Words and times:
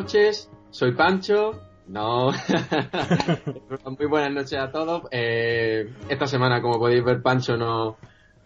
noches, 0.00 0.50
soy 0.70 0.92
Pancho. 0.92 1.60
No, 1.86 2.30
muy 3.98 4.06
buenas 4.06 4.32
noches 4.32 4.58
a 4.58 4.70
todos. 4.70 5.02
Eh, 5.10 5.92
esta 6.08 6.26
semana, 6.26 6.62
como 6.62 6.78
podéis 6.78 7.04
ver, 7.04 7.20
Pancho 7.20 7.56
no, 7.56 7.96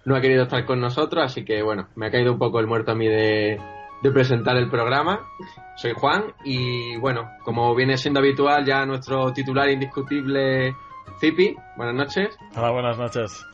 no 0.05 0.17
ha 0.17 0.21
querido 0.21 0.45
estar 0.45 0.65
con 0.65 0.81
nosotros, 0.81 1.25
así 1.25 1.45
que 1.45 1.63
bueno, 1.63 1.89
me 1.95 2.07
ha 2.07 2.11
caído 2.11 2.33
un 2.33 2.39
poco 2.39 2.59
el 2.59 2.67
muerto 2.67 2.91
a 2.91 2.95
mí 2.97 3.07
de, 3.07 3.61
de 4.03 4.11
presentar 4.11 4.57
el 4.57 4.69
programa. 4.69 5.29
Soy 5.77 5.93
Juan 5.93 6.35
y 6.45 6.97
bueno, 6.97 7.31
como 7.45 7.73
viene 7.77 7.99
siendo 7.99 8.19
habitual 8.19 8.65
ya 8.65 8.85
nuestro 8.85 9.33
titular 9.33 9.69
indiscutible 9.69 10.75
Zipi, 11.21 11.55
buenas 11.77 11.95
noches. 11.95 12.37
Hola, 12.57 12.71
buenas 12.71 12.99
noches. 12.99 13.47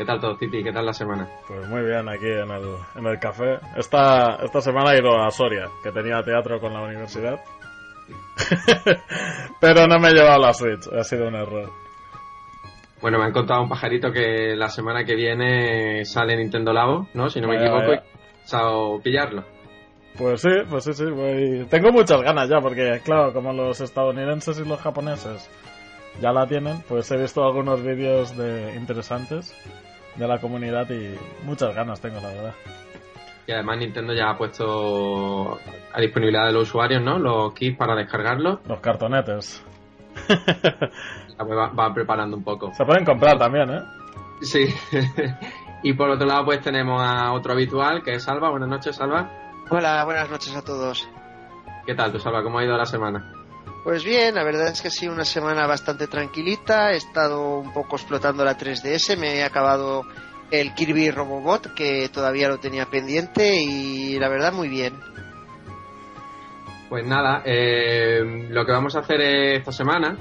¿Qué 0.00 0.06
tal 0.06 0.18
todo, 0.18 0.34
Zipi? 0.34 0.64
¿Qué 0.64 0.72
tal 0.72 0.86
la 0.86 0.94
semana? 0.94 1.28
Pues 1.46 1.68
muy 1.68 1.82
bien, 1.82 2.08
aquí 2.08 2.24
en 2.24 2.50
el, 2.50 2.74
en 2.96 3.06
el 3.06 3.18
café. 3.18 3.58
Esta, 3.76 4.36
esta 4.42 4.62
semana 4.62 4.94
he 4.94 4.98
ido 4.98 5.14
a 5.22 5.30
Soria, 5.30 5.68
que 5.82 5.92
tenía 5.92 6.22
teatro 6.22 6.58
con 6.58 6.72
la 6.72 6.80
universidad. 6.80 7.38
Pero 9.60 9.86
no 9.86 9.98
me 9.98 10.08
he 10.08 10.14
llevado 10.14 10.40
la 10.40 10.54
Switch, 10.54 10.86
ha 10.98 11.04
sido 11.04 11.28
un 11.28 11.34
error. 11.34 11.70
Bueno, 13.02 13.18
me 13.18 13.26
han 13.26 13.32
contado 13.32 13.60
un 13.60 13.68
pajarito 13.68 14.10
que 14.10 14.56
la 14.56 14.70
semana 14.70 15.04
que 15.04 15.14
viene 15.14 16.02
sale 16.06 16.34
Nintendo 16.34 16.72
Labo, 16.72 17.06
¿no? 17.12 17.28
Si 17.28 17.38
no 17.42 17.48
me 17.48 17.56
Vaya, 17.56 17.66
equivoco, 17.68 17.92
y 17.92 17.98
pensado 18.38 19.00
pillarlo. 19.02 19.44
Pues 20.16 20.40
sí, 20.40 20.48
pues 20.70 20.84
sí, 20.84 20.94
sí. 20.94 21.04
voy- 21.10 21.66
Tengo 21.68 21.92
muchas 21.92 22.22
ganas 22.22 22.48
ya, 22.48 22.58
porque 22.62 23.02
claro, 23.04 23.34
como 23.34 23.52
los 23.52 23.78
estadounidenses 23.82 24.58
y 24.60 24.64
los 24.66 24.80
japoneses 24.80 25.50
ya 26.22 26.32
la 26.32 26.46
tienen, 26.46 26.80
pues 26.88 27.10
he 27.10 27.18
visto 27.18 27.44
algunos 27.44 27.82
vídeos 27.82 28.34
de 28.36 28.74
interesantes 28.76 29.54
de 30.20 30.28
la 30.28 30.38
comunidad 30.38 30.88
y 30.90 31.16
muchas 31.44 31.74
ganas 31.74 32.00
tengo, 32.00 32.20
la 32.20 32.28
verdad. 32.28 32.54
Y 33.46 33.52
además 33.52 33.78
Nintendo 33.78 34.12
ya 34.12 34.30
ha 34.30 34.38
puesto 34.38 35.58
a 35.92 36.00
disponibilidad 36.00 36.46
de 36.46 36.52
los 36.52 36.68
usuarios, 36.68 37.02
¿no? 37.02 37.18
Los 37.18 37.54
kits 37.54 37.76
para 37.76 37.96
descargarlos. 37.96 38.60
Los 38.68 38.80
cartonetes. 38.80 39.64
Web 41.40 41.58
va, 41.58 41.68
va 41.68 41.94
preparando 41.94 42.36
un 42.36 42.44
poco. 42.44 42.72
Se 42.74 42.84
pueden 42.84 43.04
comprar 43.04 43.38
también, 43.38 43.70
¿eh? 43.70 43.82
Sí. 44.42 44.66
y 45.82 45.94
por 45.94 46.10
otro 46.10 46.26
lado, 46.26 46.44
pues 46.44 46.60
tenemos 46.60 47.02
a 47.02 47.32
otro 47.32 47.54
habitual, 47.54 48.02
que 48.02 48.14
es 48.14 48.22
Salva. 48.22 48.50
Buenas 48.50 48.68
noches, 48.68 48.96
Salva. 48.96 49.30
Hola, 49.70 50.04
buenas 50.04 50.30
noches 50.30 50.54
a 50.54 50.62
todos. 50.62 51.08
¿Qué 51.86 51.94
tal 51.94 52.12
tú, 52.12 52.18
Salva? 52.18 52.42
¿Cómo 52.42 52.58
ha 52.58 52.64
ido 52.64 52.76
la 52.76 52.84
semana? 52.84 53.39
Pues 53.82 54.04
bien, 54.04 54.34
la 54.34 54.44
verdad 54.44 54.68
es 54.68 54.82
que 54.82 54.88
ha 54.88 54.90
sido 54.90 55.12
una 55.12 55.24
semana 55.24 55.66
bastante 55.66 56.06
tranquilita. 56.06 56.92
He 56.92 56.96
estado 56.96 57.58
un 57.58 57.72
poco 57.72 57.96
explotando 57.96 58.44
la 58.44 58.58
3DS. 58.58 59.16
Me 59.16 59.36
he 59.36 59.42
acabado 59.42 60.04
el 60.50 60.74
Kirby 60.74 61.10
Robobot, 61.10 61.72
que 61.72 62.10
todavía 62.10 62.48
lo 62.48 62.58
tenía 62.58 62.86
pendiente. 62.86 63.62
Y 63.62 64.18
la 64.18 64.28
verdad, 64.28 64.52
muy 64.52 64.68
bien. 64.68 64.94
Pues 66.90 67.06
nada, 67.06 67.42
eh, 67.46 68.48
lo 68.50 68.66
que 68.66 68.72
vamos 68.72 68.96
a 68.96 68.98
hacer 68.98 69.20
esta 69.20 69.72
semana, 69.72 70.16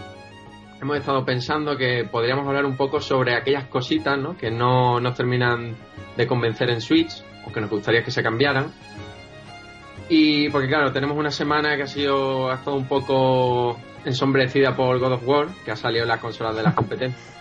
hemos 0.81 0.97
estado 0.97 1.25
pensando 1.25 1.75
que 1.75 2.07
podríamos 2.09 2.47
hablar 2.47 2.63
un 2.63 2.77
poco 2.77 3.01
sobre 3.01 3.35
aquellas 3.35 3.65
cositas, 3.65 4.17
¿no? 4.17 4.37
Que 4.37 4.51
no 4.51 5.01
nos 5.01 5.15
terminan 5.15 5.75
de 6.15 6.27
convencer 6.27 6.69
en 6.69 6.79
Switch, 6.79 7.23
o 7.45 7.51
que 7.51 7.59
nos 7.59 7.69
gustaría 7.69 8.03
que 8.03 8.11
se 8.11 8.23
cambiaran. 8.23 8.71
Y 10.09 10.49
porque 10.49 10.67
claro, 10.67 10.91
tenemos 10.91 11.15
una 11.17 11.31
semana 11.31 11.77
que 11.77 11.83
ha 11.83 11.87
sido, 11.87 12.49
ha 12.49 12.55
estado 12.55 12.75
un 12.75 12.87
poco 12.87 13.77
ensombrecida 14.03 14.75
por 14.75 14.97
God 14.99 15.13
of 15.13 15.27
War, 15.27 15.47
que 15.63 15.71
ha 15.71 15.75
salido 15.75 16.03
en 16.03 16.09
las 16.09 16.19
consolas 16.19 16.55
de 16.55 16.63
las 16.63 16.73
competencias. 16.73 17.37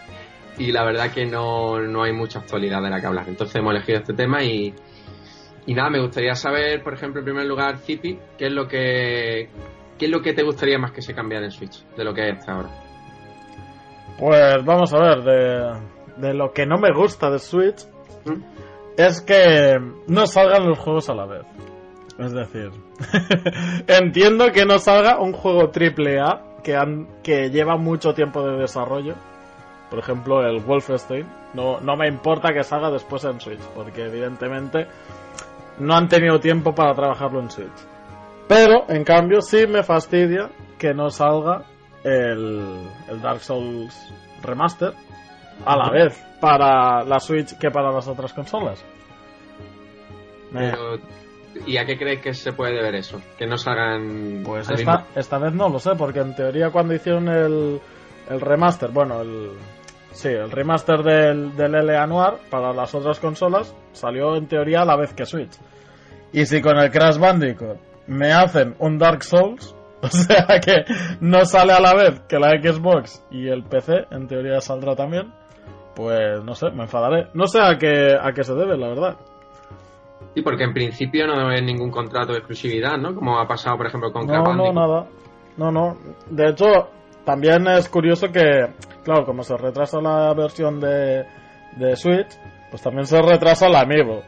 Y 0.58 0.70
la 0.72 0.84
verdad 0.84 1.10
que 1.10 1.24
no, 1.24 1.80
no 1.80 2.02
hay 2.02 2.12
mucha 2.12 2.40
actualidad 2.40 2.82
de 2.82 2.90
la 2.90 3.00
que 3.00 3.06
hablar. 3.06 3.26
Entonces 3.28 3.56
hemos 3.56 3.72
elegido 3.72 4.00
este 4.00 4.12
tema 4.12 4.42
y, 4.42 4.74
y 5.66 5.74
nada, 5.74 5.88
me 5.88 6.00
gustaría 6.00 6.34
saber, 6.34 6.82
por 6.82 6.94
ejemplo, 6.94 7.20
en 7.20 7.24
primer 7.24 7.46
lugar, 7.46 7.78
Zipi, 7.78 8.18
qué 8.36 8.46
es 8.46 8.52
lo 8.52 8.68
que 8.68 9.48
qué 9.98 10.06
es 10.06 10.10
lo 10.10 10.22
que 10.22 10.32
te 10.32 10.44
gustaría 10.44 10.78
más 10.78 10.92
que 10.92 11.02
se 11.02 11.14
cambiara 11.14 11.44
en 11.44 11.50
Switch 11.50 11.84
de 11.96 12.04
lo 12.04 12.14
que 12.14 12.28
es 12.28 12.38
hasta 12.38 12.52
ahora. 12.52 12.70
Pues 14.18 14.64
vamos 14.64 14.92
a 14.94 14.98
ver, 14.98 15.22
de, 15.22 16.28
de 16.28 16.34
lo 16.34 16.52
que 16.52 16.66
no 16.66 16.78
me 16.78 16.92
gusta 16.92 17.30
de 17.30 17.38
Switch 17.38 17.86
¿Mm? 18.24 18.42
es 18.96 19.20
que 19.20 19.76
no 20.06 20.26
salgan 20.26 20.68
los 20.68 20.78
juegos 20.78 21.08
a 21.08 21.14
la 21.14 21.26
vez. 21.26 21.42
Es 22.18 22.32
decir, 22.32 22.72
entiendo 23.86 24.50
que 24.52 24.64
no 24.64 24.78
salga 24.78 25.20
un 25.20 25.32
juego 25.32 25.70
triple 25.70 26.18
A 26.18 26.42
que, 26.64 26.74
han, 26.74 27.06
que 27.22 27.50
lleva 27.50 27.76
mucho 27.76 28.12
tiempo 28.12 28.42
de 28.42 28.58
desarrollo. 28.58 29.14
Por 29.88 30.00
ejemplo, 30.00 30.42
el 30.42 30.60
Wolfenstein. 30.60 31.26
No, 31.54 31.80
no 31.80 31.96
me 31.96 32.08
importa 32.08 32.52
que 32.52 32.64
salga 32.64 32.90
después 32.90 33.24
en 33.24 33.40
Switch, 33.40 33.60
porque 33.74 34.04
evidentemente 34.04 34.86
no 35.78 35.94
han 35.94 36.08
tenido 36.08 36.40
tiempo 36.40 36.74
para 36.74 36.92
trabajarlo 36.94 37.40
en 37.40 37.50
Switch. 37.50 37.86
Pero, 38.48 38.84
en 38.88 39.04
cambio, 39.04 39.40
sí 39.40 39.66
me 39.66 39.82
fastidia 39.82 40.50
que 40.78 40.92
no 40.92 41.10
salga 41.10 41.62
el, 42.02 42.88
el 43.08 43.22
Dark 43.22 43.40
Souls 43.40 44.12
Remaster 44.42 44.92
a 45.64 45.76
la 45.76 45.90
vez 45.90 46.20
para 46.40 47.04
la 47.04 47.20
Switch 47.20 47.56
que 47.58 47.70
para 47.70 47.92
las 47.92 48.08
otras 48.08 48.32
consolas. 48.32 48.84
Pero, 50.52 50.98
¿Y 51.66 51.76
a 51.76 51.84
qué 51.84 51.98
crees 51.98 52.20
que 52.20 52.34
se 52.34 52.52
puede 52.52 52.74
deber 52.74 52.94
eso? 52.94 53.20
Que 53.36 53.46
no 53.46 53.56
salgan 53.56 54.42
Pues 54.44 54.68
esta, 54.70 55.06
esta 55.14 55.38
vez 55.38 55.52
no 55.52 55.68
lo 55.68 55.78
sé, 55.78 55.90
porque 55.96 56.20
en 56.20 56.34
teoría 56.34 56.70
cuando 56.70 56.94
hicieron 56.94 57.28
el, 57.28 57.80
el 58.28 58.40
remaster, 58.40 58.90
bueno, 58.90 59.20
el, 59.22 59.50
sí, 60.12 60.28
el 60.28 60.50
remaster 60.50 61.02
del, 61.02 61.56
del 61.56 61.72
LA 61.72 62.06
Noir 62.06 62.34
para 62.50 62.72
las 62.72 62.94
otras 62.94 63.18
consolas 63.18 63.74
salió 63.92 64.36
en 64.36 64.46
teoría 64.46 64.82
a 64.82 64.84
la 64.84 64.96
vez 64.96 65.12
que 65.14 65.26
Switch. 65.26 65.52
Y 66.32 66.44
si 66.46 66.60
con 66.60 66.78
el 66.78 66.90
Crash 66.90 67.18
Bandicoot 67.18 67.78
me 68.06 68.32
hacen 68.32 68.74
un 68.78 68.98
Dark 68.98 69.24
Souls, 69.24 69.74
o 70.02 70.08
sea 70.08 70.60
que 70.60 70.84
no 71.20 71.44
sale 71.44 71.72
a 71.72 71.80
la 71.80 71.94
vez 71.94 72.20
que 72.28 72.38
la 72.38 72.50
Xbox 72.50 73.24
y 73.30 73.48
el 73.48 73.64
PC, 73.64 74.06
en 74.10 74.28
teoría 74.28 74.60
saldrá 74.60 74.94
también, 74.94 75.32
pues 75.94 76.44
no 76.44 76.54
sé, 76.54 76.70
me 76.70 76.84
enfadaré. 76.84 77.28
No 77.34 77.46
sé 77.46 77.60
a 77.60 77.76
qué, 77.76 78.16
a 78.20 78.32
qué 78.32 78.44
se 78.44 78.54
debe, 78.54 78.76
la 78.76 78.88
verdad. 78.88 79.16
Sí, 80.38 80.42
porque 80.42 80.62
en 80.62 80.72
principio 80.72 81.26
no 81.26 81.48
hay 81.48 81.62
ningún 81.62 81.90
contrato 81.90 82.30
de 82.30 82.38
exclusividad, 82.38 82.96
¿no? 82.96 83.12
Como 83.12 83.40
ha 83.40 83.48
pasado, 83.48 83.76
por 83.76 83.88
ejemplo, 83.88 84.12
con 84.12 84.24
No, 84.24 84.54
no, 84.54 84.72
nada. 84.72 85.08
No, 85.56 85.72
no. 85.72 85.96
De 86.30 86.50
hecho, 86.50 86.90
también 87.24 87.66
es 87.66 87.88
curioso 87.88 88.28
que, 88.28 88.68
claro, 89.02 89.24
como 89.24 89.42
se 89.42 89.56
retrasa 89.56 90.00
la 90.00 90.32
versión 90.34 90.78
de, 90.78 91.26
de 91.76 91.96
Switch, 91.96 92.28
pues 92.70 92.80
también 92.80 93.04
se 93.06 93.20
retrasa 93.20 93.68
la 93.68 93.80
Amiibo. 93.80 94.22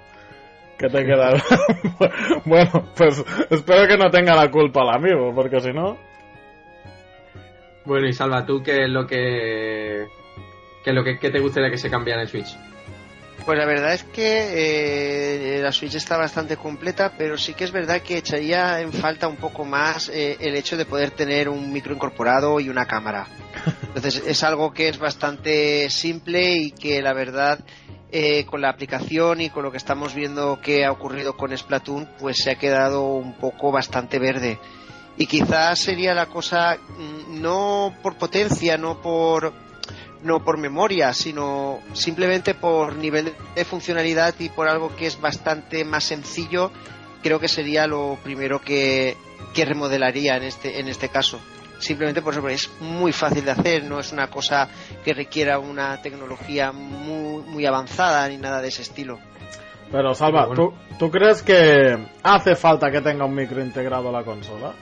¿Qué 0.77 0.89
te 0.89 1.05
queda? 1.05 1.31
bueno, 2.45 2.89
pues 2.97 3.25
espero 3.49 3.87
que 3.87 3.97
no 3.97 4.11
tenga 4.11 4.35
la 4.35 4.51
culpa 4.51 4.83
la 4.83 4.95
Amiibo, 4.95 5.33
porque 5.33 5.61
si 5.61 5.73
no... 5.73 5.97
Bueno, 7.85 8.09
y 8.09 8.13
Salva, 8.13 8.45
¿tú 8.45 8.61
qué 8.65 8.83
es 8.83 8.91
lo 8.91 9.07
que 9.07 10.09
qué 10.83 10.91
es 10.91 10.97
lo 10.97 11.05
que 11.05 11.21
qué 11.21 11.31
te 11.31 11.39
gustaría 11.39 11.71
que 11.71 11.79
se 11.79 11.89
cambiara 11.89 12.23
en 12.23 12.27
Switch? 12.27 12.57
Pues 13.45 13.59
la 13.59 13.65
verdad 13.67 13.95
es 13.95 14.05
que 14.05 15.57
eh, 15.57 15.63
la 15.63 15.73
Switch 15.73 15.95
está 15.95 16.17
bastante 16.17 16.57
completa, 16.57 17.13
pero 17.17 17.37
sí 17.37 17.55
que 17.55 17.65
es 17.65 17.73
verdad 17.73 18.03
que 18.03 18.19
echaría 18.19 18.81
en 18.81 18.93
falta 18.93 19.29
un 19.29 19.37
poco 19.37 19.65
más 19.65 20.09
eh, 20.09 20.37
el 20.41 20.55
hecho 20.55 20.77
de 20.77 20.85
poder 20.85 21.11
tener 21.11 21.49
un 21.49 21.73
micro 21.73 21.95
incorporado 21.95 22.61
y 22.61 22.69
una 22.69 22.87
cámara. 22.87 23.27
Entonces 23.83 24.23
es 24.27 24.43
algo 24.45 24.73
que 24.73 24.89
es 24.89 24.99
bastante 24.99 25.89
simple 25.91 26.53
y 26.53 26.71
que 26.71 27.03
la 27.03 27.13
verdad 27.13 27.61
eh, 28.13 28.45
con 28.45 28.61
la 28.61 28.71
aplicación 28.71 29.41
y 29.41 29.51
con 29.51 29.63
lo 29.63 29.71
que 29.71 29.77
estamos 29.77 30.15
viendo 30.15 30.61
que 30.61 30.85
ha 30.85 30.91
ocurrido 30.91 31.37
con 31.37 31.57
Splatoon, 31.57 32.09
pues 32.19 32.39
se 32.39 32.51
ha 32.51 32.57
quedado 32.57 33.15
un 33.15 33.35
poco 33.35 33.71
bastante 33.71 34.19
verde. 34.19 34.59
Y 35.17 35.27
quizás 35.27 35.79
sería 35.79 36.13
la 36.13 36.27
cosa 36.27 36.77
mm, 36.77 37.41
no 37.41 37.95
por 38.03 38.17
potencia, 38.17 38.77
no 38.77 39.01
por 39.01 39.53
no 40.23 40.45
por 40.45 40.59
memoria, 40.59 41.13
sino 41.13 41.81
simplemente 41.93 42.55
por 42.55 42.97
nivel 42.97 43.33
de 43.55 43.65
funcionalidad 43.65 44.35
y 44.39 44.49
por 44.49 44.69
algo 44.69 44.95
que 44.95 45.07
es 45.07 45.21
bastante 45.21 45.85
más 45.85 46.05
sencillo, 46.05 46.71
creo 47.23 47.41
que 47.41 47.49
sería 47.49 47.87
lo 47.87 48.19
primero 48.23 48.61
que, 48.61 49.17
que 49.55 49.65
remodelaría 49.65 50.37
en 50.37 50.45
este, 50.45 50.81
en 50.81 50.89
este 50.89 51.09
caso. 51.09 51.41
simplemente 51.79 52.23
por 52.23 52.35
eso 52.35 52.47
es 52.49 52.71
muy 52.81 53.13
fácil 53.13 53.45
de 53.45 53.53
hacer, 53.53 53.85
no 53.85 53.99
es 53.99 54.13
una 54.13 54.29
cosa 54.29 54.69
que 55.05 55.15
requiera 55.15 55.59
una 55.59 56.01
tecnología 56.03 56.73
muy, 56.73 57.43
muy 57.45 57.67
avanzada 57.67 58.29
ni 58.29 58.37
nada 58.37 58.61
de 58.61 58.69
ese 58.69 58.83
estilo. 58.83 59.19
Pero 59.91 60.15
Salva, 60.15 60.49
¿tú, 60.55 60.73
¿tú 60.99 61.11
crees 61.11 61.43
que 61.43 61.99
hace 62.23 62.55
falta 62.55 62.91
que 62.91 63.01
tenga 63.01 63.25
un 63.25 63.35
micro 63.35 63.61
integrado 63.61 64.13
la 64.13 64.23
consola? 64.23 64.73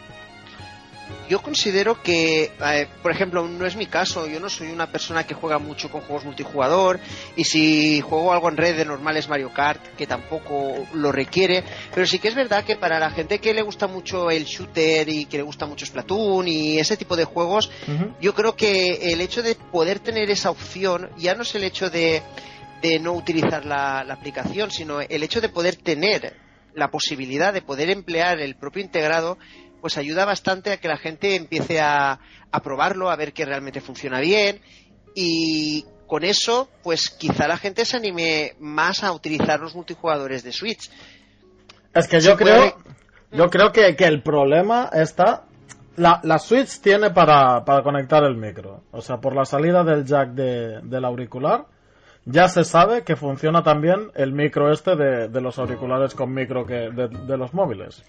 Yo 1.28 1.42
considero 1.42 2.02
que, 2.02 2.44
eh, 2.44 2.88
por 3.02 3.12
ejemplo, 3.12 3.46
no 3.46 3.66
es 3.66 3.76
mi 3.76 3.86
caso, 3.86 4.26
yo 4.26 4.40
no 4.40 4.48
soy 4.48 4.68
una 4.68 4.90
persona 4.90 5.24
que 5.24 5.34
juega 5.34 5.58
mucho 5.58 5.90
con 5.90 6.00
juegos 6.00 6.24
multijugador 6.24 7.00
y 7.36 7.44
si 7.44 8.00
juego 8.00 8.32
algo 8.32 8.48
en 8.48 8.56
red 8.56 8.76
de 8.76 8.84
normal 8.84 9.16
es 9.16 9.28
Mario 9.28 9.52
Kart, 9.52 9.94
que 9.96 10.06
tampoco 10.06 10.86
lo 10.94 11.12
requiere, 11.12 11.62
pero 11.94 12.06
sí 12.06 12.18
que 12.18 12.28
es 12.28 12.34
verdad 12.34 12.64
que 12.64 12.76
para 12.76 12.98
la 12.98 13.10
gente 13.10 13.38
que 13.38 13.52
le 13.52 13.62
gusta 13.62 13.86
mucho 13.86 14.30
el 14.30 14.44
shooter 14.44 15.08
y 15.08 15.26
que 15.26 15.36
le 15.36 15.42
gusta 15.42 15.66
mucho 15.66 15.84
Splatoon 15.84 16.48
y 16.48 16.78
ese 16.78 16.96
tipo 16.96 17.16
de 17.16 17.24
juegos, 17.24 17.70
yo 18.20 18.34
creo 18.34 18.56
que 18.56 19.12
el 19.12 19.20
hecho 19.20 19.42
de 19.42 19.54
poder 19.54 20.00
tener 20.00 20.30
esa 20.30 20.50
opción 20.50 21.10
ya 21.18 21.34
no 21.34 21.42
es 21.42 21.54
el 21.54 21.64
hecho 21.64 21.90
de, 21.90 22.22
de 22.80 22.98
no 22.98 23.12
utilizar 23.12 23.64
la 23.64 24.00
aplicación, 24.00 24.70
sino 24.70 25.00
el 25.00 25.22
hecho 25.22 25.40
de 25.40 25.48
poder 25.48 25.76
tener 25.76 26.34
la 26.78 26.90
posibilidad 26.90 27.52
de 27.52 27.62
poder 27.62 27.90
emplear 27.90 28.40
el 28.40 28.54
propio 28.54 28.82
integrado 28.82 29.36
pues 29.80 29.98
ayuda 29.98 30.24
bastante 30.24 30.72
a 30.72 30.76
que 30.78 30.88
la 30.88 30.96
gente 30.96 31.36
empiece 31.36 31.80
a, 31.80 32.18
probarlo, 32.62 33.10
a 33.10 33.16
ver 33.16 33.32
que 33.32 33.44
realmente 33.44 33.80
funciona 33.80 34.20
bien 34.20 34.60
y 35.14 35.84
con 36.06 36.24
eso, 36.24 36.68
pues 36.82 37.10
quizá 37.10 37.46
la 37.46 37.58
gente 37.58 37.84
se 37.84 37.96
anime 37.96 38.54
más 38.58 39.04
a 39.04 39.12
utilizar 39.12 39.60
los 39.60 39.74
multijugadores 39.74 40.42
de 40.42 40.52
Switch. 40.52 40.90
Es 41.94 42.08
que 42.08 42.20
yo 42.20 42.36
creo, 42.36 42.76
yo 43.30 43.50
creo 43.50 43.72
que, 43.72 43.94
el 43.98 44.22
problema 44.22 44.88
está 44.92 45.44
la, 45.96 46.20
la, 46.22 46.38
Switch 46.38 46.80
tiene 46.80 47.10
para, 47.10 47.64
para, 47.64 47.82
conectar 47.82 48.24
el 48.24 48.36
micro. 48.36 48.84
O 48.90 49.02
sea, 49.02 49.18
por 49.18 49.34
la 49.34 49.44
salida 49.44 49.84
del 49.84 50.04
jack 50.04 50.30
de, 50.30 50.80
del 50.82 51.04
auricular, 51.04 51.66
ya 52.30 52.46
se 52.48 52.64
sabe 52.64 53.04
que 53.04 53.16
funciona 53.16 53.62
también 53.62 54.10
el 54.14 54.32
micro 54.32 54.70
este 54.70 54.96
de, 54.96 55.28
de 55.28 55.40
los 55.40 55.58
auriculares 55.58 56.14
con 56.14 56.32
micro 56.32 56.66
que, 56.66 56.90
de, 56.90 57.08
de, 57.08 57.36
los 57.38 57.54
móviles. 57.54 58.04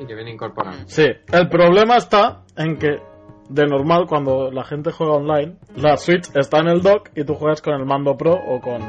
Y 0.00 0.06
que 0.06 0.14
viene 0.14 0.32
incorporado. 0.32 0.78
Sí, 0.86 1.06
el 1.32 1.48
problema 1.48 1.96
está 1.96 2.42
en 2.56 2.78
que 2.78 3.00
de 3.48 3.66
normal 3.66 4.06
cuando 4.08 4.50
la 4.50 4.64
gente 4.64 4.92
juega 4.92 5.14
online, 5.14 5.56
la 5.76 5.96
Switch 5.96 6.30
está 6.34 6.60
en 6.60 6.68
el 6.68 6.82
dock 6.82 7.10
y 7.14 7.24
tú 7.24 7.34
juegas 7.34 7.60
con 7.60 7.74
el 7.74 7.84
mando 7.84 8.16
Pro 8.16 8.34
o 8.34 8.60
con 8.60 8.82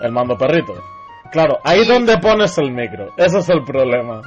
el 0.00 0.12
mando 0.12 0.36
perrito. 0.36 0.74
Claro, 1.32 1.58
ahí 1.64 1.84
donde 1.84 2.18
pones 2.18 2.56
el 2.58 2.70
micro, 2.70 3.12
ese 3.16 3.38
es 3.38 3.48
el 3.48 3.64
problema. 3.64 4.22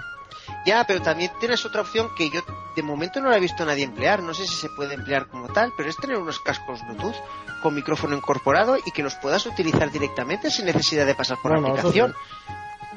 Ya, 0.66 0.84
pero 0.86 1.02
también 1.02 1.32
tienes 1.40 1.66
otra 1.66 1.82
opción 1.82 2.10
que 2.16 2.30
yo 2.30 2.42
de 2.76 2.84
momento 2.84 3.20
no 3.20 3.30
la 3.30 3.38
he 3.38 3.40
visto 3.40 3.64
a 3.64 3.66
nadie 3.66 3.84
emplear. 3.84 4.22
No 4.22 4.34
sé 4.34 4.46
si 4.46 4.56
se 4.56 4.70
puede 4.70 4.94
emplear 4.94 5.28
como 5.28 5.48
tal, 5.48 5.72
pero 5.76 5.90
es 5.90 5.98
tener 5.98 6.18
unos 6.18 6.40
cascos 6.40 6.82
Bluetooth 6.86 7.16
con 7.64 7.74
micrófono 7.74 8.16
incorporado 8.16 8.78
y 8.78 8.92
que 8.92 9.02
los 9.02 9.16
puedas 9.16 9.46
utilizar 9.46 9.92
directamente 9.92 10.52
sin 10.52 10.66
necesidad 10.66 11.06
de 11.06 11.16
pasar 11.16 11.38
por 11.42 11.52
la 11.52 11.68
aplicación. 11.68 12.14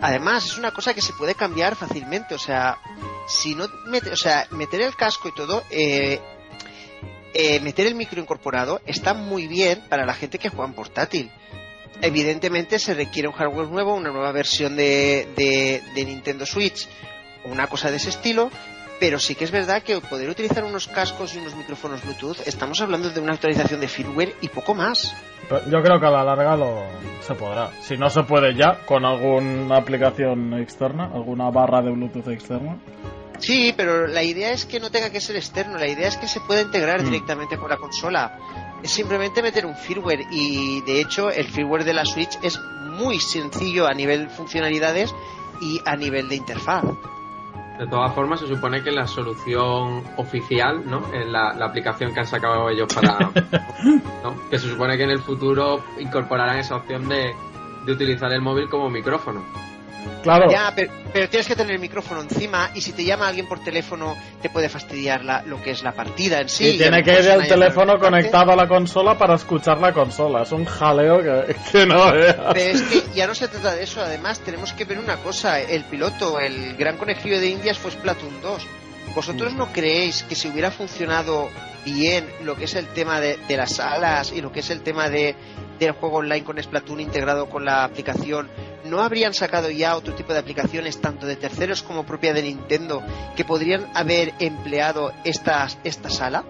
Además, 0.01 0.47
es 0.47 0.59
una 0.59 0.73
cosa 0.73 0.95
que 0.95 1.01
se 1.01 1.13
puede 1.13 1.35
cambiar 1.35 1.77
fácilmente. 1.77 2.35
O 2.35 2.39
sea, 2.39 2.79
si 3.27 3.55
no 3.55 3.67
mete, 3.87 4.11
o 4.11 4.17
sea, 4.17 4.47
meter 4.51 4.81
el 4.81 4.97
casco 4.97 5.29
y 5.29 5.35
todo, 5.35 5.65
eh, 5.71 6.21
eh, 7.33 7.61
meter 7.61 7.87
el 7.87 7.95
micro 7.95 8.21
incorporado 8.21 8.81
está 8.87 9.15
muy 9.15 9.47
bien 9.47 9.83
para 9.89 10.05
la 10.05 10.15
gente 10.15 10.39
que 10.39 10.49
juega 10.49 10.67
en 10.67 10.75
portátil. 10.75 11.31
Evidentemente 12.01 12.79
se 12.79 12.95
requiere 12.95 13.29
un 13.29 13.35
hardware 13.35 13.69
nuevo, 13.69 13.95
una 13.95 14.11
nueva 14.11 14.33
versión 14.33 14.77
de, 14.77 15.29
de, 15.37 15.83
de 15.95 16.05
Nintendo 16.05 16.45
Switch 16.45 16.89
una 17.45 17.67
cosa 17.69 17.91
de 17.91 17.97
ese 17.97 18.11
estilo, 18.11 18.51
pero 18.99 19.19
sí 19.19 19.35
que 19.35 19.45
es 19.45 19.51
verdad 19.51 19.83
que 19.83 20.01
poder 20.01 20.31
utilizar 20.31 20.65
unos 20.65 20.89
cascos 20.89 21.35
y 21.35 21.39
unos 21.39 21.55
micrófonos 21.55 22.03
Bluetooth, 22.03 22.47
estamos 22.47 22.81
hablando 22.81 23.11
de 23.11 23.21
una 23.21 23.35
actualización 23.35 23.81
de 23.81 23.89
firmware 23.89 24.35
y 24.41 24.49
poco 24.49 24.75
más. 24.75 25.15
Yo 25.71 25.83
creo 25.83 26.01
que 26.01 26.07
a 26.07 26.11
la 26.11 26.25
larga 26.25 26.57
lo 26.57 26.83
se 27.21 27.35
podrá. 27.35 27.71
Si 27.81 27.97
no 27.97 28.11
se 28.11 28.23
puede 28.23 28.55
ya, 28.55 28.85
con 28.87 29.05
alguna 29.05 29.77
aplicación 29.77 30.55
externa, 30.55 31.11
alguna 31.13 31.51
barra 31.51 31.83
de 31.83 31.91
Bluetooth 31.91 32.29
externa. 32.29 32.77
Sí, 33.39 33.75
pero 33.77 34.07
la 34.07 34.23
idea 34.23 34.53
es 34.53 34.65
que 34.65 34.79
no 34.79 34.91
tenga 34.91 35.11
que 35.11 35.21
ser 35.21 35.37
externo, 35.37 35.77
la 35.77 35.89
idea 35.89 36.09
es 36.09 36.17
que 36.17 36.29
se 36.29 36.41
pueda 36.41 36.63
integrar 36.63 37.03
mm. 37.03 37.05
directamente 37.05 37.57
con 37.57 37.69
la 37.69 37.77
consola. 37.77 38.39
Es 38.83 38.91
simplemente 38.91 39.43
meter 39.43 39.67
un 39.67 39.75
firmware 39.75 40.27
y 40.31 40.83
de 40.83 41.01
hecho 41.01 41.31
el 41.31 41.47
firmware 41.47 41.85
de 41.85 41.95
la 41.95 42.05
Switch 42.05 42.39
es 42.43 42.59
muy 42.99 43.19
sencillo 43.19 43.87
a 43.87 43.95
nivel 43.95 44.29
funcionalidades 44.31 45.15
y 45.61 45.81
a 45.85 45.97
nivel 45.97 46.29
de 46.29 46.37
interfaz. 46.37 46.85
De 47.79 47.89
todas 47.89 48.15
formas, 48.15 48.39
se 48.39 48.47
supone 48.47 48.83
que 48.83 48.93
la 48.93 49.07
solución 49.07 50.05
oficial, 50.17 50.83
¿no? 50.87 51.13
Es 51.13 51.27
la, 51.27 51.49
aplicación 51.51 52.15
que 52.15 52.21
han 52.21 52.27
sacado 52.27 52.69
ellos 52.69 52.93
para. 52.95 53.19
¿no? 54.23 54.49
Que 54.49 54.59
se 54.59 54.69
supone 54.69 54.97
que 54.97 55.03
en 55.03 55.11
el 55.11 55.19
futuro 55.19 55.83
incorporarán 55.99 56.59
esa 56.59 56.77
opción 56.77 57.09
de, 57.09 57.35
de 57.85 57.93
utilizar 57.93 58.33
el 58.33 58.43
móvil 58.43 58.69
como 58.69 58.89
micrófono. 58.91 59.43
Claro. 60.23 60.51
Ya, 60.51 60.73
pero, 60.75 61.29
tienes 61.29 61.47
que 61.47 61.55
tener 61.55 61.75
el 61.75 61.81
micrófono 61.81 62.23
encima 62.23 62.71
y 62.75 62.81
si 62.81 62.93
te 62.93 63.05
llama 63.05 63.29
alguien 63.29 63.47
por 63.47 63.63
teléfono 63.63 64.17
te 64.41 64.49
puede 64.49 64.69
fastidiar 64.69 65.25
la, 65.25 65.43
lo 65.43 65.61
que 65.63 65.71
es 65.71 65.83
la 65.83 65.93
partida 65.93 66.41
en 66.41 66.49
sí. 66.49 66.71
Y 66.71 66.79
tiene 66.79 67.03
que 67.03 67.13
ir 67.13 67.29
el 67.29 67.47
teléfono 67.47 67.99
conectado 67.99 68.53
a 68.53 68.57
la 68.57 68.67
consola 68.67 69.17
para 69.17 69.35
escuchar 69.35 69.79
la 69.79 69.93
consola. 69.93 70.43
Es 70.43 70.53
un 70.53 70.65
jaleo 70.65 71.21
que, 71.73 71.87
no 71.87 72.13
veas. 72.13 72.37
Pero 72.55 72.79
es 72.79 72.83
que 72.83 73.03
ya 73.15 73.27
no 73.27 73.35
se 73.35 73.49
trata 73.49 73.75
de 73.75 73.85
eso. 73.85 74.01
Además, 74.01 74.41
tenemos 74.41 74.73
que 74.73 74.85
ver 74.85 74.99
una 74.99 75.17
cosa. 75.19 75.61
El 75.61 75.85
piloto, 75.85 76.41
el 76.41 76.77
gran 76.77 76.97
conejillo 76.97 77.39
de 77.39 77.49
Indias 77.49 77.79
fue 77.79 77.91
Splatoon 77.91 78.41
2. 78.41 78.67
¿Vosotros 79.15 79.53
mm. 79.53 79.59
no 79.59 79.73
creéis 79.73 80.23
que 80.23 80.35
si 80.35 80.49
hubiera 80.49 80.71
funcionado 80.71 81.51
bien 81.85 82.27
lo 82.43 82.57
que 82.57 82.65
es 82.65 82.75
el 82.75 82.87
tema 82.87 83.21
de, 83.21 83.39
de 83.47 83.57
las 83.57 83.75
salas 83.75 84.33
y 84.33 84.41
lo 84.41 84.51
que 84.51 84.61
es 84.61 84.71
el 84.71 84.81
tema 84.81 85.11
de, 85.11 85.37
del 85.79 85.93
juego 85.93 86.19
online 86.19 86.45
con 86.45 86.63
Splatoon 86.63 87.01
integrado 87.01 87.49
con 87.49 87.65
la 87.65 87.85
aplicación, 87.85 88.49
¿no 88.85 89.01
habrían 89.01 89.35
sacado 89.35 89.71
ya 89.71 89.97
otro 89.97 90.15
tipo 90.15 90.33
de 90.33 90.39
aplicaciones, 90.39 91.01
tanto 91.01 91.27
de 91.27 91.37
terceros 91.37 91.83
como 91.83 92.05
propia 92.05 92.33
de 92.33 92.43
Nintendo, 92.43 93.03
que 93.37 93.45
podrían 93.45 93.87
haber 93.95 94.35
empleado 94.39 95.13
esta, 95.25 95.67
esta 95.85 96.11
sala? 96.11 96.45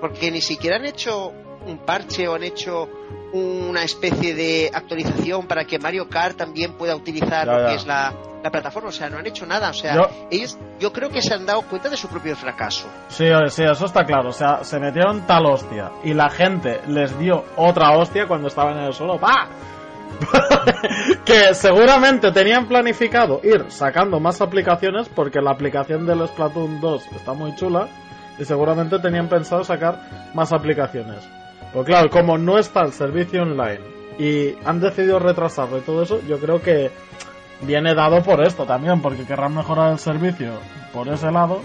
Porque 0.00 0.30
ni 0.30 0.40
siquiera 0.40 0.76
han 0.76 0.84
hecho 0.84 1.32
un 1.66 1.78
parche 1.78 2.28
o 2.28 2.34
han 2.34 2.44
hecho 2.44 2.88
una 3.32 3.82
especie 3.82 4.34
de 4.34 4.70
actualización 4.72 5.46
para 5.46 5.64
que 5.64 5.78
Mario 5.78 6.08
Kart 6.08 6.36
también 6.36 6.74
pueda 6.74 6.94
utilizar 6.94 7.46
lo 7.46 7.66
que 7.66 7.74
es 7.74 7.86
la, 7.86 8.14
plataforma. 8.50 8.90
O 8.90 8.92
sea, 8.92 9.10
no 9.10 9.18
han 9.18 9.26
hecho 9.26 9.44
nada. 9.44 9.70
O 9.70 9.74
sea, 9.74 10.08
ellos 10.30 10.56
yo 10.78 10.92
creo 10.92 11.10
que 11.10 11.20
se 11.20 11.34
han 11.34 11.44
dado 11.44 11.62
cuenta 11.62 11.88
de 11.88 11.96
su 11.96 12.08
propio 12.08 12.36
fracaso. 12.36 12.86
Sí, 13.08 13.26
sí, 13.48 13.64
eso 13.64 13.86
está 13.86 14.04
claro. 14.04 14.28
O 14.28 14.32
sea, 14.32 14.62
se 14.62 14.78
metieron 14.78 15.26
tal 15.26 15.46
hostia 15.46 15.90
y 16.04 16.14
la 16.14 16.30
gente 16.30 16.80
les 16.86 17.18
dio 17.18 17.44
otra 17.56 17.96
hostia 17.96 18.26
cuando 18.28 18.48
estaban 18.48 18.78
en 18.78 18.84
el 18.84 18.94
suelo. 18.94 19.18
¡Pah! 19.18 19.48
que 21.24 21.54
seguramente 21.54 22.32
tenían 22.32 22.66
planificado 22.66 23.40
ir 23.42 23.66
sacando 23.68 24.20
más 24.20 24.40
aplicaciones 24.40 25.08
porque 25.08 25.40
la 25.40 25.50
aplicación 25.50 26.06
del 26.06 26.26
Splatoon 26.26 26.80
2 26.80 27.12
está 27.16 27.32
muy 27.32 27.54
chula 27.56 27.88
y 28.38 28.44
seguramente 28.44 28.98
tenían 28.98 29.28
pensado 29.28 29.64
sacar 29.64 30.30
más 30.34 30.52
aplicaciones. 30.52 31.28
Pero 31.72 31.84
claro, 31.84 32.10
como 32.10 32.38
no 32.38 32.58
está 32.58 32.82
el 32.82 32.92
servicio 32.92 33.42
online 33.42 33.80
y 34.18 34.54
han 34.64 34.80
decidido 34.80 35.18
retrasarlo 35.18 35.78
y 35.78 35.82
todo 35.82 36.02
eso, 36.02 36.20
yo 36.26 36.38
creo 36.38 36.60
que 36.60 36.90
viene 37.62 37.94
dado 37.94 38.22
por 38.22 38.42
esto 38.42 38.64
también, 38.64 39.00
porque 39.00 39.24
querrán 39.24 39.54
mejorar 39.54 39.92
el 39.92 39.98
servicio 39.98 40.52
por 40.92 41.08
ese 41.08 41.30
lado 41.30 41.60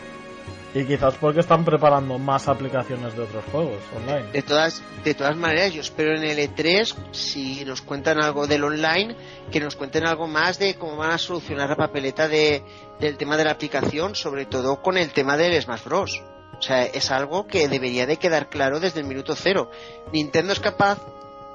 y 0.73 0.85
quizás 0.85 1.15
porque 1.15 1.41
están 1.41 1.65
preparando 1.65 2.17
más 2.17 2.47
aplicaciones 2.47 3.15
de 3.15 3.23
otros 3.23 3.43
juegos 3.51 3.81
online. 3.95 4.31
De 4.31 4.41
todas, 4.41 4.81
de 5.03 5.13
todas 5.13 5.35
maneras, 5.35 5.73
yo 5.73 5.81
espero 5.81 6.15
en 6.15 6.23
el 6.23 6.37
E3, 6.37 6.95
si 7.11 7.65
nos 7.65 7.81
cuentan 7.81 8.23
algo 8.23 8.47
del 8.47 8.63
online, 8.63 9.15
que 9.51 9.59
nos 9.59 9.75
cuenten 9.75 10.05
algo 10.05 10.27
más 10.27 10.59
de 10.59 10.75
cómo 10.75 10.95
van 10.95 11.11
a 11.11 11.17
solucionar 11.17 11.69
la 11.69 11.75
papeleta 11.75 12.27
de, 12.27 12.63
del 12.99 13.17
tema 13.17 13.35
de 13.35 13.43
la 13.43 13.51
aplicación, 13.51 14.15
sobre 14.15 14.45
todo 14.45 14.81
con 14.81 14.97
el 14.97 15.11
tema 15.11 15.35
del 15.35 15.61
Smash 15.61 15.83
Bros. 15.83 16.23
O 16.57 16.61
sea, 16.61 16.85
es 16.85 17.11
algo 17.11 17.47
que 17.47 17.67
debería 17.67 18.05
de 18.05 18.17
quedar 18.17 18.47
claro 18.47 18.79
desde 18.79 18.99
el 19.01 19.07
minuto 19.07 19.35
cero. 19.35 19.71
Nintendo 20.13 20.53
es 20.53 20.59
capaz 20.59 20.99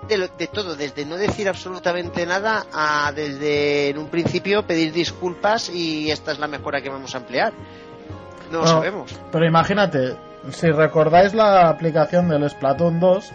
de, 0.08 0.28
de, 0.36 0.46
todo, 0.48 0.76
desde 0.76 1.06
no 1.06 1.16
decir 1.16 1.48
absolutamente 1.48 2.26
nada 2.26 2.66
a 2.72 3.12
desde 3.12 3.90
en 3.90 3.98
un 3.98 4.08
principio 4.08 4.66
pedir 4.66 4.92
disculpas 4.92 5.70
y 5.70 6.10
esta 6.10 6.32
es 6.32 6.38
la 6.38 6.48
mejora 6.48 6.82
que 6.82 6.90
vamos 6.90 7.14
a 7.14 7.18
emplear. 7.18 7.52
No 8.50 8.60
lo 8.60 8.66
sabemos. 8.66 9.20
Pero 9.32 9.46
imagínate, 9.46 10.16
si 10.50 10.68
recordáis 10.68 11.34
la 11.34 11.68
aplicación 11.68 12.28
del 12.28 12.48
Splatoon 12.48 13.00
2, 13.00 13.32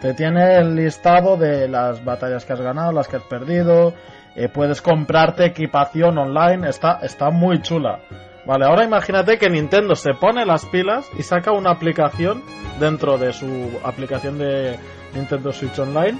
te 0.00 0.14
tiene 0.14 0.56
el 0.58 0.74
listado 0.74 1.36
de 1.36 1.68
las 1.68 2.04
batallas 2.04 2.44
que 2.44 2.52
has 2.52 2.60
ganado, 2.60 2.92
las 2.92 3.08
que 3.08 3.16
has 3.16 3.22
perdido, 3.24 3.94
eh, 4.34 4.48
puedes 4.48 4.82
comprarte 4.82 5.46
equipación 5.46 6.18
online, 6.18 6.68
está, 6.68 6.98
está 7.02 7.30
muy 7.30 7.60
chula. 7.62 8.00
Vale, 8.44 8.66
ahora 8.66 8.84
imagínate 8.84 9.38
que 9.38 9.48
Nintendo 9.48 9.94
se 9.94 10.14
pone 10.14 10.44
las 10.44 10.66
pilas 10.66 11.08
y 11.16 11.22
saca 11.22 11.52
una 11.52 11.70
aplicación 11.70 12.42
dentro 12.80 13.16
de 13.16 13.32
su 13.32 13.78
aplicación 13.84 14.38
de 14.38 14.78
Nintendo 15.14 15.52
Switch 15.52 15.78
Online 15.78 16.18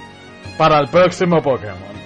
para 0.57 0.79
el 0.79 0.87
próximo 0.87 1.41
Pokémon 1.41 2.02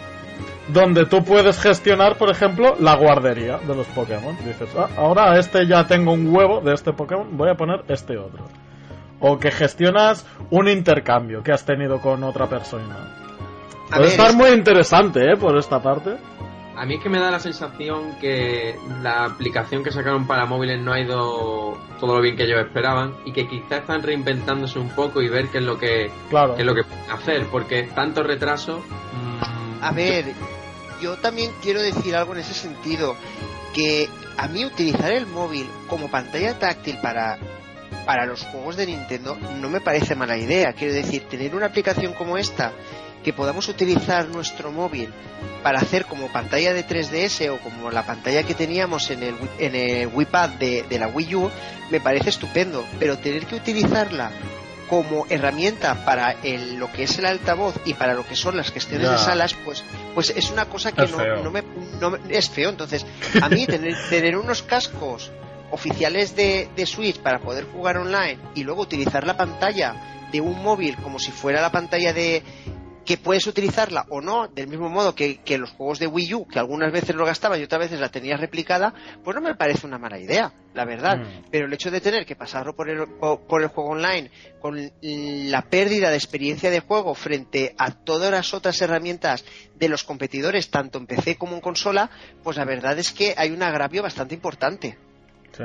donde 0.69 1.05
tú 1.05 1.23
puedes 1.23 1.59
gestionar, 1.61 2.17
por 2.17 2.29
ejemplo, 2.29 2.75
la 2.79 2.95
guardería 2.95 3.57
de 3.57 3.75
los 3.75 3.87
Pokémon. 3.87 4.35
Dices, 4.45 4.69
ah, 4.77 4.87
ahora 4.97 5.37
este 5.39 5.65
ya 5.67 5.85
tengo 5.87 6.11
un 6.13 6.33
huevo 6.35 6.61
de 6.61 6.73
este 6.73 6.93
Pokémon, 6.93 7.37
voy 7.37 7.49
a 7.49 7.55
poner 7.55 7.83
este 7.87 8.17
otro. 8.17 8.45
o 9.19 9.39
que 9.39 9.49
gestionas 9.49 10.27
un 10.51 10.67
intercambio 10.67 11.41
que 11.41 11.51
has 11.51 11.65
tenido 11.65 11.99
con 11.99 12.23
otra 12.23 12.45
persona. 12.45 12.95
A 13.89 13.95
Puede 13.95 14.01
ver, 14.01 14.09
estar 14.11 14.29
es- 14.29 14.35
muy 14.35 14.49
interesante, 14.49 15.31
¿eh? 15.31 15.35
Por 15.37 15.57
esta 15.57 15.81
parte. 15.81 16.17
A 16.75 16.85
mí 16.85 16.93
es 16.95 17.01
que 17.01 17.09
me 17.09 17.17
da 17.19 17.31
la 17.31 17.39
sensación 17.39 18.19
que 18.21 18.75
la 19.01 19.25
aplicación 19.25 19.83
que 19.83 19.89
sacaron 19.91 20.27
para 20.27 20.45
móviles 20.45 20.79
no 20.79 20.93
ha 20.93 20.99
ido 20.99 21.75
todo 21.99 22.17
lo 22.17 22.21
bien 22.21 22.35
que 22.37 22.43
ellos 22.43 22.59
esperaban 22.59 23.15
y 23.25 23.31
que 23.31 23.47
quizás 23.47 23.79
están 23.79 24.03
reinventándose 24.03 24.77
un 24.77 24.89
poco 24.89 25.19
y 25.23 25.29
ver 25.29 25.47
qué 25.47 25.57
es 25.57 25.63
lo 25.63 25.79
que, 25.79 26.11
Claro. 26.29 26.53
qué 26.53 26.61
es 26.61 26.65
lo 26.67 26.75
que 26.75 26.83
pueden 26.83 27.09
hacer, 27.09 27.47
porque 27.51 27.89
tanto 27.95 28.21
retraso... 28.21 28.77
mm, 28.81 29.83
A 29.83 29.91
ver, 29.93 30.25
yo 31.01 31.17
también 31.17 31.51
quiero 31.61 31.81
decir 31.81 32.15
algo 32.15 32.33
en 32.33 32.39
ese 32.39 32.53
sentido, 32.53 33.15
que 33.73 34.09
a 34.37 34.47
mí 34.47 34.65
utilizar 34.65 35.11
el 35.11 35.27
móvil 35.27 35.67
como 35.87 36.09
pantalla 36.09 36.57
táctil 36.57 36.97
para, 37.01 37.37
para 38.05 38.25
los 38.25 38.43
juegos 38.43 38.75
de 38.77 38.87
Nintendo 38.87 39.35
no 39.59 39.69
me 39.69 39.81
parece 39.81 40.15
mala 40.15 40.37
idea. 40.37 40.73
Quiero 40.73 40.93
decir, 40.93 41.23
tener 41.29 41.55
una 41.55 41.67
aplicación 41.67 42.13
como 42.13 42.37
esta, 42.37 42.71
que 43.23 43.33
podamos 43.33 43.67
utilizar 43.67 44.27
nuestro 44.29 44.71
móvil 44.71 45.09
para 45.63 45.79
hacer 45.79 46.05
como 46.05 46.31
pantalla 46.31 46.73
de 46.73 46.87
3DS 46.87 47.49
o 47.51 47.57
como 47.59 47.91
la 47.91 48.05
pantalla 48.05 48.43
que 48.43 48.53
teníamos 48.53 49.09
en 49.11 49.23
el, 49.23 49.35
en 49.59 49.75
el 49.75 50.07
Wii 50.07 50.25
Pad 50.27 50.49
de 50.51 50.97
la 50.99 51.07
Wii 51.07 51.35
U, 51.35 51.51
me 51.89 51.99
parece 51.99 52.29
estupendo. 52.29 52.85
Pero 52.99 53.17
tener 53.17 53.45
que 53.45 53.55
utilizarla 53.55 54.31
como 54.89 55.25
herramienta 55.29 56.05
para 56.05 56.31
el- 56.43 56.75
lo 56.77 56.91
que 56.91 57.03
es 57.03 57.17
el 57.19 57.25
altavoz 57.25 57.75
y 57.85 57.93
para 57.93 58.13
lo 58.13 58.25
que 58.25 58.35
son 58.35 58.55
las 58.57 58.71
gestiones 58.71 59.09
de 59.09 59.17
salas, 59.25 59.53
pues, 59.65 59.83
pues 60.15 60.29
es 60.35 60.49
una 60.51 60.65
cosa 60.65 60.91
que 60.91 61.01
no, 61.11 61.17
no 61.43 61.51
me, 61.51 61.63
no 61.99 62.09
me- 62.11 62.19
es 62.29 62.49
feo. 62.49 62.69
Entonces, 62.69 63.05
a 63.41 63.49
mí 63.49 63.65
tener, 63.67 63.93
tener 64.09 64.37
unos 64.37 64.63
cascos 64.63 65.31
oficiales 65.71 66.35
de, 66.35 66.69
de 66.75 66.85
Switch 66.85 67.17
para 67.19 67.39
poder 67.39 67.65
jugar 67.65 67.97
online 67.97 68.37
y 68.55 68.63
luego 68.63 68.81
utilizar 68.83 69.27
la 69.27 69.35
pantalla 69.35 69.95
de 70.31 70.39
un 70.41 70.61
móvil 70.63 70.95
como 70.97 71.19
si 71.19 71.31
fuera 71.31 71.61
la 71.61 71.71
pantalla 71.71 72.13
de 72.13 72.41
que 73.07 73.17
puedes 73.17 73.47
utilizarla 73.47 74.05
o 74.09 74.19
no, 74.21 74.47
del 74.49 74.67
mismo 74.67 74.89
modo 74.89 75.15
que, 75.15 75.37
que 75.37 75.57
los 75.57 75.71
juegos 75.71 75.97
de 75.97 76.07
Wii 76.07 76.33
U, 76.35 76.47
que 76.47 76.59
algunas 76.59 76.91
veces 76.91 77.15
lo 77.15 77.25
gastaba 77.25 77.57
y 77.57 77.63
otras 77.63 77.79
veces 77.79 77.99
la 78.01 78.09
tenías 78.09 78.39
replicada, 78.39 78.93
pues 79.23 79.33
no 79.33 79.41
me 79.41 79.55
parece 79.55 79.87
una 79.87 79.97
mala 79.97 80.19
idea, 80.19 80.51
la 80.73 80.83
verdad. 80.83 81.17
Mm. 81.19 81.45
Pero 81.49 81.65
el 81.67 81.73
hecho 81.73 81.89
de 81.89 82.01
tener 82.01 82.25
que 82.25 82.35
pasarlo 82.35 82.75
por 82.75 82.89
el, 82.89 83.07
po- 83.07 83.39
por 83.47 83.61
el 83.63 83.69
juego 83.69 83.91
online, 83.91 84.29
con 84.59 84.77
la 85.01 85.61
pérdida 85.63 86.09
de 86.09 86.17
experiencia 86.17 86.69
de 86.69 86.81
juego 86.81 87.15
frente 87.15 87.73
a 87.77 87.91
todas 87.91 88.29
las 88.29 88.53
otras 88.53 88.79
herramientas 88.81 89.45
de 89.75 89.87
los 89.87 90.03
competidores, 90.03 90.69
tanto 90.69 90.97
en 90.99 91.07
PC 91.07 91.37
como 91.37 91.55
en 91.55 91.61
consola, 91.61 92.11
pues 92.43 92.57
la 92.57 92.65
verdad 92.65 92.99
es 92.99 93.13
que 93.13 93.33
hay 93.37 93.51
un 93.51 93.63
agravio 93.63 94.03
bastante 94.03 94.35
importante. 94.35 94.97
Sí. 95.53 95.63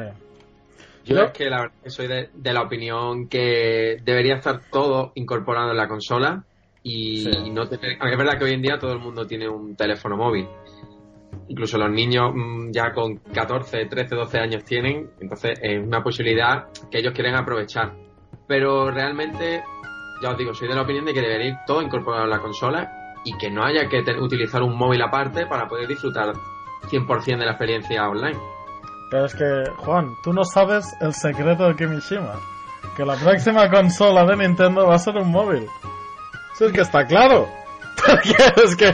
Yo 1.04 1.16
Yo- 1.16 1.24
es 1.24 1.32
que 1.32 1.50
la 1.50 1.62
verdad 1.62 1.74
que 1.82 1.90
soy 1.90 2.06
de, 2.06 2.30
de 2.32 2.52
la 2.52 2.62
opinión 2.62 3.26
que 3.28 3.96
debería 4.04 4.36
estar 4.36 4.60
todo 4.70 5.10
incorporado 5.16 5.72
en 5.72 5.76
la 5.76 5.88
consola 5.88 6.44
y 6.82 7.18
Sí. 7.24 7.50
no 7.50 7.66
tener... 7.68 7.96
aunque 8.00 8.12
Es 8.12 8.18
verdad 8.18 8.38
que 8.38 8.44
hoy 8.44 8.52
en 8.52 8.62
día 8.62 8.78
todo 8.78 8.92
el 8.92 8.98
mundo 8.98 9.26
tiene 9.26 9.48
un 9.48 9.76
teléfono 9.76 10.16
móvil. 10.16 10.48
Incluso 11.48 11.78
los 11.78 11.90
niños 11.90 12.32
mm, 12.34 12.70
ya 12.72 12.92
con 12.92 13.16
14, 13.16 13.86
13, 13.86 14.14
12 14.14 14.38
años 14.38 14.64
tienen, 14.64 15.10
entonces 15.20 15.58
es 15.62 15.82
una 15.84 16.02
posibilidad 16.02 16.66
que 16.90 16.98
ellos 16.98 17.12
quieren 17.12 17.34
aprovechar. 17.34 17.92
Pero 18.48 18.90
realmente, 18.90 19.62
ya 20.22 20.30
os 20.30 20.38
digo, 20.38 20.54
soy 20.54 20.68
de 20.68 20.74
la 20.74 20.82
opinión 20.82 21.04
de 21.04 21.14
que 21.14 21.20
debería 21.20 21.48
ir 21.48 21.56
todo 21.66 21.82
incorporado 21.82 22.24
en 22.24 22.30
la 22.30 22.40
consola 22.40 22.90
y 23.24 23.36
que 23.38 23.50
no 23.50 23.64
haya 23.64 23.88
que 23.88 24.02
utilizar 24.20 24.62
un 24.62 24.76
móvil 24.76 25.00
aparte 25.02 25.46
para 25.46 25.68
poder 25.68 25.86
disfrutar 25.88 26.32
100% 26.90 27.24
de 27.38 27.44
la 27.44 27.52
experiencia 27.52 28.08
online. 28.08 28.38
Pero 29.10 29.26
es 29.26 29.34
que, 29.34 29.64
Juan, 29.76 30.14
tú 30.24 30.32
no 30.32 30.44
sabes 30.44 30.86
el 31.00 31.12
secreto 31.12 31.68
de 31.68 31.76
Kimishima. 31.76 32.34
Que 32.96 33.04
la 33.04 33.14
próxima 33.16 33.70
consola 33.70 34.24
de 34.24 34.36
Nintendo 34.36 34.86
va 34.86 34.94
a 34.96 34.98
ser 34.98 35.16
un 35.16 35.30
móvil. 35.30 35.66
Eso 36.54 36.66
es 36.66 36.72
que 36.72 36.80
está 36.82 37.06
claro. 37.06 37.48
Porque 38.06 38.34
es 38.64 38.74
que 38.76 38.92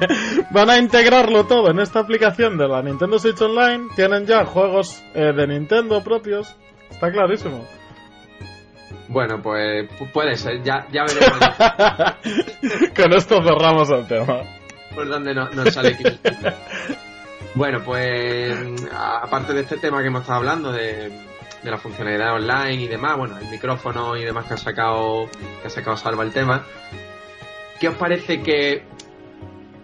van 0.50 0.70
a 0.70 0.78
integrarlo 0.78 1.44
todo 1.46 1.70
en 1.70 1.78
esta 1.78 2.00
aplicación 2.00 2.58
de 2.58 2.66
la 2.68 2.82
Nintendo 2.82 3.18
Switch 3.18 3.40
Online. 3.40 3.86
Tienen 3.96 4.26
ya 4.26 4.44
juegos 4.44 5.02
eh, 5.14 5.32
de 5.32 5.46
Nintendo 5.46 6.02
propios. 6.02 6.54
Está 6.90 7.10
clarísimo. 7.10 7.64
Bueno, 9.08 9.40
pues 9.42 9.88
pu- 9.98 10.10
puede 10.12 10.36
ser, 10.36 10.62
ya, 10.62 10.86
ya 10.92 11.04
veremos 11.04 11.38
Con 12.96 13.12
esto 13.14 13.42
cerramos 13.42 13.88
el 13.90 14.06
tema. 14.06 14.40
por 14.94 15.08
dónde 15.08 15.34
no- 15.34 15.48
nos 15.50 15.72
sale 15.72 15.96
Kimishima. 15.96 16.54
Bueno, 17.54 17.80
pues 17.84 18.54
a- 18.92 19.20
aparte 19.24 19.54
de 19.54 19.60
este 19.62 19.78
tema 19.78 20.00
que 20.02 20.08
hemos 20.08 20.22
estado 20.22 20.38
hablando 20.40 20.72
de, 20.72 21.08
de 21.62 21.70
la 21.70 21.78
funcionalidad 21.78 22.34
online 22.34 22.74
y 22.82 22.88
demás, 22.88 23.16
bueno, 23.16 23.38
el 23.38 23.46
micrófono 23.48 24.16
y 24.16 24.24
demás 24.24 24.44
que 24.46 24.54
ha 24.54 24.58
sacado 24.58 25.26
que 25.62 25.68
ha 25.68 25.70
sacado 25.70 25.96
Salva 25.96 26.24
el 26.24 26.32
tema, 26.32 26.64
¿qué 27.80 27.88
os 27.88 27.94
parece 27.96 28.42
que 28.42 28.82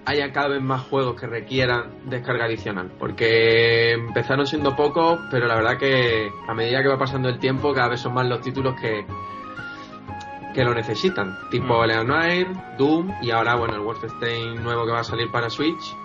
haya 0.07 0.33
cada 0.33 0.49
vez 0.49 0.63
más 0.63 0.83
juegos 0.83 1.19
que 1.19 1.27
requieran 1.27 1.91
descarga 2.05 2.45
adicional? 2.45 2.91
Porque 2.99 3.93
empezaron 3.93 4.47
siendo 4.47 4.77
pocos, 4.77 5.19
pero 5.31 5.47
la 5.47 5.55
verdad 5.57 5.79
que 5.79 6.31
a 6.47 6.55
medida 6.55 6.83
que 6.83 6.89
va 6.89 6.99
pasando 6.99 7.29
el 7.29 7.39
tiempo 7.39 7.73
cada 7.73 7.89
vez 7.89 8.01
son 8.01 8.15
más 8.15 8.27
los 8.27 8.41
títulos 8.41 8.75
que 8.81 9.07
que 10.55 10.63
lo 10.63 10.73
necesitan, 10.73 11.37
tipo 11.51 11.83
Mm. 11.83 11.87
Leonire, 11.87 12.47
Doom 12.79 13.13
y 13.21 13.33
ahora 13.33 13.57
bueno 13.57 13.75
el 13.75 13.81
Wolfenstein 13.81 14.63
nuevo 14.63 14.87
que 14.87 14.93
va 14.93 15.01
a 15.01 15.05
salir 15.05 15.29
para 15.33 15.51
Switch, 15.51 15.97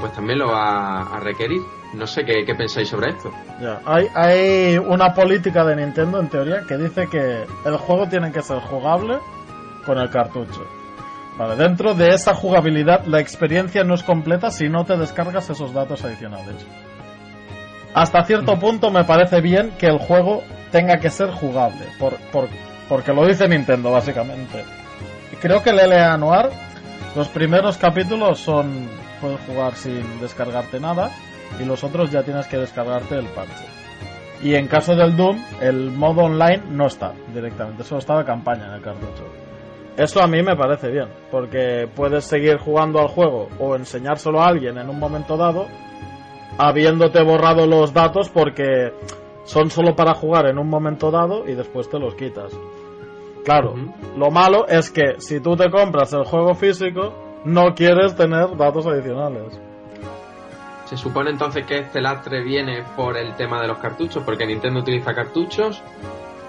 pues 0.00 0.12
también 0.12 0.40
lo 0.40 0.48
va 0.48 1.02
a 1.02 1.20
requerir. 1.20 1.62
No 1.92 2.08
sé 2.08 2.24
qué, 2.24 2.44
qué 2.44 2.56
pensáis 2.56 2.88
sobre 2.88 3.10
esto. 3.10 3.30
Ya, 3.60 3.80
hay, 3.86 4.08
hay 4.14 4.78
una 4.78 5.14
política 5.14 5.64
de 5.64 5.76
Nintendo 5.76 6.18
en 6.18 6.28
teoría 6.28 6.62
que 6.66 6.76
dice 6.76 7.06
que 7.08 7.44
el 7.64 7.76
juego 7.76 8.08
tiene 8.08 8.32
que 8.32 8.42
ser 8.42 8.58
jugable 8.58 9.18
con 9.86 9.98
el 9.98 10.10
cartucho. 10.10 10.66
Vale, 11.36 11.56
dentro 11.56 11.94
de 11.94 12.10
esa 12.10 12.34
jugabilidad 12.34 13.04
la 13.06 13.18
experiencia 13.20 13.82
no 13.82 13.94
es 13.94 14.02
completa 14.04 14.50
si 14.50 14.68
no 14.68 14.84
te 14.84 14.96
descargas 14.96 15.50
esos 15.50 15.72
datos 15.74 16.04
adicionales. 16.04 16.64
Hasta 17.92 18.24
cierto 18.24 18.58
punto 18.58 18.90
me 18.90 19.04
parece 19.04 19.40
bien 19.40 19.72
que 19.78 19.86
el 19.86 19.98
juego 19.98 20.42
tenga 20.70 20.98
que 20.98 21.10
ser 21.10 21.30
jugable, 21.30 21.84
por, 21.98 22.16
por- 22.32 22.48
porque 22.88 23.12
lo 23.12 23.26
dice 23.26 23.48
Nintendo 23.48 23.90
básicamente. 23.90 24.64
Creo 25.40 25.62
que 25.62 25.70
el 25.70 25.76
LA 25.76 26.16
Noir, 26.16 26.50
los 27.16 27.28
primeros 27.28 27.76
capítulos 27.78 28.38
son 28.40 28.88
puedes 29.20 29.40
jugar 29.46 29.74
sin 29.74 30.20
descargarte 30.20 30.78
nada 30.80 31.10
y 31.60 31.64
los 31.64 31.82
otros 31.84 32.10
ya 32.10 32.22
tienes 32.22 32.46
que 32.46 32.58
descargarte 32.58 33.16
el 33.16 33.26
parche. 33.26 33.64
Y 34.42 34.54
en 34.54 34.66
caso 34.68 34.94
del 34.94 35.16
Doom, 35.16 35.42
el 35.60 35.90
modo 35.90 36.22
online 36.24 36.62
no 36.70 36.86
está 36.86 37.12
directamente, 37.32 37.82
solo 37.84 38.00
está 38.00 38.18
de 38.18 38.24
campaña 38.24 38.66
en 38.66 38.72
el 38.74 38.82
cartucho. 38.82 39.24
Eso 39.96 40.20
a 40.20 40.26
mí 40.26 40.42
me 40.42 40.56
parece 40.56 40.90
bien, 40.90 41.08
porque 41.30 41.88
puedes 41.94 42.24
seguir 42.24 42.58
jugando 42.58 42.98
al 42.98 43.08
juego 43.08 43.48
o 43.60 43.76
enseñárselo 43.76 44.40
a 44.40 44.48
alguien 44.48 44.76
en 44.76 44.88
un 44.88 44.98
momento 44.98 45.36
dado, 45.36 45.66
habiéndote 46.58 47.22
borrado 47.22 47.66
los 47.66 47.92
datos 47.92 48.28
porque 48.28 48.92
son 49.44 49.70
solo 49.70 49.94
para 49.94 50.14
jugar 50.14 50.46
en 50.46 50.58
un 50.58 50.68
momento 50.68 51.10
dado 51.10 51.48
y 51.48 51.54
después 51.54 51.88
te 51.88 51.98
los 51.98 52.14
quitas. 52.16 52.52
Claro, 53.44 53.74
lo 54.16 54.30
malo 54.30 54.66
es 54.66 54.90
que 54.90 55.20
si 55.20 55.38
tú 55.40 55.54
te 55.54 55.70
compras 55.70 56.12
el 56.12 56.24
juego 56.24 56.54
físico, 56.54 57.12
no 57.44 57.74
quieres 57.74 58.16
tener 58.16 58.56
datos 58.56 58.86
adicionales. 58.86 59.60
Se 60.86 60.96
supone 60.96 61.30
entonces 61.30 61.64
que 61.66 61.78
este 61.78 62.00
lastre 62.00 62.42
viene 62.42 62.84
por 62.96 63.16
el 63.16 63.34
tema 63.36 63.60
de 63.60 63.68
los 63.68 63.78
cartuchos, 63.78 64.22
porque 64.24 64.46
Nintendo 64.46 64.80
utiliza 64.80 65.14
cartuchos. 65.14 65.82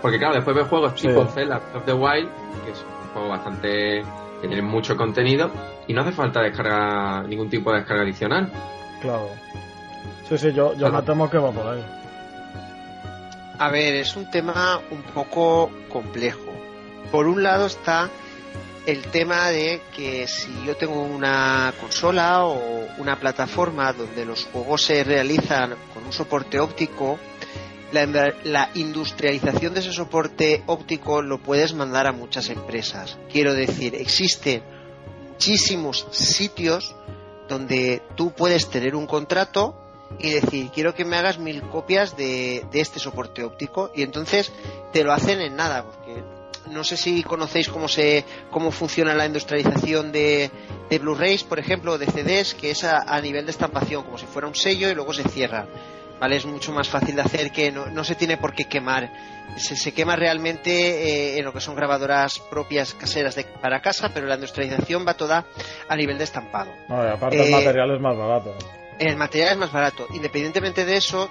Porque 0.01 0.17
claro, 0.17 0.35
después 0.35 0.55
ves 0.55 0.67
juegos 0.67 0.93
Sí. 0.95 1.07
tipo 1.07 1.25
Zelda 1.25 1.61
of 1.75 1.85
the 1.85 1.93
Wild, 1.93 2.29
que 2.63 2.71
es 2.71 2.85
un 3.15 3.21
juego 3.21 3.29
bastante 3.29 4.03
que 4.41 4.47
tiene 4.47 4.61
mucho 4.61 4.97
contenido 4.97 5.49
y 5.87 5.93
no 5.93 6.01
hace 6.01 6.11
falta 6.11 6.41
descargar 6.41 7.27
ningún 7.27 7.49
tipo 7.49 7.71
de 7.71 7.79
descarga 7.79 8.03
adicional. 8.03 8.51
Claro. 9.01 9.29
Sí, 10.27 10.37
sí, 10.37 10.53
yo, 10.53 10.75
yo 10.75 10.91
me 10.91 11.01
temo 11.01 11.29
que 11.29 11.37
va 11.37 11.51
por 11.51 11.67
ahí. 11.67 11.85
A 13.57 13.69
ver, 13.69 13.95
es 13.95 14.15
un 14.15 14.29
tema 14.29 14.81
un 14.91 15.01
poco 15.01 15.71
complejo. 15.87 16.51
Por 17.11 17.27
un 17.27 17.41
lado 17.41 17.67
está 17.67 18.09
el 18.85 19.01
tema 19.03 19.49
de 19.49 19.81
que 19.95 20.27
si 20.27 20.51
yo 20.65 20.75
tengo 20.75 21.01
una 21.01 21.73
consola 21.79 22.45
o 22.45 22.87
una 22.97 23.15
plataforma 23.17 23.93
donde 23.93 24.25
los 24.25 24.45
juegos 24.45 24.83
se 24.83 25.03
realizan 25.03 25.75
con 25.93 26.05
un 26.05 26.13
soporte 26.13 26.59
óptico, 26.59 27.17
la, 27.91 28.33
la 28.43 28.69
industrialización 28.73 29.73
de 29.73 29.79
ese 29.79 29.93
soporte 29.93 30.63
óptico 30.65 31.21
lo 31.21 31.39
puedes 31.39 31.73
mandar 31.73 32.07
a 32.07 32.11
muchas 32.11 32.49
empresas. 32.49 33.17
Quiero 33.31 33.53
decir, 33.53 33.95
existen 33.95 34.63
muchísimos 35.29 36.07
sitios 36.11 36.95
donde 37.47 38.01
tú 38.15 38.31
puedes 38.31 38.69
tener 38.69 38.95
un 38.95 39.05
contrato 39.05 39.75
y 40.19 40.31
decir, 40.31 40.69
quiero 40.73 40.93
que 40.93 41.05
me 41.05 41.17
hagas 41.17 41.39
mil 41.39 41.61
copias 41.63 42.15
de, 42.15 42.65
de 42.71 42.81
este 42.81 42.99
soporte 42.99 43.43
óptico 43.43 43.91
y 43.93 44.01
entonces 44.03 44.51
te 44.93 45.03
lo 45.03 45.11
hacen 45.11 45.41
en 45.41 45.55
nada, 45.55 45.83
porque 45.83 46.23
no 46.71 46.83
sé 46.83 46.97
si 46.97 47.23
conocéis 47.23 47.69
cómo 47.69 47.87
se 47.87 48.25
cómo 48.49 48.71
funciona 48.71 49.13
la 49.13 49.25
industrialización 49.25 50.11
de, 50.11 50.49
de 50.89 50.99
Blu-rays, 50.99 51.43
por 51.43 51.59
ejemplo, 51.59 51.97
de 51.97 52.07
CDs, 52.07 52.55
que 52.55 52.71
es 52.71 52.83
a, 52.83 53.01
a 53.01 53.21
nivel 53.21 53.45
de 53.45 53.51
estampación, 53.51 54.03
como 54.03 54.17
si 54.17 54.25
fuera 54.25 54.47
un 54.47 54.55
sello 54.55 54.89
y 54.89 54.95
luego 54.95 55.13
se 55.13 55.23
cierra. 55.23 55.67
¿Vale? 56.19 56.35
Es 56.37 56.45
mucho 56.45 56.71
más 56.71 56.87
fácil 56.89 57.15
de 57.15 57.21
hacer 57.21 57.51
que 57.51 57.71
no, 57.71 57.87
no 57.87 58.03
se 58.03 58.15
tiene 58.15 58.37
por 58.37 58.53
qué 58.53 58.65
quemar. 58.65 59.09
Se, 59.57 59.75
se 59.75 59.93
quema 59.93 60.15
realmente 60.15 60.71
eh, 60.71 61.37
en 61.39 61.45
lo 61.45 61.53
que 61.53 61.61
son 61.61 61.75
grabadoras 61.75 62.39
propias 62.49 62.93
caseras 62.93 63.35
de, 63.35 63.43
para 63.43 63.81
casa, 63.81 64.09
pero 64.13 64.27
la 64.27 64.35
industrialización 64.35 65.05
va 65.07 65.13
toda 65.13 65.45
a 65.87 65.95
nivel 65.95 66.17
de 66.17 66.23
estampado. 66.23 66.71
No, 66.89 67.03
y 67.03 67.07
aparte 67.09 67.41
el 67.41 67.47
Eh, 67.49 67.51
material 67.51 67.91
es 67.91 68.01
más 68.01 68.17
barato. 68.17 68.55
El 68.99 69.17
material 69.17 69.49
es 69.51 69.57
más 69.57 69.71
barato. 69.71 70.07
Independientemente 70.13 70.85
de 70.85 70.97
eso, 70.97 71.29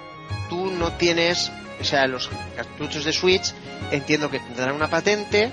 tú 0.49 0.71
no 0.71 0.93
tienes, 0.93 1.51
o 1.81 1.83
sea, 1.83 2.07
los 2.07 2.29
cartuchos 2.55 3.03
de 3.05 3.11
Switch 3.11 3.53
entiendo 3.91 4.29
que 4.29 4.39
tendrán 4.39 4.75
una 4.75 4.87
patente, 4.87 5.51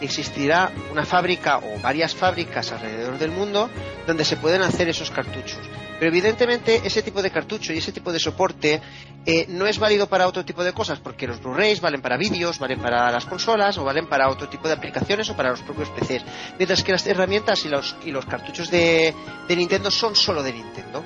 existirá 0.00 0.70
una 0.90 1.04
fábrica 1.04 1.58
o 1.58 1.78
varias 1.80 2.14
fábricas 2.14 2.72
alrededor 2.72 3.18
del 3.18 3.30
mundo 3.30 3.68
donde 4.06 4.24
se 4.24 4.36
pueden 4.36 4.62
hacer 4.62 4.88
esos 4.88 5.10
cartuchos. 5.10 5.58
Pero 6.00 6.12
evidentemente 6.12 6.80
ese 6.82 7.02
tipo 7.02 7.20
de 7.20 7.30
cartucho 7.30 7.74
y 7.74 7.78
ese 7.78 7.92
tipo 7.92 8.10
de 8.10 8.18
soporte 8.18 8.80
eh, 9.26 9.44
no 9.50 9.66
es 9.66 9.78
válido 9.78 10.08
para 10.08 10.26
otro 10.26 10.46
tipo 10.46 10.64
de 10.64 10.72
cosas, 10.72 10.98
porque 10.98 11.26
los 11.26 11.42
Blu-rays 11.42 11.82
valen 11.82 12.00
para 12.00 12.16
vídeos, 12.16 12.58
valen 12.58 12.80
para 12.80 13.10
las 13.10 13.26
consolas 13.26 13.76
o 13.76 13.84
valen 13.84 14.06
para 14.06 14.30
otro 14.30 14.48
tipo 14.48 14.66
de 14.66 14.72
aplicaciones 14.72 15.28
o 15.28 15.36
para 15.36 15.50
los 15.50 15.60
propios 15.60 15.90
PCs. 15.90 16.24
Mientras 16.56 16.82
que 16.82 16.92
las 16.92 17.06
herramientas 17.06 17.66
y 17.66 17.68
los, 17.68 17.94
y 18.02 18.12
los 18.12 18.24
cartuchos 18.24 18.70
de, 18.70 19.14
de 19.46 19.56
Nintendo 19.56 19.90
son 19.90 20.16
solo 20.16 20.42
de 20.42 20.54
Nintendo. 20.54 21.04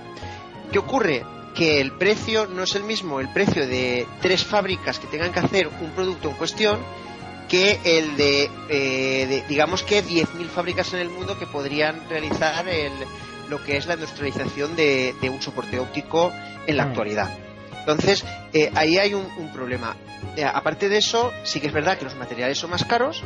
¿Qué 0.71 0.79
ocurre? 0.79 1.27
Que 1.57 1.81
el 1.81 1.91
precio 1.99 2.47
no 2.47 2.63
es 2.63 2.77
el 2.77 2.85
mismo, 2.85 3.19
el 3.19 3.31
precio 3.31 3.67
de 3.67 4.07
tres 4.23 4.45
fábricas 4.45 5.01
que 5.01 5.09
tengan 5.09 5.33
que 5.33 5.41
hacer 5.41 5.67
un 5.67 5.91
producto 5.91 6.31
en 6.31 6.37
cuestión, 6.37 6.79
que 7.49 7.81
el 7.85 8.17
de, 8.17 8.49
eh, 8.69 9.27
de, 9.27 9.45
digamos 9.49 9.83
que 9.83 10.05
10.000 10.05 10.47
fábricas 10.47 10.95
en 10.95 11.01
el 11.01 11.11
mundo 11.11 11.37
que 11.37 11.49
podrían 11.49 12.09
realizar 12.09 12.69
el, 12.69 12.93
lo 13.49 13.63
que 13.63 13.77
es 13.77 13.87
la 13.87 13.95
industrialización 13.95 14.75
de, 14.77 15.15
de 15.21 15.31
un 15.31 15.41
soporte 15.43 15.79
óptico 15.79 16.33
en 16.67 16.77
la 16.77 16.85
Mm. 16.87 16.89
actualidad. 16.89 17.31
Entonces, 17.81 18.25
eh, 18.53 18.71
ahí 18.75 18.97
hay 18.99 19.13
un, 19.15 19.27
un 19.37 19.53
problema. 19.53 19.95
Eh, 20.37 20.45
aparte 20.45 20.89
de 20.89 20.99
eso, 20.99 21.33
sí 21.43 21.61
que 21.61 21.67
es 21.67 21.73
verdad 21.73 21.99
que 21.99 22.05
los 22.05 22.15
materiales 22.17 22.57
son 22.59 22.71
más 22.71 22.85
caros. 22.85 23.23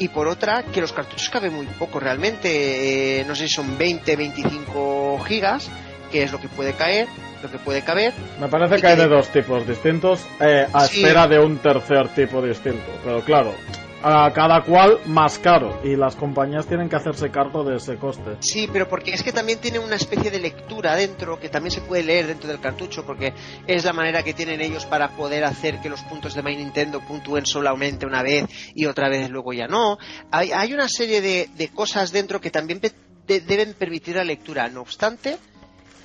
Y 0.00 0.08
por 0.08 0.28
otra, 0.28 0.62
que 0.64 0.80
los 0.80 0.92
cartuchos 0.92 1.28
caben 1.28 1.52
muy 1.54 1.66
poco 1.66 1.98
realmente. 2.00 3.20
eh, 3.20 3.24
no 3.24 3.34
sé 3.34 3.48
si 3.48 3.54
son 3.54 3.76
20, 3.78 4.14
25 4.16 5.18
gigas, 5.26 5.68
que 6.10 6.22
es 6.22 6.32
lo 6.32 6.40
que 6.40 6.48
puede 6.48 6.72
caer, 6.74 7.06
lo 7.42 7.50
que 7.50 7.58
puede 7.58 7.82
caber. 7.82 8.12
Me 8.40 8.48
parece 8.48 8.80
que 8.80 8.86
hay 8.86 8.96
de 8.96 9.08
dos 9.08 9.28
tipos 9.28 9.66
distintos, 9.66 10.20
eh, 10.40 10.66
a 10.72 10.86
Sí. 10.86 11.00
espera 11.02 11.26
de 11.26 11.38
un 11.38 11.58
tercer 11.58 12.08
tipo 12.08 12.40
distinto. 12.42 12.84
Pero 13.04 13.20
claro, 13.22 13.54
a 14.02 14.32
cada 14.32 14.62
cual 14.62 14.98
más 15.06 15.38
caro. 15.38 15.80
Y 15.82 15.96
las 15.96 16.14
compañías 16.14 16.66
tienen 16.66 16.88
que 16.88 16.96
hacerse 16.96 17.30
cargo 17.30 17.64
de 17.64 17.76
ese 17.76 17.96
coste. 17.96 18.36
Sí, 18.40 18.68
pero 18.72 18.88
porque 18.88 19.12
es 19.12 19.22
que 19.22 19.32
también 19.32 19.58
tiene 19.58 19.78
una 19.80 19.96
especie 19.96 20.30
de 20.30 20.38
lectura 20.38 20.94
dentro 20.94 21.40
que 21.40 21.48
también 21.48 21.72
se 21.72 21.80
puede 21.80 22.02
leer 22.04 22.26
dentro 22.28 22.48
del 22.48 22.60
cartucho 22.60 23.04
porque 23.04 23.32
es 23.66 23.84
la 23.84 23.92
manera 23.92 24.22
que 24.22 24.34
tienen 24.34 24.60
ellos 24.60 24.86
para 24.86 25.10
poder 25.16 25.44
hacer 25.44 25.80
que 25.80 25.88
los 25.88 26.02
puntos 26.02 26.34
de 26.34 26.42
My 26.42 26.54
Nintendo 26.56 27.00
puntúen 27.00 27.44
solamente 27.46 28.06
una 28.06 28.22
vez 28.22 28.44
y 28.74 28.86
otra 28.86 29.08
vez 29.08 29.28
luego 29.30 29.52
ya 29.52 29.66
no. 29.66 29.98
Hay, 30.30 30.52
hay 30.52 30.72
una 30.72 30.88
serie 30.88 31.20
de, 31.20 31.48
de 31.56 31.68
cosas 31.68 32.12
dentro 32.12 32.40
que 32.40 32.50
también 32.50 32.78
pe- 32.80 32.92
de- 33.26 33.40
deben 33.40 33.74
permitir 33.74 34.14
la 34.16 34.24
lectura. 34.24 34.68
No 34.68 34.82
obstante, 34.82 35.38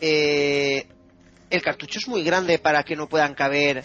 eh, 0.02 0.88
el 1.50 1.62
cartucho 1.62 2.00
es 2.00 2.08
muy 2.08 2.24
grande 2.24 2.58
para 2.60 2.84
que 2.84 2.96
no 2.96 3.08
puedan 3.08 3.36
caber 3.36 3.84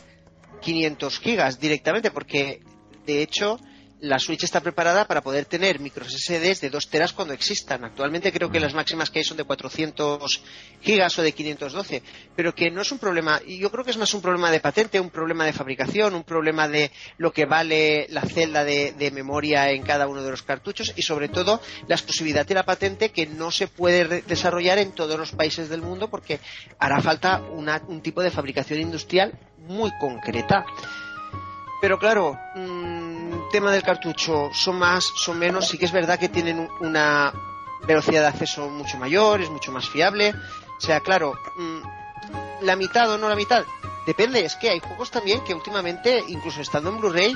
500 0.62 1.20
gigas 1.20 1.60
directamente 1.60 2.10
porque 2.10 2.60
de 3.06 3.22
hecho 3.22 3.60
la 4.00 4.18
Switch 4.20 4.44
está 4.44 4.60
preparada 4.60 5.06
para 5.06 5.22
poder 5.22 5.44
tener 5.46 5.80
micros 5.80 6.12
SDs 6.12 6.60
de 6.60 6.70
2 6.70 6.88
teras 6.88 7.12
cuando 7.12 7.34
existan. 7.34 7.84
Actualmente 7.84 8.32
creo 8.32 8.48
que 8.50 8.60
las 8.60 8.72
máximas 8.72 9.10
que 9.10 9.18
hay 9.18 9.24
son 9.24 9.36
de 9.36 9.42
400 9.44 10.40
gigas 10.80 11.18
o 11.18 11.22
de 11.22 11.32
512, 11.32 12.02
pero 12.36 12.54
que 12.54 12.70
no 12.70 12.82
es 12.82 12.92
un 12.92 12.98
problema, 12.98 13.40
y 13.44 13.58
yo 13.58 13.70
creo 13.72 13.84
que 13.84 13.90
es 13.90 13.96
más 13.96 14.14
un 14.14 14.22
problema 14.22 14.52
de 14.52 14.60
patente, 14.60 15.00
un 15.00 15.10
problema 15.10 15.44
de 15.44 15.52
fabricación, 15.52 16.14
un 16.14 16.22
problema 16.22 16.68
de 16.68 16.92
lo 17.16 17.32
que 17.32 17.44
vale 17.46 18.06
la 18.10 18.22
celda 18.22 18.62
de, 18.62 18.92
de 18.92 19.10
memoria 19.10 19.70
en 19.72 19.82
cada 19.82 20.06
uno 20.06 20.22
de 20.22 20.30
los 20.30 20.42
cartuchos 20.42 20.92
y 20.94 21.02
sobre 21.02 21.28
todo 21.28 21.60
la 21.88 21.96
exclusividad 21.96 22.46
de 22.46 22.54
la 22.54 22.64
patente 22.64 23.10
que 23.10 23.26
no 23.26 23.50
se 23.50 23.66
puede 23.66 24.22
desarrollar 24.22 24.78
en 24.78 24.92
todos 24.92 25.18
los 25.18 25.32
países 25.32 25.68
del 25.68 25.82
mundo 25.82 26.08
porque 26.08 26.38
hará 26.78 27.00
falta 27.00 27.40
una- 27.40 27.82
un 27.88 28.00
tipo 28.00 28.22
de 28.22 28.30
fabricación 28.30 28.80
industrial 28.80 29.32
muy 29.66 29.90
concreta. 29.98 30.64
Pero 31.80 31.98
claro, 31.98 32.36
mm, 32.56 33.17
tema 33.50 33.72
del 33.72 33.82
cartucho, 33.82 34.50
son 34.52 34.78
más, 34.78 35.04
son 35.04 35.38
menos, 35.38 35.68
sí 35.68 35.78
que 35.78 35.84
es 35.86 35.92
verdad 35.92 36.18
que 36.18 36.28
tienen 36.28 36.58
un- 36.60 36.70
una 36.80 37.32
velocidad 37.86 38.22
de 38.22 38.26
acceso 38.28 38.68
mucho 38.68 38.98
mayor, 38.98 39.40
es 39.40 39.50
mucho 39.50 39.72
más 39.72 39.88
fiable. 39.88 40.34
O 40.76 40.80
sea, 40.80 41.00
claro, 41.00 41.34
mm, 41.56 41.80
la 42.64 42.76
mitad 42.76 43.10
o 43.10 43.18
no 43.18 43.28
la 43.28 43.36
mitad, 43.36 43.62
depende, 44.06 44.44
es 44.44 44.56
que 44.56 44.70
hay 44.70 44.80
juegos 44.80 45.10
también 45.10 45.42
que 45.44 45.54
últimamente, 45.54 46.22
incluso 46.28 46.60
estando 46.60 46.90
en 46.90 46.98
Blu-ray, 47.00 47.34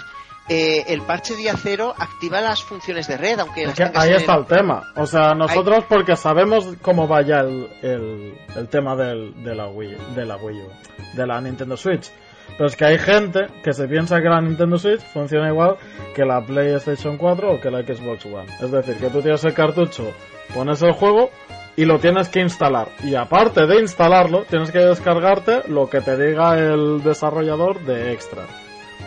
eh, 0.48 0.84
el 0.88 1.02
parche 1.02 1.36
día 1.36 1.54
cero 1.56 1.94
activa 1.96 2.40
las 2.40 2.62
funciones 2.64 3.06
de 3.06 3.16
red, 3.16 3.38
aunque 3.38 3.62
Es 3.62 3.74
que 3.74 3.84
ahí 3.94 4.12
está 4.14 4.34
el- 4.34 4.40
el 4.40 4.46
tema. 4.46 4.82
O 4.96 5.06
sea, 5.06 5.34
nosotros 5.34 5.84
porque 5.88 6.16
sabemos 6.16 6.66
cómo 6.82 7.06
vaya 7.06 7.40
el, 7.40 7.70
el, 7.80 8.38
el 8.56 8.68
tema 8.68 8.96
del, 8.96 9.44
de, 9.44 9.54
la 9.54 9.68
Wii, 9.68 9.96
de 10.16 10.24
la 10.26 10.36
Wii 10.36 10.60
U, 10.62 10.68
de 11.14 11.26
la 11.26 11.40
Nintendo 11.40 11.76
Switch. 11.76 12.10
Pero 12.56 12.66
es 12.66 12.76
que 12.76 12.84
hay 12.84 12.98
gente 12.98 13.46
que 13.62 13.72
se 13.72 13.88
piensa 13.88 14.20
que 14.20 14.28
la 14.28 14.40
Nintendo 14.40 14.78
Switch 14.78 15.00
funciona 15.00 15.48
igual 15.48 15.76
que 16.14 16.24
la 16.24 16.44
PlayStation 16.44 17.16
4 17.16 17.52
o 17.52 17.60
que 17.60 17.70
la 17.70 17.82
Xbox 17.82 18.26
One. 18.26 18.46
Es 18.60 18.70
decir, 18.70 18.96
que 18.96 19.08
tú 19.08 19.22
tienes 19.22 19.42
el 19.44 19.54
cartucho, 19.54 20.12
pones 20.54 20.82
el 20.82 20.92
juego 20.92 21.30
y 21.76 21.84
lo 21.84 21.98
tienes 21.98 22.28
que 22.28 22.40
instalar. 22.40 22.88
Y 23.02 23.14
aparte 23.14 23.66
de 23.66 23.80
instalarlo, 23.80 24.44
tienes 24.48 24.70
que 24.70 24.80
descargarte 24.80 25.68
lo 25.68 25.88
que 25.88 26.00
te 26.00 26.16
diga 26.16 26.58
el 26.58 27.02
desarrollador 27.02 27.80
de 27.84 28.12
extra. 28.12 28.42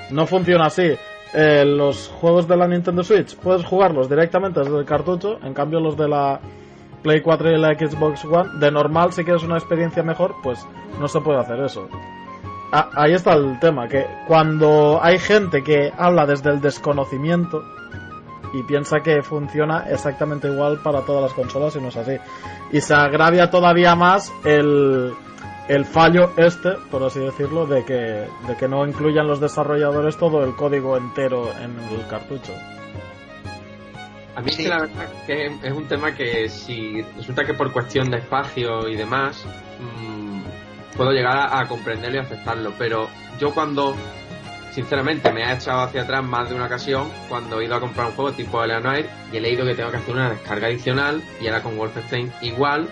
No 0.10 0.26
funciona 0.26 0.66
así. 0.66 0.96
Eh, 1.34 1.66
los 1.66 2.08
juegos 2.08 2.48
de 2.48 2.56
la 2.56 2.68
Nintendo 2.68 3.04
Switch 3.04 3.36
puedes 3.36 3.66
jugarlos 3.66 4.10
directamente 4.10 4.62
desde 4.62 4.78
el 4.78 4.86
cartucho, 4.86 5.38
en 5.44 5.54
cambio 5.54 5.80
los 5.80 5.98
de 5.98 6.08
la 6.08 6.40
Play 7.04 7.22
4 7.22 7.52
y 7.52 7.58
la 7.60 7.74
Xbox 7.74 8.26
One, 8.26 8.60
de 8.60 8.72
normal, 8.72 9.12
si 9.12 9.24
quieres 9.24 9.44
una 9.44 9.58
experiencia 9.58 10.02
mejor, 10.02 10.36
pues 10.42 10.66
no 11.00 11.08
se 11.08 11.20
puede 11.20 11.40
hacer 11.40 11.60
eso. 11.60 11.88
Ah, 12.78 12.90
ahí 12.94 13.14
está 13.14 13.34
el 13.36 13.58
tema, 13.62 13.88
que 13.88 14.06
cuando 14.28 15.00
hay 15.02 15.18
gente 15.18 15.64
que 15.64 15.94
habla 15.98 16.26
desde 16.26 16.50
el 16.50 16.60
desconocimiento 16.60 17.64
y 18.54 18.64
piensa 18.64 19.00
que 19.00 19.22
funciona 19.22 19.86
exactamente 19.90 20.50
igual 20.50 20.80
para 20.84 21.00
todas 21.06 21.24
las 21.24 21.34
consolas 21.34 21.74
y 21.78 21.80
no 21.80 21.88
es 21.88 21.96
así. 21.96 22.18
Y 22.74 22.82
se 22.82 22.94
agravia 22.94 23.50
todavía 23.50 23.96
más 23.96 24.30
el, 24.44 25.14
el 25.70 25.86
fallo 25.86 26.32
este, 26.36 26.72
por 26.92 27.02
así 27.04 27.22
decirlo, 27.22 27.66
de 27.66 27.86
que, 27.86 27.94
de 27.94 28.56
que 28.60 28.68
no 28.68 28.86
incluyan 28.86 29.26
los 29.26 29.40
desarrolladores 29.40 30.18
todo 30.18 30.44
el 30.44 30.54
código 30.56 30.98
entero 30.98 31.52
en 31.62 31.80
el 31.80 32.06
cartucho. 32.10 32.52
A 34.36 34.42
mí 34.42 34.50
es 34.50 34.56
Sí. 34.58 34.64
que 34.64 34.70
la 34.70 34.82
verdad 34.82 35.08
que 35.26 35.46
es 35.64 35.72
un 35.74 35.88
tema 35.88 36.14
que 36.14 36.50
si 36.50 37.02
resulta 37.16 37.46
que 37.46 37.54
por 37.54 37.72
cuestión 37.72 38.10
de 38.12 38.18
espacio 38.18 38.86
y 38.90 38.98
demás 38.98 39.46
mm, 39.80 40.15
puedo 40.96 41.12
llegar 41.12 41.50
a, 41.54 41.68
comprenderlo 41.68 42.18
y 42.18 42.20
aceptarlo, 42.22 42.74
pero 42.78 43.08
yo 43.40 43.54
cuando 43.54 43.96
sinceramente 44.72 45.32
me 45.32 45.44
ha 45.44 45.54
echado 45.54 45.82
hacia 45.82 46.02
atrás 46.02 46.24
más 46.24 46.50
de 46.50 46.56
una 46.56 46.66
ocasión 46.66 47.10
cuando 47.30 47.60
he 47.60 47.66
ido 47.66 47.76
a 47.76 47.80
comprar 47.80 48.08
un 48.08 48.14
juego 48.14 48.34
tipo 48.34 48.62
Eleanor 48.62 49.06
y 49.32 49.38
he 49.38 49.42
leído 49.42 49.66
que 49.66 49.74
tengo 49.74 49.90
que 49.90 49.98
hacer 49.98 50.14
una 50.14 50.30
descarga 50.30 50.68
adicional 50.68 51.24
y 51.40 51.48
ahora 51.48 51.64
con 51.64 51.78
Wolfenstein 51.78 52.32
igual 52.42 52.90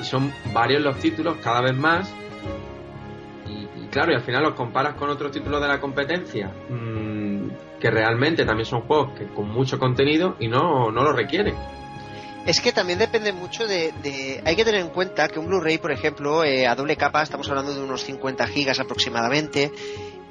y 0.00 0.04
son 0.04 0.32
varios 0.52 0.82
los 0.82 0.98
títulos 0.98 1.38
cada 1.42 1.62
vez 1.62 1.74
más 1.74 2.14
y, 3.46 3.86
claro 3.86 4.12
y 4.12 4.16
al 4.16 4.20
final 4.20 4.42
los 4.42 4.54
comparas 4.54 4.96
con 4.96 5.08
otros 5.08 5.32
títulos 5.32 5.62
de 5.62 5.68
la 5.68 5.80
competencia 5.80 6.50
mm, 6.68 7.48
que 7.80 7.90
realmente 7.90 8.44
también 8.44 8.66
son 8.66 8.82
juegos 8.82 9.18
que 9.18 9.24
con 9.28 9.48
mucho 9.48 9.78
contenido 9.78 10.36
y 10.38 10.48
no, 10.48 10.90
no 10.90 11.02
lo 11.04 11.12
requieren 11.14 11.54
Es 12.46 12.60
que 12.60 12.72
también 12.72 12.98
depende 12.98 13.32
mucho 13.32 13.66
de, 13.66 13.92
de- 14.02 14.42
Hay 14.44 14.54
que 14.54 14.64
tener 14.64 14.82
en 14.82 14.90
cuenta 14.90 15.28
que 15.28 15.38
un 15.38 15.46
Blu-ray, 15.46 15.78
por 15.78 15.90
ejemplo, 15.92 16.44
eh, 16.44 16.66
a 16.66 16.74
doble 16.74 16.96
capa, 16.96 17.22
estamos 17.22 17.48
hablando 17.48 17.74
de 17.74 17.80
unos 17.80 18.04
50 18.04 18.46
gigas 18.48 18.78
aproximadamente. 18.80 19.72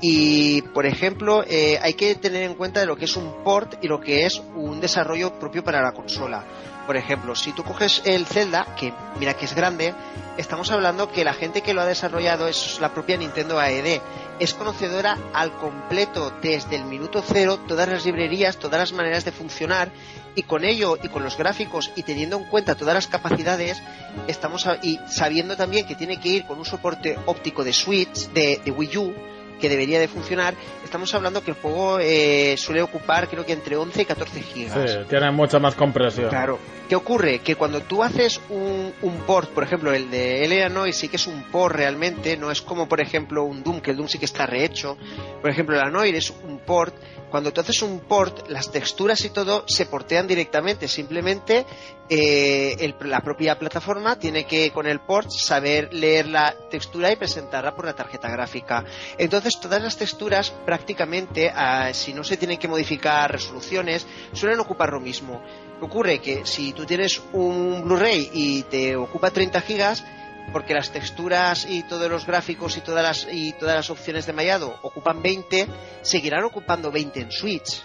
Y, 0.06 0.62
por 0.74 0.86
ejemplo, 0.86 1.46
eh, 1.48 1.80
hay 1.82 1.94
que 1.94 2.14
tener 2.16 2.44
en 2.44 2.56
cuenta 2.56 2.82
de 2.82 2.86
lo 2.86 2.98
que 2.98 3.06
es 3.06 3.16
un 3.16 3.42
port 3.42 3.82
y 3.82 3.88
lo 3.88 4.02
que 4.02 4.26
es 4.26 4.42
un 4.54 4.82
desarrollo 4.82 5.40
propio 5.40 5.64
para 5.64 5.82
la 5.82 5.94
consola. 5.94 6.44
Por 6.86 6.98
ejemplo, 6.98 7.34
si 7.38 7.54
tú 7.54 7.64
coges 7.64 8.02
el 8.04 8.26
Zelda, 8.26 8.76
que 8.78 8.92
mira 9.18 9.34
que 9.36 9.46
es 9.46 9.56
grande, 9.56 9.94
estamos 10.38 10.70
hablando 10.72 11.10
que 11.10 11.24
la 11.24 11.34
gente 11.34 11.62
que 11.62 11.74
lo 11.74 11.80
ha 11.80 11.86
desarrollado 11.86 12.50
es 12.50 12.80
la 12.82 12.94
propia 12.94 13.16
Nintendo 13.16 13.58
AED. 13.58 14.02
Es 14.42 14.54
conocedora 14.54 15.18
al 15.34 15.54
completo 15.54 16.34
desde 16.42 16.76
el 16.76 16.84
minuto 16.84 17.24
cero 17.26 17.60
todas 17.66 17.88
las 17.88 18.04
librerías, 18.06 18.58
todas 18.58 18.82
las 18.82 18.92
maneras 18.92 19.24
de 19.24 19.32
funcionar 19.32 19.90
y 20.36 20.44
con 20.44 20.66
ello 20.66 20.98
y 21.02 21.08
con 21.08 21.24
los 21.24 21.38
gráficos 21.38 21.92
y 21.96 22.04
teniendo 22.04 22.36
en 22.40 22.44
cuenta 22.50 22.76
todas 22.76 22.96
las 22.96 23.08
capacidades 23.08 23.82
estamos 24.28 24.68
a- 24.68 24.80
y 24.82 25.00
sabiendo 25.08 25.56
también 25.56 25.86
que 25.88 25.96
tiene 25.96 26.20
que 26.20 26.28
ir 26.28 26.46
con 26.46 26.60
un 26.60 26.66
soporte 26.66 27.18
óptico 27.26 27.64
de 27.64 27.72
Switch 27.72 28.28
de, 28.34 28.60
de 28.66 28.72
Wii 28.72 28.98
U 28.98 29.14
que 29.60 29.70
debería 29.70 30.00
de 30.00 30.08
funcionar, 30.08 30.56
estamos 30.84 31.14
hablando 31.14 31.44
que 31.44 31.52
el 31.52 31.58
juego 31.58 32.00
eh, 32.00 32.56
suele 32.58 32.82
ocupar 32.82 33.28
creo 33.28 33.46
que 33.46 33.54
entre 33.54 33.76
11 33.76 34.02
y 34.02 34.06
14 34.06 34.42
gigas. 34.42 34.92
Sí, 34.92 34.98
tiene 35.10 35.32
mucha 35.32 35.60
más 35.60 35.76
compresión. 35.76 36.30
Claro. 36.30 36.60
¿Qué 36.88 36.96
ocurre? 36.96 37.40
Que 37.40 37.56
cuando 37.56 37.82
tú 37.82 38.04
haces 38.04 38.42
un, 38.50 38.94
un 39.02 39.18
port, 39.22 39.50
por 39.50 39.64
ejemplo, 39.64 39.94
el 39.94 40.12
de 40.12 40.44
Eleanor 40.44 40.92
sí 40.94 41.08
que 41.08 41.16
es 41.16 41.28
un 41.28 41.44
port 41.44 41.76
realmente, 41.76 42.38
no 42.38 42.52
es 42.52 42.62
como 42.62 42.88
por 42.88 43.02
ejemplo 43.02 43.44
un 43.44 43.64
Doom, 43.64 43.82
que 43.82 43.92
el 43.92 43.98
Doom 43.98 44.08
sí 44.08 44.20
que 44.20 44.26
está 44.26 44.46
rehecho. 44.46 44.98
Por 45.42 45.50
ejemplo, 45.50 45.76
el 45.76 45.82
Anoir 45.82 46.16
es 46.16 46.30
un 46.30 46.60
port 46.60 46.94
cuando 47.34 47.52
tú 47.52 47.62
haces 47.62 47.82
un 47.82 48.02
port, 48.02 48.48
las 48.50 48.72
texturas 48.72 49.26
y 49.26 49.32
todo 49.32 49.64
se 49.68 49.88
portean 49.88 50.28
directamente. 50.28 50.88
Simplemente 50.88 51.66
eh, 52.08 52.94
la 53.00 53.22
propia 53.22 53.58
plataforma 53.58 54.20
tiene 54.20 54.46
que, 54.46 54.70
con 54.70 54.86
el 54.86 55.00
port, 55.00 55.32
saber 55.32 55.92
leer 55.92 56.28
la 56.28 56.54
textura 56.70 57.12
y 57.12 57.16
presentarla 57.16 57.74
por 57.74 57.86
la 57.86 57.96
tarjeta 57.96 58.30
gráfica. 58.30 58.86
Entonces, 59.18 59.60
todas 59.60 59.82
las 59.82 59.98
texturas, 59.98 60.52
prácticamente, 60.64 61.52
si 61.94 62.14
no 62.14 62.24
se 62.24 62.38
tienen 62.38 62.60
que 62.60 62.68
modificar 62.68 63.32
resoluciones, 63.32 64.06
suelen 64.34 64.60
ocupar 64.60 64.92
lo 64.92 65.00
mismo. 65.00 65.42
¿Qué 65.80 65.86
ocurre? 65.86 66.20
Que 66.20 66.46
si 66.46 66.72
tú 66.74 66.86
tienes 66.86 67.20
un 67.32 67.84
Blu-ray 67.84 68.30
y 68.32 68.62
te 68.62 68.96
ocupa 68.96 69.32
30 69.32 69.60
gigas, 69.62 70.04
porque 70.52 70.74
las 70.74 70.92
texturas 70.92 71.66
y 71.68 71.84
todos 71.84 72.10
los 72.10 72.26
gráficos 72.26 72.78
y 72.78 72.82
todas 72.82 73.04
las, 73.04 73.28
y 73.32 73.54
todas 73.54 73.76
las 73.76 73.90
opciones 73.90 74.26
de 74.26 74.34
mallado 74.34 74.78
ocupan 74.82 75.22
20, 75.22 75.68
seguirán 76.02 76.44
ocupando 76.44 76.92
20 76.92 77.22
en 77.22 77.32
Switch, 77.32 77.84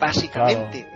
básicamente. 0.00 0.88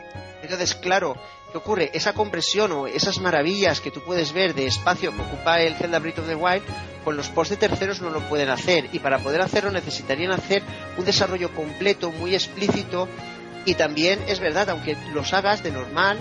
Entonces, 0.42 0.74
claro, 0.74 1.16
¿qué 1.53 1.59
ocurre? 1.59 1.90
Esa 1.92 2.12
compresión 2.12 2.72
o 2.72 2.87
esas 2.87 3.18
maravillas 3.18 3.81
que 3.81 3.90
tú 3.90 4.01
puedes 4.05 4.33
ver 4.33 4.55
de 4.55 4.66
espacio 4.66 5.14
que 5.14 5.22
ocupa 5.22 5.61
el 5.61 5.74
Zelda 5.77 5.98
Breath 5.98 6.20
of 6.20 6.29
the 6.29 6.35
Wild, 6.35 6.62
con 7.05 7.16
los 7.16 7.29
posts 7.29 7.59
de 7.59 7.68
terceros 7.68 8.01
no 8.01 8.11
lo 8.11 8.20
pueden 8.29 8.48
hacer. 8.48 8.88
Y 8.92 8.98
para 8.98 9.18
poder 9.18 9.40
hacerlo 9.40 9.70
necesitarían 9.70 10.33
hacer 10.33 10.62
un 10.96 11.05
desarrollo 11.05 11.55
completo, 11.55 12.11
muy 12.11 12.35
explícito. 12.35 13.09
Y 13.64 13.74
también 13.74 14.20
es 14.29 14.40
verdad, 14.40 14.70
aunque 14.70 14.96
los 15.12 15.33
hagas 15.33 15.62
de 15.62 15.72
normal, 15.72 16.18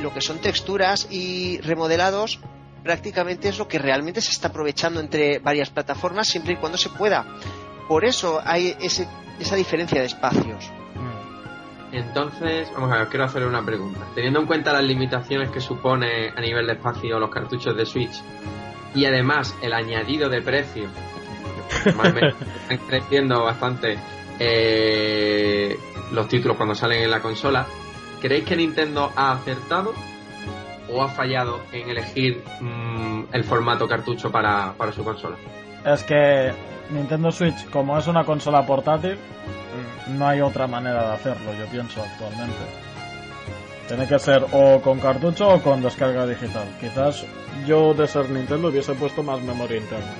lo 0.00 0.12
que 0.12 0.20
son 0.20 0.38
texturas 0.38 1.08
y 1.10 1.60
remodelados 1.60 2.38
prácticamente 2.84 3.48
es 3.48 3.58
lo 3.58 3.66
que 3.66 3.78
realmente 3.78 4.20
se 4.20 4.30
está 4.30 4.48
aprovechando 4.48 5.00
entre 5.00 5.38
varias 5.38 5.70
plataformas 5.70 6.28
siempre 6.28 6.52
y 6.52 6.56
cuando 6.56 6.76
se 6.78 6.90
pueda. 6.90 7.24
Por 7.88 8.04
eso 8.04 8.40
hay 8.44 8.76
ese, 8.80 9.08
esa 9.40 9.56
diferencia 9.56 10.00
de 10.00 10.06
espacios. 10.06 10.70
Mm. 10.94 11.94
Entonces, 11.96 12.68
vamos 12.74 12.92
a 12.92 12.98
ver, 12.98 13.08
quiero 13.08 13.24
hacerle 13.24 13.48
una 13.48 13.64
pregunta. 13.64 14.00
Teniendo 14.14 14.40
en 14.40 14.46
cuenta 14.46 14.72
las 14.72 14.84
limitaciones 14.84 15.50
que 15.50 15.60
supone 15.60 16.28
a 16.36 16.40
nivel 16.40 16.66
de 16.66 16.74
espacio 16.74 17.18
los 17.18 17.30
cartuchos 17.30 17.74
de 17.74 17.86
Switch 17.86 18.22
y 18.94 19.06
además 19.06 19.56
el 19.62 19.72
añadido 19.72 20.28
de 20.28 20.42
precio, 20.42 20.88
que 21.82 21.88
están 22.68 22.86
creciendo 22.86 23.42
bastante 23.42 23.98
eh, 24.38 25.78
los 26.12 26.28
títulos 26.28 26.56
cuando 26.56 26.74
salen 26.74 27.02
en 27.02 27.10
la 27.10 27.20
consola, 27.20 27.66
¿creéis 28.20 28.44
que 28.44 28.56
Nintendo 28.56 29.10
ha 29.16 29.32
acertado 29.32 29.94
o 30.94 31.02
ha 31.02 31.08
fallado 31.08 31.60
en 31.72 31.90
elegir 31.90 32.42
mm, 32.60 33.24
el 33.32 33.44
formato 33.44 33.88
cartucho 33.88 34.30
para, 34.30 34.74
para 34.74 34.92
su 34.92 35.02
consola? 35.02 35.36
Es 35.84 36.04
que 36.04 36.52
Nintendo 36.90 37.32
Switch, 37.32 37.68
como 37.70 37.98
es 37.98 38.06
una 38.06 38.24
consola 38.24 38.64
portátil, 38.64 39.16
mm. 39.16 40.18
no 40.18 40.28
hay 40.28 40.40
otra 40.40 40.66
manera 40.66 41.08
de 41.08 41.14
hacerlo, 41.14 41.52
yo 41.58 41.66
pienso 41.66 42.02
actualmente. 42.02 42.54
Tiene 43.88 44.06
que 44.06 44.18
ser 44.18 44.46
o 44.52 44.80
con 44.80 44.98
cartucho 45.00 45.48
o 45.48 45.60
con 45.60 45.82
descarga 45.82 46.26
digital. 46.26 46.66
Quizás 46.80 47.26
yo 47.66 47.92
de 47.92 48.06
ser 48.06 48.30
Nintendo 48.30 48.68
hubiese 48.68 48.94
puesto 48.94 49.22
más 49.22 49.42
memoria 49.42 49.76
interna 49.76 50.14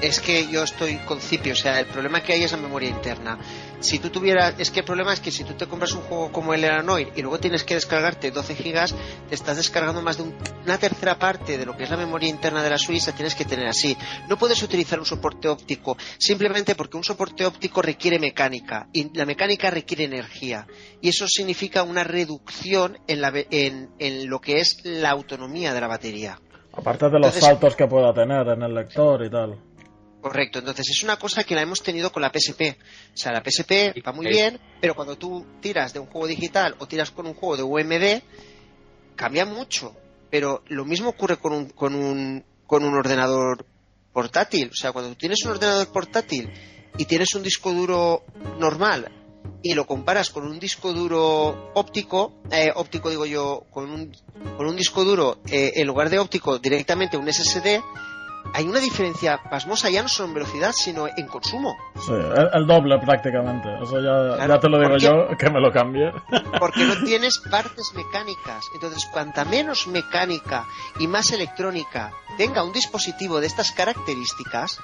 es 0.00 0.20
que 0.20 0.46
yo 0.48 0.62
estoy 0.62 0.96
con 0.98 1.20
Cipio, 1.20 1.52
o 1.52 1.56
sea, 1.56 1.80
el 1.80 1.86
problema 1.86 2.20
que 2.20 2.32
hay 2.32 2.42
es 2.42 2.52
la 2.52 2.58
memoria 2.58 2.88
interna. 2.88 3.38
Si 3.80 3.98
tú 3.98 4.10
tuvieras, 4.10 4.54
es 4.58 4.70
que 4.70 4.80
el 4.80 4.86
problema 4.86 5.12
es 5.12 5.20
que 5.20 5.30
si 5.30 5.44
tú 5.44 5.54
te 5.54 5.66
compras 5.66 5.92
un 5.92 6.02
juego 6.02 6.32
como 6.32 6.54
el 6.54 6.64
Eranoid 6.64 7.08
y 7.14 7.22
luego 7.22 7.38
tienes 7.38 7.62
que 7.62 7.74
descargarte 7.74 8.30
12 8.30 8.54
gigas, 8.54 8.94
te 9.28 9.34
estás 9.34 9.56
descargando 9.56 10.02
más 10.02 10.16
de 10.16 10.24
una 10.64 10.78
tercera 10.78 11.18
parte 11.18 11.58
de 11.58 11.66
lo 11.66 11.76
que 11.76 11.84
es 11.84 11.90
la 11.90 11.96
memoria 11.96 12.28
interna 12.28 12.62
de 12.62 12.70
la 12.70 12.78
Suiza, 12.78 13.12
tienes 13.12 13.34
que 13.34 13.44
tener 13.44 13.66
así. 13.66 13.96
No 14.28 14.38
puedes 14.38 14.62
utilizar 14.62 14.98
un 14.98 15.06
soporte 15.06 15.48
óptico 15.48 15.96
simplemente 16.18 16.74
porque 16.74 16.96
un 16.96 17.04
soporte 17.04 17.44
óptico 17.44 17.82
requiere 17.82 18.18
mecánica 18.18 18.88
y 18.92 19.16
la 19.16 19.26
mecánica 19.26 19.70
requiere 19.70 20.04
energía 20.04 20.66
y 21.00 21.10
eso 21.10 21.28
significa 21.28 21.82
una 21.82 22.02
reducción 22.02 22.98
en, 23.06 23.20
la, 23.20 23.32
en, 23.50 23.90
en 23.98 24.28
lo 24.28 24.40
que 24.40 24.60
es 24.60 24.80
la 24.84 25.10
autonomía 25.10 25.74
de 25.74 25.80
la 25.80 25.86
batería. 25.86 26.40
Aparte 26.72 27.08
de 27.08 27.18
los 27.18 27.34
saltos 27.34 27.74
que 27.74 27.86
pueda 27.86 28.12
tener 28.12 28.48
en 28.48 28.62
el 28.62 28.74
lector 28.74 29.24
y 29.24 29.30
tal. 29.30 29.58
Correcto, 30.26 30.58
entonces 30.58 30.90
es 30.90 31.04
una 31.04 31.20
cosa 31.20 31.44
que 31.44 31.54
la 31.54 31.62
hemos 31.62 31.84
tenido 31.84 32.10
con 32.10 32.20
la 32.20 32.32
PSP. 32.34 32.76
O 33.14 33.16
sea, 33.16 33.30
la 33.30 33.44
PSP 33.44 33.94
va 34.04 34.10
muy 34.10 34.26
bien, 34.26 34.58
pero 34.80 34.96
cuando 34.96 35.16
tú 35.16 35.46
tiras 35.60 35.92
de 35.92 36.00
un 36.00 36.06
juego 36.06 36.26
digital 36.26 36.74
o 36.80 36.88
tiras 36.88 37.12
con 37.12 37.28
un 37.28 37.34
juego 37.34 37.56
de 37.56 37.62
UMD, 37.62 38.22
cambia 39.14 39.46
mucho. 39.46 39.94
Pero 40.28 40.64
lo 40.66 40.84
mismo 40.84 41.10
ocurre 41.10 41.36
con 41.36 41.52
un, 41.52 41.68
con 41.68 41.94
un, 41.94 42.44
con 42.66 42.82
un 42.82 42.94
ordenador 42.94 43.64
portátil. 44.12 44.70
O 44.72 44.74
sea, 44.74 44.90
cuando 44.90 45.10
tú 45.10 45.16
tienes 45.16 45.44
un 45.44 45.52
ordenador 45.52 45.92
portátil 45.92 46.50
y 46.98 47.04
tienes 47.04 47.32
un 47.36 47.44
disco 47.44 47.72
duro 47.72 48.24
normal 48.58 49.12
y 49.62 49.74
lo 49.74 49.86
comparas 49.86 50.30
con 50.30 50.44
un 50.44 50.58
disco 50.58 50.92
duro 50.92 51.70
óptico, 51.74 52.42
eh, 52.50 52.72
óptico 52.74 53.10
digo 53.10 53.26
yo, 53.26 53.64
con 53.70 53.88
un, 53.88 54.12
con 54.56 54.66
un 54.66 54.74
disco 54.74 55.04
duro 55.04 55.38
eh, 55.48 55.74
en 55.76 55.86
lugar 55.86 56.10
de 56.10 56.18
óptico 56.18 56.58
directamente 56.58 57.16
un 57.16 57.32
SSD, 57.32 57.80
hay 58.52 58.66
una 58.66 58.80
diferencia 58.80 59.40
pasmosa 59.50 59.90
ya 59.90 60.02
no 60.02 60.08
solo 60.08 60.28
en 60.28 60.34
velocidad, 60.34 60.72
sino 60.72 61.06
en 61.08 61.26
consumo. 61.26 61.76
Sí, 61.94 62.12
el, 62.52 62.66
doble 62.66 62.98
prácticamente. 62.98 63.68
Eso 63.82 64.00
ya, 64.00 64.46
ya 64.46 64.58
te 64.58 64.68
lo 64.68 64.78
digo 64.78 64.96
yo, 64.96 65.28
que 65.38 65.50
me 65.50 65.60
lo 65.60 65.72
cambie. 65.72 66.12
Porque 66.58 66.84
no 66.84 66.94
tienes 67.04 67.38
partes 67.38 67.92
mecánicas. 67.94 68.66
Entonces, 68.74 69.06
cuanta 69.12 69.44
menos 69.44 69.86
mecánica 69.86 70.66
y 70.98 71.06
más 71.06 71.32
electrónica 71.32 72.12
tenga 72.36 72.62
un 72.62 72.72
dispositivo 72.72 73.40
de 73.40 73.46
estas 73.46 73.72
características, 73.72 74.80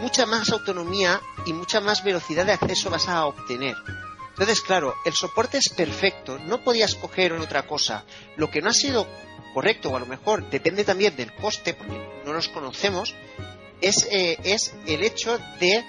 mucha 0.00 0.26
más 0.26 0.50
autonomía 0.50 1.20
y 1.46 1.52
mucha 1.52 1.80
más 1.80 2.04
velocidad 2.04 2.46
de 2.46 2.52
acceso 2.52 2.90
vas 2.90 3.08
a 3.08 3.26
obtener. 3.26 3.76
Entonces, 4.30 4.60
claro, 4.60 4.94
el 5.04 5.14
soporte 5.14 5.58
es 5.58 5.68
perfecto, 5.68 6.38
no 6.38 6.58
podías 6.58 6.94
coger 6.94 7.32
otra 7.32 7.66
cosa. 7.66 8.04
Lo 8.36 8.48
que 8.50 8.62
no 8.62 8.70
ha 8.70 8.72
sido 8.72 9.08
correcto 9.54 9.90
o 9.90 9.96
a 9.96 10.00
lo 10.00 10.06
mejor 10.06 10.48
depende 10.50 10.84
también 10.84 11.16
del 11.16 11.32
coste, 11.32 11.74
porque 11.74 12.00
no 12.24 12.32
los 12.32 12.48
conocemos, 12.48 13.14
es, 13.80 14.08
eh, 14.10 14.38
es 14.44 14.74
el 14.86 15.02
hecho 15.02 15.38
de 15.60 15.84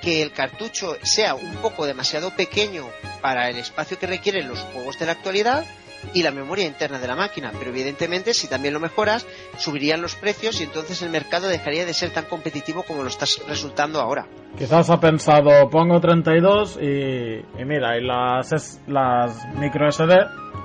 que 0.00 0.22
el 0.22 0.32
cartucho 0.32 0.96
sea 1.02 1.34
un 1.34 1.56
poco 1.56 1.86
demasiado 1.86 2.34
pequeño 2.34 2.88
para 3.20 3.48
el 3.48 3.56
espacio 3.56 3.98
que 3.98 4.06
requieren 4.06 4.48
los 4.48 4.58
juegos 4.60 4.98
de 4.98 5.06
la 5.06 5.12
actualidad 5.12 5.64
y 6.12 6.22
la 6.22 6.32
memoria 6.32 6.66
interna 6.66 6.98
de 6.98 7.06
la 7.06 7.14
máquina. 7.14 7.52
Pero 7.56 7.70
evidentemente, 7.70 8.34
si 8.34 8.48
también 8.48 8.74
lo 8.74 8.80
mejoras, 8.80 9.26
subirían 9.56 10.02
los 10.02 10.16
precios 10.16 10.60
y 10.60 10.64
entonces 10.64 11.00
el 11.02 11.10
mercado 11.10 11.48
dejaría 11.48 11.86
de 11.86 11.94
ser 11.94 12.10
tan 12.10 12.24
competitivo 12.24 12.82
como 12.82 13.02
lo 13.02 13.08
está 13.08 13.26
resultando 13.48 14.00
ahora. 14.00 14.26
Quizás 14.58 14.90
ha 14.90 14.98
pensado, 14.98 15.70
pongo 15.70 16.00
32 16.00 16.78
y, 16.80 17.60
y 17.60 17.64
mira, 17.64 17.96
y 17.96 18.04
las, 18.04 18.80
las 18.86 19.46
micro 19.54 19.90
SD 19.90 20.12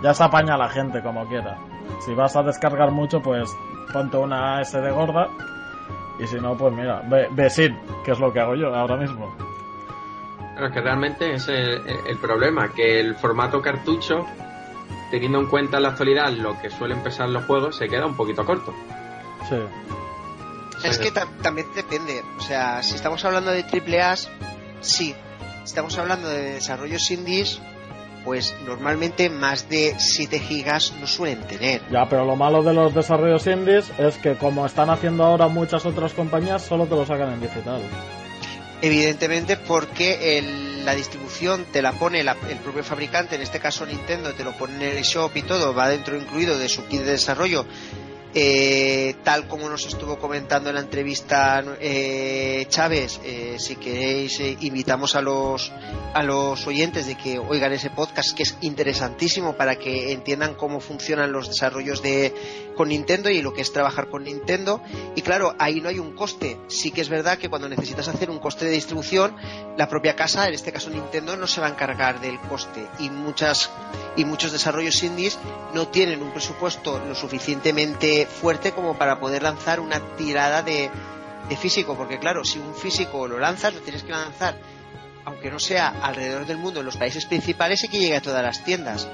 ya 0.04 0.14
se 0.14 0.24
apaña 0.24 0.58
la 0.58 0.70
gente 0.70 1.02
como 1.02 1.28
quiera. 1.28 1.58
Si 2.06 2.14
vas 2.14 2.36
a 2.36 2.44
descargar 2.44 2.92
mucho, 2.92 3.22
pues 3.22 3.50
ponte 3.92 4.18
una 4.18 4.64
SD 4.64 4.92
gorda. 4.92 5.30
Y 6.20 6.28
si 6.28 6.38
no, 6.38 6.58
pues 6.58 6.74
mira, 6.74 7.04
Besit, 7.32 7.74
que 8.04 8.12
es 8.12 8.20
lo 8.20 8.34
que 8.34 8.40
hago 8.40 8.56
yo 8.56 8.74
ahora 8.74 8.98
mismo. 8.98 9.36
Pero 10.56 10.68
es 10.68 10.74
que 10.74 10.82
realmente 10.82 11.34
es 11.34 11.48
el, 11.48 12.18
problema, 12.20 12.74
que 12.74 13.00
el 13.00 13.16
formato 13.16 13.62
cartucho, 13.62 14.26
teniendo 15.12 15.40
en 15.40 15.46
cuenta 15.46 15.78
en 15.78 15.84
la 15.84 15.90
actualidad 15.90 16.32
lo 16.32 16.60
que 16.60 16.72
suelen 16.72 17.04
pesar 17.04 17.30
los 17.30 17.46
juegos, 17.46 17.76
se 17.76 17.88
queda 17.88 18.08
un 18.08 18.16
poquito 18.16 18.44
corto. 18.44 18.74
Sí. 19.48 19.58
Es 20.84 20.98
que 20.98 21.12
también 21.12 21.68
depende. 21.76 22.24
O 22.38 22.42
sea, 22.42 22.82
si 22.82 22.96
estamos 22.96 23.24
hablando 23.26 23.52
de 23.52 23.64
triple 23.64 24.02
A, 24.02 24.16
sí. 24.16 24.32
Si 24.82 25.16
estamos 25.64 25.98
hablando 26.00 26.28
de 26.28 26.54
desarrollos 26.54 27.12
indies, 27.12 27.62
pues 28.28 28.54
normalmente 28.66 29.30
más 29.30 29.70
de 29.70 29.96
7 29.98 30.38
gigas 30.40 30.94
no 31.00 31.08
suelen 31.08 31.40
tener. 31.44 31.82
Ya, 31.90 32.10
pero 32.10 32.26
lo 32.26 32.36
malo 32.36 32.62
de 32.62 32.74
los 32.74 32.94
desarrollos 32.94 33.48
indies 33.48 33.90
es 33.98 34.18
que 34.18 34.36
como 34.36 34.66
están 34.66 34.90
haciendo 34.90 35.24
ahora 35.24 35.48
muchas 35.48 35.86
otras 35.86 36.12
compañías, 36.12 36.62
solo 36.62 36.88
te 36.88 36.96
lo 36.96 37.06
sacan 37.06 37.32
en 37.32 37.40
digital. 37.40 37.82
Evidentemente 38.82 39.56
porque 39.56 40.44
la 40.84 40.94
distribución 40.94 41.68
te 41.72 41.82
la 41.82 41.94
pone 41.94 42.20
el 42.20 42.58
propio 42.58 42.84
fabricante, 42.84 43.36
en 43.36 43.44
este 43.44 43.62
caso 43.62 43.86
Nintendo, 43.86 44.34
te 44.34 44.44
lo 44.44 44.52
pone 44.58 44.92
en 44.92 44.98
el 44.98 45.04
shop 45.04 45.32
y 45.36 45.44
todo, 45.44 45.74
va 45.74 45.88
dentro 45.88 46.18
incluido 46.18 46.60
de 46.60 46.68
su 46.68 46.86
kit 46.86 47.04
de 47.04 47.12
desarrollo 47.12 47.66
Eh, 48.34 49.16
tal 49.24 49.48
como 49.48 49.70
nos 49.70 49.86
estuvo 49.86 50.20
comentando 50.20 50.70
en 50.70 50.76
la 50.76 50.82
entrevista 50.82 51.64
eh, 51.80 52.66
Chávez, 52.70 53.20
eh, 53.24 53.56
si 53.58 53.78
queréis 53.78 54.40
eh, 54.40 54.58
invitamos 54.62 55.16
a 55.16 55.22
los 55.22 55.72
a 56.14 56.24
los 56.24 56.68
oyentes 56.68 57.08
de 57.08 57.16
que 57.16 57.40
oigan 57.40 57.72
ese 57.74 57.90
podcast 57.90 58.36
que 58.36 58.44
es 58.44 58.58
interesantísimo 58.62 59.54
para 59.56 59.78
que 59.78 60.12
entiendan 60.12 60.56
cómo 60.56 60.80
funcionan 60.82 61.32
los 61.32 61.48
desarrollos 61.48 62.02
de 62.02 62.34
con 62.78 62.90
Nintendo 62.90 63.30
y 63.30 63.42
lo 63.42 63.54
que 63.54 63.62
es 63.62 63.74
trabajar 63.74 64.10
con 64.10 64.24
Nintendo. 64.24 64.82
Y 65.16 65.22
claro 65.22 65.56
ahí 65.60 65.82
no 65.82 65.90
hay 65.90 66.00
un 66.00 66.14
coste. 66.14 66.58
Sí 66.68 66.92
que 66.92 67.02
es 67.02 67.10
verdad 67.10 67.38
que 67.38 67.50
cuando 67.50 67.68
necesitas 67.68 68.08
hacer 68.08 68.30
un 68.30 68.40
coste 68.40 68.64
de 68.66 68.72
distribución 68.72 69.36
la 69.78 69.90
propia 69.90 70.16
casa 70.16 70.48
en 70.48 70.54
este 70.54 70.72
caso 70.72 70.90
Nintendo 70.90 71.36
no 71.36 71.48
se 71.48 71.60
va 71.60 71.68
a 71.68 71.72
encargar 71.72 72.22
del 72.22 72.40
coste. 72.40 72.88
Y 73.00 73.10
muchas 73.10 73.70
y 74.16 74.24
muchos 74.24 74.52
desarrollos 74.52 75.04
indies 75.04 75.38
no 75.74 75.90
tienen 75.90 76.22
un 76.22 76.32
presupuesto 76.32 77.00
lo 77.00 77.16
suficientemente 77.16 78.26
fuerte 78.26 78.72
como 78.72 78.98
para 78.98 79.20
poder 79.20 79.44
lanzar 79.44 79.80
una 79.80 80.00
tirada 80.16 80.62
de, 80.64 80.90
de 81.50 81.58
físico, 81.58 81.96
porque 81.96 82.20
claro, 82.20 82.44
si 82.44 82.60
un 82.60 82.76
físico 82.76 83.28
lo 83.28 83.40
lanzas, 83.40 83.74
lo 83.74 83.82
tienes 83.82 84.04
que 84.04 84.12
lanzar, 84.12 84.58
aunque 85.26 85.52
no 85.52 85.60
sea 85.60 85.90
alrededor 86.02 86.46
del 86.46 86.58
mundo, 86.58 86.80
en 86.80 86.86
los 86.86 86.98
países 86.98 87.26
principales, 87.26 87.84
y 87.84 87.90
que 87.90 88.00
llegue 88.00 88.18
a 88.18 88.22
todas 88.22 88.44
las 88.44 88.64
tiendas. 88.64 89.08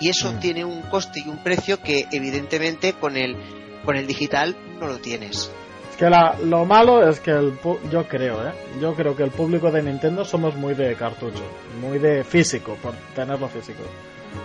Y 0.00 0.08
eso 0.08 0.32
Mm. 0.32 0.38
tiene 0.40 0.64
un 0.64 0.82
coste 0.82 1.20
y 1.24 1.28
un 1.28 1.38
precio 1.38 1.80
que 1.80 2.06
evidentemente 2.12 2.92
con 2.94 3.16
el, 3.16 3.36
con 3.84 3.96
el 3.96 4.06
digital 4.06 4.56
no 4.80 4.86
lo 4.88 4.98
tienes. 4.98 5.50
Es 5.90 5.96
que 5.96 6.10
la- 6.10 6.36
lo 6.44 6.64
malo 6.66 7.08
es 7.08 7.20
que 7.20 7.30
el 7.30 7.54
yo 7.90 8.06
creo, 8.06 8.46
¿eh? 8.46 8.52
Yo 8.80 8.94
creo 8.94 9.16
que 9.16 9.22
el 9.22 9.30
público 9.30 9.70
de 9.70 9.82
Nintendo 9.82 10.24
somos 10.24 10.54
muy 10.54 10.74
de 10.74 10.94
cartucho, 10.94 11.42
muy 11.80 11.98
de 11.98 12.22
físico, 12.24 12.76
por 12.82 12.92
tenerlo 13.14 13.48
físico. 13.48 13.82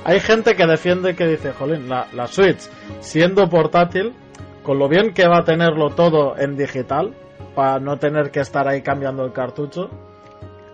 Hay 0.05 0.21
gente 0.21 0.55
que 0.55 0.65
defiende 0.65 1.15
que 1.15 1.27
dice, 1.27 1.51
jolín, 1.51 1.89
la, 1.89 2.07
la 2.13 2.27
Switch, 2.27 2.69
siendo 3.01 3.49
portátil, 3.49 4.13
con 4.63 4.79
lo 4.79 4.87
bien 4.87 5.13
que 5.13 5.27
va 5.27 5.39
a 5.39 5.43
tenerlo 5.43 5.89
todo 5.89 6.37
en 6.37 6.55
digital, 6.55 7.13
para 7.55 7.79
no 7.79 7.97
tener 7.97 8.31
que 8.31 8.39
estar 8.39 8.65
ahí 8.69 8.81
cambiando 8.81 9.25
el 9.25 9.33
cartucho. 9.33 9.89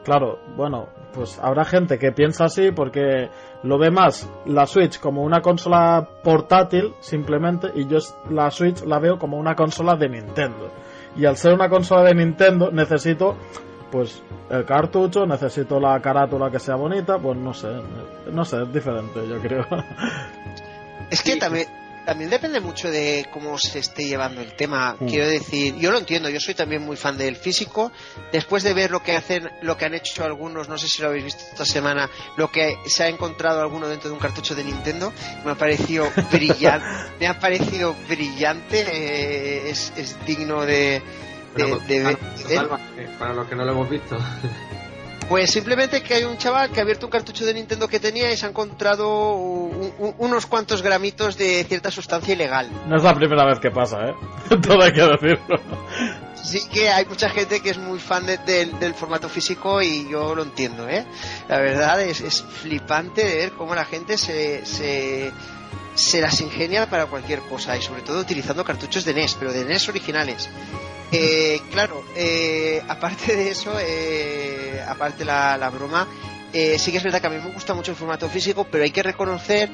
Claro, 0.03 0.39
bueno, 0.55 0.87
pues 1.17 1.39
habrá 1.41 1.65
gente 1.65 1.97
que 1.97 2.11
piensa 2.11 2.45
así 2.45 2.71
porque 2.71 3.29
lo 3.63 3.79
ve 3.79 3.89
más 3.89 4.29
la 4.45 4.67
Switch 4.67 4.99
como 4.99 5.23
una 5.23 5.41
consola 5.41 6.07
portátil 6.23 6.93
simplemente 6.99 7.69
y 7.73 7.87
yo 7.87 7.97
la 8.29 8.51
Switch 8.51 8.83
la 8.85 8.99
veo 8.99 9.17
como 9.17 9.37
una 9.37 9.55
consola 9.55 9.95
de 9.95 10.09
Nintendo. 10.09 10.69
Y 11.15 11.25
al 11.25 11.35
ser 11.35 11.55
una 11.55 11.69
consola 11.69 12.03
de 12.03 12.13
Nintendo 12.13 12.69
necesito 12.71 13.35
pues 13.91 14.21
el 14.51 14.63
cartucho, 14.65 15.25
necesito 15.25 15.79
la 15.79 15.99
carátula 16.01 16.51
que 16.51 16.59
sea 16.59 16.75
bonita, 16.75 17.17
pues 17.17 17.35
no 17.37 17.53
sé, 17.53 17.69
no 18.31 18.45
sé, 18.45 18.61
es 18.61 18.71
diferente 18.71 19.27
yo 19.27 19.39
creo. 19.41 19.65
Es 21.09 21.23
que 21.23 21.31
Sí. 21.33 21.39
también, 21.39 21.67
también 22.07 22.29
depende 22.29 22.61
mucho 22.61 22.89
de 22.89 23.27
cómo 23.33 23.57
se 23.57 23.79
esté 23.79 24.05
llevando 24.05 24.39
el 24.39 24.53
tema. 24.53 24.95
Mm. 24.97 25.07
Quiero 25.07 25.27
decir, 25.27 25.75
yo 25.75 25.91
lo 25.91 25.97
entiendo, 25.97 26.29
yo 26.29 26.39
soy 26.39 26.53
también 26.53 26.81
muy 26.81 26.95
fan 26.95 27.17
del 27.17 27.35
físico. 27.35 27.91
Después 28.31 28.63
de 28.63 28.73
ver 28.73 28.91
lo 28.91 29.03
que 29.03 29.17
hacen, 29.17 29.51
lo 29.61 29.75
que 29.75 29.83
han 29.83 29.93
hecho 29.93 30.23
algunos, 30.23 30.69
no 30.69 30.77
sé 30.77 30.87
si 30.87 31.01
lo 31.01 31.09
habéis 31.09 31.25
visto 31.25 31.43
esta 31.51 31.65
semana, 31.65 32.09
lo 32.37 32.49
que 32.49 32.77
se 32.85 33.03
ha 33.03 33.09
encontrado 33.09 33.59
alguno 33.59 33.89
dentro 33.89 34.07
de 34.07 34.13
un 34.13 34.21
cartucho 34.21 34.55
de 34.55 34.63
Nintendo, 34.63 35.11
me 35.43 35.51
ha 35.51 35.55
parecido 35.55 36.09
brillante, 36.31 36.87
me 37.19 37.27
ha 37.27 37.37
parecido 37.37 37.93
brillante, 38.07 38.85
eh, 38.89 39.69
es, 39.69 39.91
es 39.97 40.25
digno 40.25 40.61
de, 40.65 41.01
de. 41.57 42.17
Salva, 42.37 42.79
eh, 42.95 43.09
para 43.19 43.33
los 43.33 43.49
que 43.49 43.55
no 43.57 43.65
lo 43.65 43.73
hemos 43.73 43.89
visto. 43.89 44.17
Pues 45.29 45.51
simplemente 45.51 46.01
que 46.01 46.13
hay 46.13 46.23
un 46.23 46.37
chaval 46.37 46.69
que 46.71 46.79
ha 46.79 46.83
abierto 46.83 47.07
un 47.07 47.11
cartucho 47.11 47.45
de 47.45 47.53
Nintendo 47.53 47.87
que 47.89 47.99
tenía 47.99 48.31
y 48.31 48.37
se 48.37 48.45
ha 48.45 48.49
encontrado 48.49 49.33
un- 49.35 49.93
un- 49.99 50.15
unos 50.19 50.45
cuantos 50.45 50.81
gramitos 50.81 51.37
de 51.37 51.65
cierta 51.65 51.91
sustancia 51.91 52.33
ilegal. 52.33 52.69
no 52.87 52.95
es 52.95 53.03
la 53.03 53.13
primera 53.13 53.45
vez 53.45 53.59
que 53.59 53.69
pasa, 53.69 54.07
¿eh? 54.09 54.13
Todo 54.61 54.81
hay 54.83 54.93
que 54.93 55.01
decirlo. 55.01 55.59
Sí 56.41 56.65
que 56.71 56.89
hay 56.89 57.05
mucha 57.05 57.29
gente 57.29 57.59
que 57.59 57.71
es 57.71 57.77
muy 57.77 57.99
fan 57.99 58.25
de- 58.25 58.37
del- 58.37 58.79
del 58.79 58.93
formato 58.93 59.27
físico 59.27 59.81
y 59.81 60.09
yo 60.09 60.33
lo 60.33 60.43
entiendo, 60.43 60.87
¿eh? 60.87 61.05
La 61.49 61.57
verdad 61.59 62.01
es, 62.01 62.21
es 62.21 62.41
flipante 62.43 63.25
de 63.25 63.35
ver 63.35 63.51
cómo 63.51 63.75
la 63.75 63.83
gente 63.83 64.17
se, 64.17 64.65
se, 64.65 65.31
se 65.95 66.21
las 66.21 66.39
ingenia 66.41 66.89
para 66.89 67.07
cualquier 67.07 67.39
cosa 67.41 67.75
y 67.77 67.81
sobre 67.81 68.01
todo 68.01 68.19
utilizando 68.19 68.63
cartuchos 68.63 69.03
de 69.05 69.13
NES, 69.13 69.35
pero 69.39 69.51
de 69.51 69.65
NES 69.65 69.89
originales. 69.89 70.49
Eh, 71.11 71.61
claro, 71.71 72.03
eh, 72.15 72.81
aparte 72.87 73.35
de 73.35 73.49
eso, 73.49 73.73
eh, 73.79 74.83
aparte 74.87 75.23
la, 75.25 75.57
la 75.57 75.69
broma, 75.69 76.07
eh, 76.53 76.77
sí 76.79 76.91
que 76.91 76.97
es 76.97 77.03
verdad 77.03 77.21
que 77.21 77.27
a 77.27 77.29
mí 77.29 77.37
me 77.37 77.51
gusta 77.51 77.73
mucho 77.73 77.91
el 77.91 77.97
formato 77.97 78.29
físico, 78.29 78.65
pero 78.69 78.83
hay 78.83 78.91
que 78.91 79.03
reconocer 79.03 79.69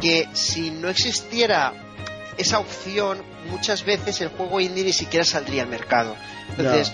que 0.00 0.28
si 0.32 0.70
no 0.70 0.88
existiera 0.88 1.72
esa 2.36 2.58
opción, 2.58 3.22
muchas 3.50 3.84
veces 3.84 4.20
el 4.20 4.28
juego 4.28 4.60
indie 4.60 4.84
ni 4.84 4.92
siquiera 4.92 5.24
saldría 5.24 5.62
al 5.62 5.68
mercado. 5.68 6.16
Entonces, 6.50 6.92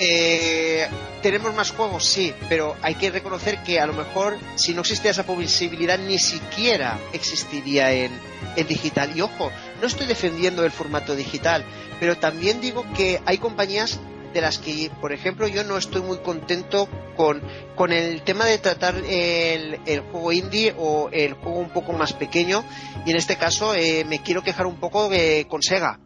eh, 0.00 0.88
tenemos 1.24 1.54
más 1.54 1.70
juegos, 1.70 2.04
sí, 2.04 2.34
pero 2.50 2.76
hay 2.82 2.96
que 2.96 3.10
reconocer 3.10 3.62
que 3.62 3.80
a 3.80 3.86
lo 3.86 3.94
mejor 3.94 4.36
si 4.56 4.74
no 4.74 4.82
existía 4.82 5.10
esa 5.10 5.24
posibilidad 5.24 5.98
ni 5.98 6.18
siquiera 6.18 6.98
existiría 7.14 7.92
en, 7.92 8.12
en 8.56 8.66
digital. 8.66 9.16
Y 9.16 9.22
ojo, 9.22 9.50
no 9.80 9.86
estoy 9.86 10.06
defendiendo 10.06 10.66
el 10.66 10.70
formato 10.70 11.16
digital, 11.16 11.64
pero 11.98 12.18
también 12.18 12.60
digo 12.60 12.84
que 12.94 13.22
hay 13.24 13.38
compañías 13.38 14.00
de 14.34 14.42
las 14.42 14.58
que, 14.58 14.90
por 15.00 15.14
ejemplo, 15.14 15.48
yo 15.48 15.64
no 15.64 15.78
estoy 15.78 16.02
muy 16.02 16.18
contento 16.18 16.90
con, 17.16 17.40
con 17.74 17.90
el 17.90 18.20
tema 18.20 18.44
de 18.44 18.58
tratar 18.58 18.94
el, 18.94 19.80
el 19.86 20.00
juego 20.00 20.30
indie 20.30 20.74
o 20.76 21.08
el 21.10 21.32
juego 21.32 21.58
un 21.58 21.70
poco 21.70 21.94
más 21.94 22.12
pequeño. 22.12 22.66
Y 23.06 23.12
en 23.12 23.16
este 23.16 23.36
caso 23.36 23.74
eh, 23.74 24.04
me 24.06 24.20
quiero 24.20 24.42
quejar 24.42 24.66
un 24.66 24.76
poco 24.76 25.10
eh, 25.10 25.46
con 25.48 25.62
Sega. 25.62 25.98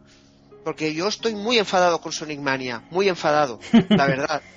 Porque 0.63 0.93
yo 0.93 1.09
estoy 1.09 1.35
muy 1.35 1.57
enfadado 1.57 1.99
con 1.99 2.13
Sonic 2.13 2.39
Mania, 2.39 2.83
muy 2.89 3.09
enfadado, 3.09 3.59
la 3.89 4.05
verdad. 4.05 4.41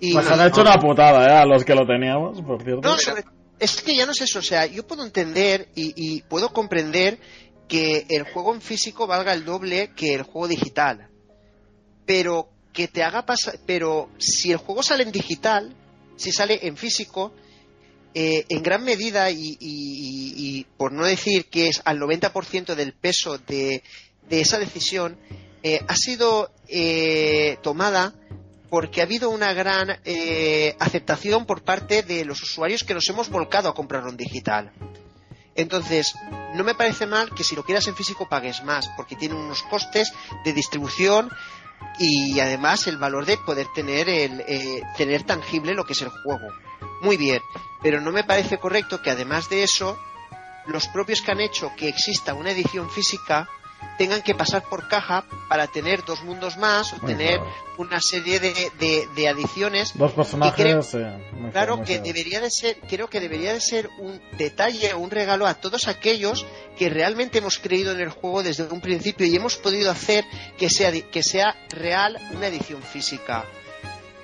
Y 0.00 0.12
Pues 0.12 0.28
han 0.30 0.46
hecho 0.46 0.60
una 0.60 0.78
putada, 0.78 1.26
¿eh? 1.28 1.38
A 1.42 1.44
los 1.46 1.64
que 1.64 1.74
lo 1.74 1.86
teníamos, 1.86 2.40
por 2.42 2.62
cierto. 2.62 2.88
no, 2.88 2.98
sobre- 2.98 3.24
es 3.58 3.80
que 3.82 3.96
ya 3.96 4.06
no 4.06 4.12
es 4.12 4.20
eso, 4.20 4.38
o 4.38 4.42
sea, 4.42 4.66
yo 4.66 4.86
puedo 4.86 5.04
entender 5.04 5.68
y, 5.74 5.92
y 5.96 6.22
puedo 6.22 6.52
comprender 6.52 7.18
que 7.68 8.06
el 8.08 8.22
juego 8.22 8.54
en 8.54 8.60
físico 8.60 9.06
valga 9.06 9.32
el 9.32 9.44
doble 9.44 9.90
que 9.96 10.14
el 10.14 10.22
juego 10.22 10.46
digital. 10.48 11.08
Pero 12.06 12.48
que 12.72 12.88
te 12.88 13.02
haga 13.02 13.26
pasar, 13.26 13.58
pero 13.66 14.08
si 14.18 14.52
el 14.52 14.58
juego 14.58 14.82
sale 14.82 15.02
en 15.02 15.12
digital, 15.12 15.74
si 16.16 16.30
sale 16.32 16.60
en 16.66 16.76
físico, 16.76 17.32
eh, 18.14 18.44
en 18.48 18.62
gran 18.62 18.84
medida 18.84 19.30
y, 19.30 19.36
y- 19.36 19.56
y- 19.60 20.34
y 20.60 20.64
por 20.76 20.92
no 20.92 21.04
decir 21.04 21.46
que 21.46 21.68
es 21.68 21.82
al 21.84 21.98
90% 21.98 22.74
del 22.74 22.94
peso 22.94 23.38
de, 23.38 23.82
de 24.28 24.40
esa 24.40 24.58
decisión, 24.58 25.18
eh, 25.62 25.80
ha 25.88 25.96
sido 25.96 26.50
eh, 26.68 27.58
tomada 27.62 28.14
porque 28.70 29.00
ha 29.00 29.04
habido 29.04 29.30
una 29.30 29.52
gran 29.52 29.98
eh, 30.04 30.76
aceptación 30.78 31.46
por 31.46 31.62
parte 31.62 32.02
de 32.02 32.24
los 32.24 32.42
usuarios 32.42 32.84
que 32.84 32.94
nos 32.94 33.08
hemos 33.08 33.28
volcado 33.28 33.68
a 33.68 33.74
comprarlo 33.74 34.10
en 34.10 34.16
digital. 34.16 34.72
Entonces, 35.54 36.14
no 36.54 36.62
me 36.62 36.74
parece 36.74 37.06
mal 37.06 37.34
que 37.34 37.42
si 37.42 37.56
lo 37.56 37.64
quieras 37.64 37.88
en 37.88 37.96
físico 37.96 38.28
pagues 38.28 38.62
más, 38.62 38.88
porque 38.96 39.16
tiene 39.16 39.34
unos 39.34 39.62
costes 39.64 40.12
de 40.44 40.52
distribución 40.52 41.30
y 41.98 42.38
además 42.38 42.86
el 42.86 42.96
valor 42.96 43.26
de 43.26 43.38
poder 43.38 43.66
tener 43.74 44.08
el 44.08 44.40
eh, 44.46 44.82
tener 44.96 45.24
tangible 45.24 45.74
lo 45.74 45.84
que 45.84 45.94
es 45.94 46.02
el 46.02 46.10
juego. 46.10 46.48
Muy 47.02 47.16
bien, 47.16 47.42
pero 47.82 48.00
no 48.00 48.12
me 48.12 48.24
parece 48.24 48.58
correcto 48.58 49.02
que 49.02 49.10
además 49.10 49.48
de 49.48 49.62
eso 49.62 49.98
los 50.66 50.86
propios 50.88 51.22
que 51.22 51.32
han 51.32 51.40
hecho 51.40 51.72
que 51.76 51.88
exista 51.88 52.34
una 52.34 52.50
edición 52.50 52.90
física 52.90 53.48
tengan 53.96 54.22
que 54.22 54.34
pasar 54.34 54.62
por 54.62 54.88
caja 54.88 55.24
para 55.48 55.66
tener 55.66 56.04
dos 56.04 56.22
mundos 56.22 56.56
más 56.56 56.92
o 56.92 56.98
Muy 56.98 57.12
tener 57.14 57.38
claro. 57.38 57.54
una 57.78 58.00
serie 58.00 58.38
de, 58.40 58.52
de- 58.78 59.08
de 59.14 59.28
adiciones 59.28 59.92
Dos 59.96 60.12
personajes, 60.12 60.54
creo- 60.64 60.82
sí, 60.82 60.98
muy 61.32 61.50
Claro 61.50 61.78
muy 61.78 61.86
que 61.86 61.98
debería 62.00 62.40
de 62.40 62.50
ser, 62.50 62.78
creo 62.88 63.08
que 63.08 63.20
debería 63.20 63.52
de 63.52 63.60
ser 63.60 63.88
un 63.98 64.20
detalle, 64.38 64.94
un 64.94 65.10
regalo 65.10 65.46
a 65.46 65.54
todos 65.54 65.88
aquellos 65.88 66.46
que 66.76 66.88
realmente 66.88 67.38
hemos 67.38 67.58
creído 67.58 67.92
en 67.92 68.00
el 68.00 68.10
juego 68.10 68.42
desde 68.42 68.64
un 68.64 68.80
principio 68.80 69.26
y 69.26 69.34
hemos 69.34 69.56
podido 69.56 69.90
hacer 69.90 70.24
que 70.56 70.70
sea 70.70 70.92
que 70.92 71.22
sea 71.22 71.56
real 71.70 72.18
una 72.34 72.46
edición 72.46 72.82
física. 72.82 73.44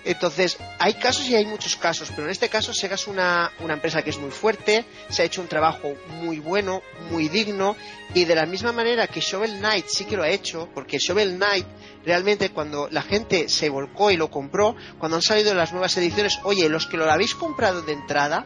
Entonces, 0.05 0.59
hay 0.79 0.95
casos 0.95 1.27
y 1.29 1.35
hay 1.35 1.47
muchos 1.47 1.77
casos, 1.77 2.11
pero 2.11 2.25
en 2.25 2.31
este 2.31 2.51
caso 2.51 2.75
Sega 2.75 2.95
es 2.95 3.07
una, 3.07 3.51
una 3.61 3.75
empresa 3.75 4.03
que 4.03 4.11
es 4.11 4.19
muy 4.19 4.31
fuerte, 4.31 4.85
se 5.09 5.23
ha 5.23 5.25
hecho 5.25 5.41
un 5.41 5.49
trabajo 5.49 5.95
muy 6.21 6.41
bueno, 6.41 6.83
muy 7.11 7.29
digno, 7.29 7.75
y 8.13 8.27
de 8.27 8.35
la 8.35 8.45
misma 8.45 8.73
manera 8.73 9.07
que 9.07 9.21
Shovel 9.21 9.59
Knight 9.59 9.87
sí 9.89 10.05
que 10.05 10.17
lo 10.17 10.23
ha 10.23 10.29
hecho, 10.29 10.69
porque 10.75 10.99
Shovel 10.99 11.37
Knight 11.37 11.67
realmente 12.05 12.51
cuando 12.51 12.89
la 12.91 13.03
gente 13.03 13.49
se 13.49 13.71
volcó 13.71 14.11
y 14.11 14.17
lo 14.17 14.31
compró, 14.31 14.77
cuando 14.99 15.17
han 15.17 15.23
salido 15.23 15.55
las 15.55 15.73
nuevas 15.73 15.97
ediciones, 15.97 16.39
oye, 16.45 16.69
los 16.69 16.87
que 16.87 16.99
lo 16.99 17.11
habéis 17.11 17.35
comprado 17.35 17.81
de 17.81 17.93
entrada, 17.93 18.45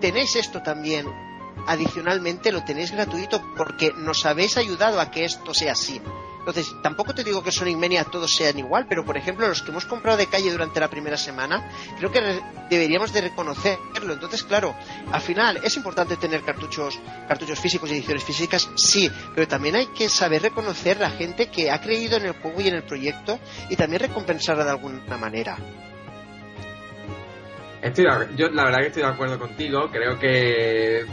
tenéis 0.00 0.36
esto 0.36 0.62
también. 0.62 1.06
Adicionalmente 1.66 2.52
lo 2.52 2.64
tenéis 2.64 2.90
gratuito 2.90 3.42
porque 3.56 3.92
nos 3.96 4.26
habéis 4.26 4.56
ayudado 4.56 5.00
a 5.00 5.10
que 5.10 5.24
esto 5.24 5.54
sea 5.54 5.72
así. 5.72 6.00
Entonces, 6.40 6.74
tampoco 6.82 7.14
te 7.14 7.22
digo 7.22 7.42
que 7.42 7.52
Sonic 7.52 7.76
Mania 7.76 8.04
todos 8.04 8.34
sean 8.34 8.58
igual, 8.58 8.86
pero 8.88 9.04
por 9.04 9.16
ejemplo, 9.16 9.46
los 9.46 9.62
que 9.62 9.70
hemos 9.70 9.84
comprado 9.84 10.16
de 10.16 10.26
calle 10.26 10.50
durante 10.50 10.80
la 10.80 10.88
primera 10.88 11.16
semana, 11.16 11.70
creo 11.98 12.10
que 12.10 12.40
deberíamos 12.70 13.12
de 13.12 13.20
reconocerlo. 13.20 14.12
Entonces, 14.12 14.42
claro, 14.42 14.74
al 15.12 15.20
final 15.20 15.60
es 15.62 15.76
importante 15.76 16.16
tener 16.16 16.42
cartuchos, 16.42 16.98
cartuchos 17.28 17.60
físicos 17.60 17.90
y 17.90 17.94
ediciones 17.94 18.24
físicas, 18.24 18.70
sí, 18.74 19.10
pero 19.34 19.46
también 19.46 19.76
hay 19.76 19.86
que 19.88 20.08
saber 20.08 20.42
reconocer 20.42 20.98
la 20.98 21.10
gente 21.10 21.48
que 21.48 21.70
ha 21.70 21.80
creído 21.80 22.16
en 22.16 22.26
el 22.26 22.32
juego 22.32 22.60
y 22.60 22.68
en 22.68 22.74
el 22.74 22.84
proyecto 22.84 23.38
y 23.68 23.76
también 23.76 24.00
recompensarla 24.00 24.64
de 24.64 24.70
alguna 24.70 25.16
manera. 25.18 25.58
Estoy, 27.82 28.06
yo 28.36 28.48
la 28.50 28.64
verdad 28.64 28.80
que 28.80 28.86
estoy 28.88 29.02
de 29.02 29.08
acuerdo 29.08 29.38
contigo. 29.38 29.90
Creo 29.90 30.18
que 30.18 31.06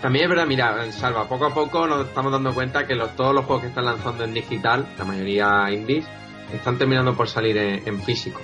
también 0.00 0.24
es 0.24 0.28
verdad, 0.30 0.46
mira, 0.46 0.90
Salva, 0.92 1.28
poco 1.28 1.46
a 1.46 1.54
poco 1.54 1.86
nos 1.86 2.06
estamos 2.06 2.32
dando 2.32 2.54
cuenta 2.54 2.86
que 2.86 2.94
los, 2.94 3.14
todos 3.16 3.34
los 3.34 3.44
juegos 3.44 3.62
que 3.62 3.68
están 3.68 3.84
lanzando 3.84 4.24
en 4.24 4.32
digital, 4.32 4.86
la 4.98 5.04
mayoría 5.04 5.70
indies, 5.70 6.08
están 6.52 6.78
terminando 6.78 7.14
por 7.14 7.28
salir 7.28 7.56
en, 7.56 8.00
físico. 8.02 8.40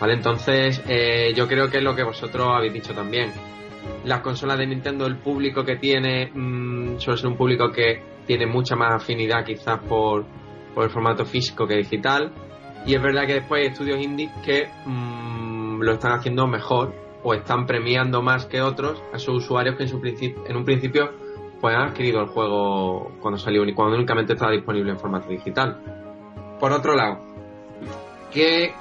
¿Vale? 0.00 0.14
Entonces, 0.14 0.82
eh, 0.88 1.32
yo 1.34 1.48
creo 1.48 1.70
que 1.70 1.78
es 1.78 1.82
lo 1.82 1.96
que 1.96 2.04
vosotros 2.04 2.48
habéis 2.54 2.72
dicho 2.72 2.94
también. 2.94 3.32
Las 4.04 4.20
consolas 4.20 4.58
de 4.58 4.66
Nintendo, 4.66 5.06
el 5.06 5.16
público 5.16 5.64
que 5.64 5.76
tiene, 5.76 6.30
mm, 6.32 6.98
suele 6.98 7.18
ser 7.18 7.28
un 7.28 7.36
público 7.36 7.70
que 7.70 8.02
tiene 8.26 8.46
mucha 8.46 8.76
más 8.76 8.92
afinidad 9.02 9.44
quizás 9.44 9.80
por, 9.80 10.24
por 10.74 10.84
el 10.84 10.90
formato 10.90 11.24
físico 11.24 11.66
que 11.66 11.76
digital. 11.76 12.32
Y 12.86 12.94
es 12.94 13.02
verdad 13.02 13.26
que 13.26 13.34
después 13.34 13.62
hay 13.62 13.68
estudios 13.72 14.00
indies 14.00 14.30
que 14.44 14.68
mm, 14.84 15.80
lo 15.80 15.92
están 15.92 16.12
haciendo 16.12 16.46
mejor 16.46 17.05
o 17.28 17.34
están 17.34 17.66
premiando 17.66 18.22
más 18.22 18.46
que 18.46 18.62
otros 18.62 19.02
a 19.12 19.16
esos 19.16 19.34
usuarios 19.34 19.74
que 19.74 19.82
en, 19.82 19.88
su 19.88 20.00
en 20.00 20.56
un 20.56 20.64
principio 20.64 21.10
pues 21.60 21.74
han 21.74 21.88
adquirido 21.88 22.20
el 22.20 22.28
juego 22.28 23.16
cuando 23.20 23.36
salió 23.36 23.64
y 23.64 23.74
cuando 23.74 23.96
únicamente 23.96 24.34
estaba 24.34 24.52
disponible 24.52 24.92
en 24.92 24.98
formato 25.00 25.28
digital. 25.28 25.76
Por 26.60 26.70
otro 26.70 26.94
lado, 26.94 27.18
¿qué, 28.32 28.72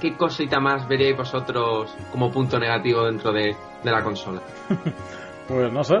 qué 0.00 0.16
cosita 0.16 0.58
más 0.58 0.88
veríais 0.88 1.16
vosotros 1.16 1.94
como 2.10 2.28
punto 2.32 2.58
negativo 2.58 3.04
dentro 3.04 3.32
de, 3.32 3.54
de 3.84 3.90
la 3.92 4.02
consola? 4.02 4.40
pues 5.46 5.72
no 5.72 5.84
sé. 5.84 5.94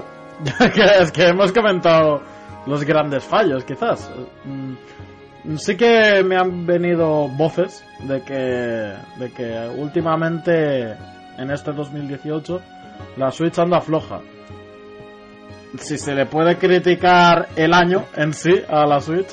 es 1.00 1.12
que 1.12 1.28
hemos 1.28 1.52
comentado 1.52 2.20
los 2.66 2.82
grandes 2.82 3.22
fallos, 3.24 3.62
quizás. 3.62 4.10
Mm, 4.44 5.54
sí 5.56 5.76
que 5.76 6.24
me 6.24 6.36
han 6.36 6.66
venido 6.66 7.28
voces 7.28 7.84
de 8.00 8.22
que, 8.22 9.22
de 9.22 9.32
que 9.32 9.68
últimamente 9.76 10.96
en 11.38 11.50
este 11.50 11.72
2018, 11.72 12.60
la 13.16 13.30
Switch 13.30 13.58
anda 13.58 13.80
floja. 13.80 14.20
Si 15.78 15.98
se 15.98 16.14
le 16.14 16.26
puede 16.26 16.56
criticar 16.56 17.48
el 17.56 17.72
año 17.72 18.04
en 18.16 18.32
sí 18.32 18.52
a 18.68 18.86
la 18.86 19.00
Switch, 19.00 19.28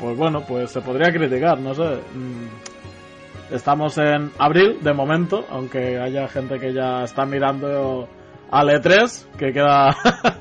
pues 0.00 0.16
bueno, 0.16 0.44
pues 0.46 0.70
se 0.70 0.80
podría 0.80 1.12
criticar, 1.12 1.58
no 1.58 1.74
sé. 1.74 2.00
Mm, 2.14 3.54
estamos 3.54 3.96
en 3.98 4.32
abril 4.38 4.78
de 4.82 4.92
momento, 4.92 5.44
aunque 5.50 5.98
haya 5.98 6.26
gente 6.28 6.58
que 6.58 6.72
ya 6.72 7.04
está 7.04 7.24
mirando 7.24 8.08
al 8.50 8.68
E3, 8.68 9.36
que 9.36 9.52
queda 9.52 9.96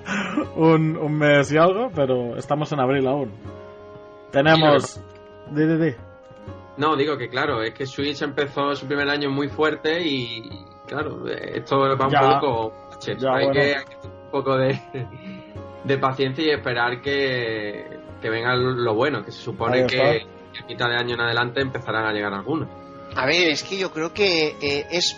un, 0.56 0.98
un, 0.98 1.14
mes 1.18 1.52
y 1.52 1.58
algo, 1.58 1.92
pero 1.96 2.36
estamos 2.38 2.72
en 2.72 2.80
abril 2.80 3.08
aún. 3.08 3.32
Tenemos... 4.32 5.02
Di, 5.52 5.66
di, 5.66 5.86
di. 5.86 5.96
No, 6.78 6.96
digo 6.96 7.18
que 7.18 7.30
claro, 7.30 7.62
es 7.62 7.74
que 7.74 7.86
Switch 7.86 8.22
empezó 8.22 8.74
su 8.76 8.88
primer 8.88 9.10
año 9.10 9.30
muy 9.30 9.50
fuerte 9.50 10.02
y, 10.02 10.50
claro, 10.92 11.26
esto 11.28 11.80
va 11.80 12.08
un 12.08 12.40
poco. 12.40 12.74
hay, 13.34 13.52
que, 13.52 13.76
un 14.04 14.30
poco 14.30 14.58
de, 14.58 14.78
de 15.86 15.98
paciencia 15.98 16.44
y 16.44 16.50
esperar 16.50 17.02
que, 17.02 17.86
que 18.22 18.30
venga 18.30 18.56
lo 18.56 18.94
bueno, 18.94 19.24
que 19.24 19.32
se 19.32 19.42
supone 19.42 19.88
que 19.88 20.02
a 20.02 20.68
mitad 20.68 20.90
de 20.90 20.98
año 20.98 21.14
en 21.16 21.22
adelante 21.22 21.62
empezarán 21.62 22.06
a 22.06 22.12
llegar 22.12 22.34
algunos. 22.34 22.68
A 23.16 23.26
ver, 23.26 23.50
es 23.50 23.64
que 23.64 23.78
yo 23.78 23.92
creo 23.92 24.14
que 24.14 24.56
eh, 24.62 24.86
es 24.92 25.18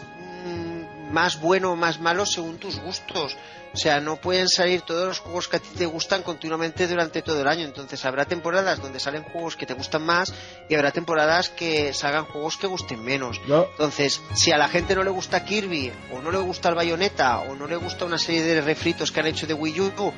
más 1.13 1.39
bueno 1.39 1.71
o 1.71 1.75
más 1.75 1.99
malo 1.99 2.25
según 2.25 2.57
tus 2.57 2.79
gustos. 2.79 3.37
O 3.73 3.77
sea, 3.77 3.99
no 3.99 4.17
pueden 4.17 4.49
salir 4.49 4.81
todos 4.81 5.07
los 5.07 5.19
juegos 5.19 5.47
que 5.47 5.57
a 5.57 5.59
ti 5.59 5.69
te 5.75 5.85
gustan 5.85 6.21
continuamente 6.21 6.87
durante 6.87 7.21
todo 7.21 7.41
el 7.41 7.47
año. 7.47 7.65
Entonces 7.65 8.03
habrá 8.05 8.25
temporadas 8.25 8.81
donde 8.81 8.99
salen 8.99 9.23
juegos 9.23 9.55
que 9.55 9.65
te 9.65 9.73
gustan 9.73 10.03
más 10.05 10.33
y 10.69 10.75
habrá 10.75 10.91
temporadas 10.91 11.49
que 11.49 11.93
salgan 11.93 12.25
juegos 12.25 12.57
que 12.57 12.67
gusten 12.67 13.03
menos. 13.03 13.39
Entonces, 13.47 14.21
si 14.35 14.51
a 14.51 14.57
la 14.57 14.69
gente 14.69 14.95
no 14.95 15.03
le 15.03 15.09
gusta 15.09 15.45
Kirby, 15.45 15.91
o 16.11 16.21
no 16.21 16.31
le 16.31 16.39
gusta 16.39 16.69
el 16.69 16.75
Bayonetta, 16.75 17.39
o 17.39 17.55
no 17.55 17.67
le 17.67 17.75
gusta 17.75 18.05
una 18.05 18.17
serie 18.17 18.43
de 18.43 18.61
refritos 18.61 19.11
que 19.11 19.19
han 19.19 19.27
hecho 19.27 19.47
de 19.47 19.53
Wii 19.53 19.81
U, 19.81 20.13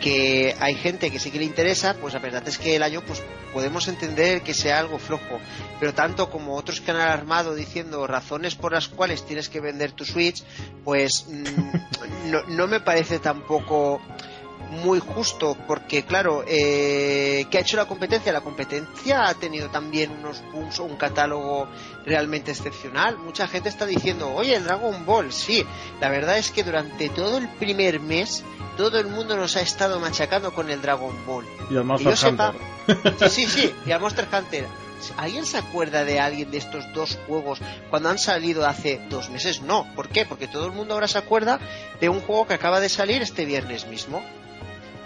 que 0.00 0.56
hay 0.58 0.74
gente 0.74 1.10
que 1.10 1.18
sí 1.18 1.30
que 1.30 1.38
le 1.38 1.44
interesa, 1.44 1.94
pues 1.94 2.14
la 2.14 2.20
verdad 2.20 2.46
es 2.48 2.58
que 2.58 2.76
el 2.76 2.82
año 2.82 3.02
pues 3.02 3.22
podemos 3.52 3.86
entender 3.88 4.42
que 4.42 4.54
sea 4.54 4.78
algo 4.78 4.98
flojo, 4.98 5.38
pero 5.78 5.92
tanto 5.92 6.30
como 6.30 6.56
otros 6.56 6.80
que 6.80 6.90
han 6.90 6.96
alarmado 6.96 7.54
diciendo 7.54 8.06
razones 8.06 8.54
por 8.54 8.72
las 8.72 8.88
cuales 8.88 9.24
tienes 9.24 9.48
que 9.48 9.60
vender 9.60 9.92
tu 9.92 10.04
Switch, 10.04 10.42
pues 10.84 11.26
mm, 11.28 12.30
no, 12.30 12.42
no 12.44 12.66
me 12.66 12.80
parece 12.80 13.18
tampoco 13.18 14.00
muy 14.70 15.00
justo, 15.00 15.56
porque 15.66 16.04
claro, 16.04 16.44
eh, 16.46 17.46
¿qué 17.50 17.58
ha 17.58 17.60
hecho 17.60 17.76
la 17.76 17.86
competencia? 17.86 18.32
La 18.32 18.40
competencia 18.40 19.28
ha 19.28 19.34
tenido 19.34 19.68
también 19.68 20.10
unos 20.12 20.42
booms 20.52 20.78
o 20.78 20.84
un 20.84 20.96
catálogo 20.96 21.68
realmente 22.06 22.52
excepcional. 22.52 23.18
Mucha 23.18 23.48
gente 23.48 23.68
está 23.68 23.86
diciendo, 23.86 24.32
oye, 24.32 24.54
el 24.54 24.64
Dragon 24.64 25.04
Ball, 25.04 25.32
sí. 25.32 25.66
La 26.00 26.08
verdad 26.08 26.38
es 26.38 26.50
que 26.50 26.62
durante 26.62 27.08
todo 27.10 27.38
el 27.38 27.48
primer 27.48 28.00
mes, 28.00 28.44
todo 28.76 28.98
el 28.98 29.06
mundo 29.06 29.36
nos 29.36 29.56
ha 29.56 29.60
estado 29.60 30.00
machacando 30.00 30.52
con 30.52 30.70
el 30.70 30.80
Dragon 30.80 31.14
Ball. 31.26 31.44
Y 31.70 31.76
el 31.76 31.84
Monster 31.84 32.30
Hunter. 32.30 32.54
sí, 33.28 33.46
sí, 33.46 33.46
sí, 33.46 33.74
y 33.86 33.90
el 33.90 34.00
Monster 34.00 34.26
Hunter. 34.32 34.66
¿Alguien 35.16 35.46
se 35.46 35.56
acuerda 35.58 36.04
de 36.04 36.20
alguien 36.20 36.50
de 36.50 36.58
estos 36.58 36.84
dos 36.92 37.18
juegos 37.26 37.60
cuando 37.88 38.10
han 38.10 38.18
salido 38.18 38.66
hace 38.66 39.00
dos 39.08 39.30
meses? 39.30 39.62
No. 39.62 39.86
¿Por 39.94 40.08
qué? 40.08 40.26
Porque 40.26 40.46
todo 40.46 40.66
el 40.66 40.72
mundo 40.72 40.94
ahora 40.94 41.08
se 41.08 41.18
acuerda 41.18 41.58
de 42.00 42.08
un 42.08 42.20
juego 42.20 42.46
que 42.46 42.54
acaba 42.54 42.80
de 42.80 42.88
salir 42.88 43.22
este 43.22 43.46
viernes 43.46 43.86
mismo. 43.86 44.22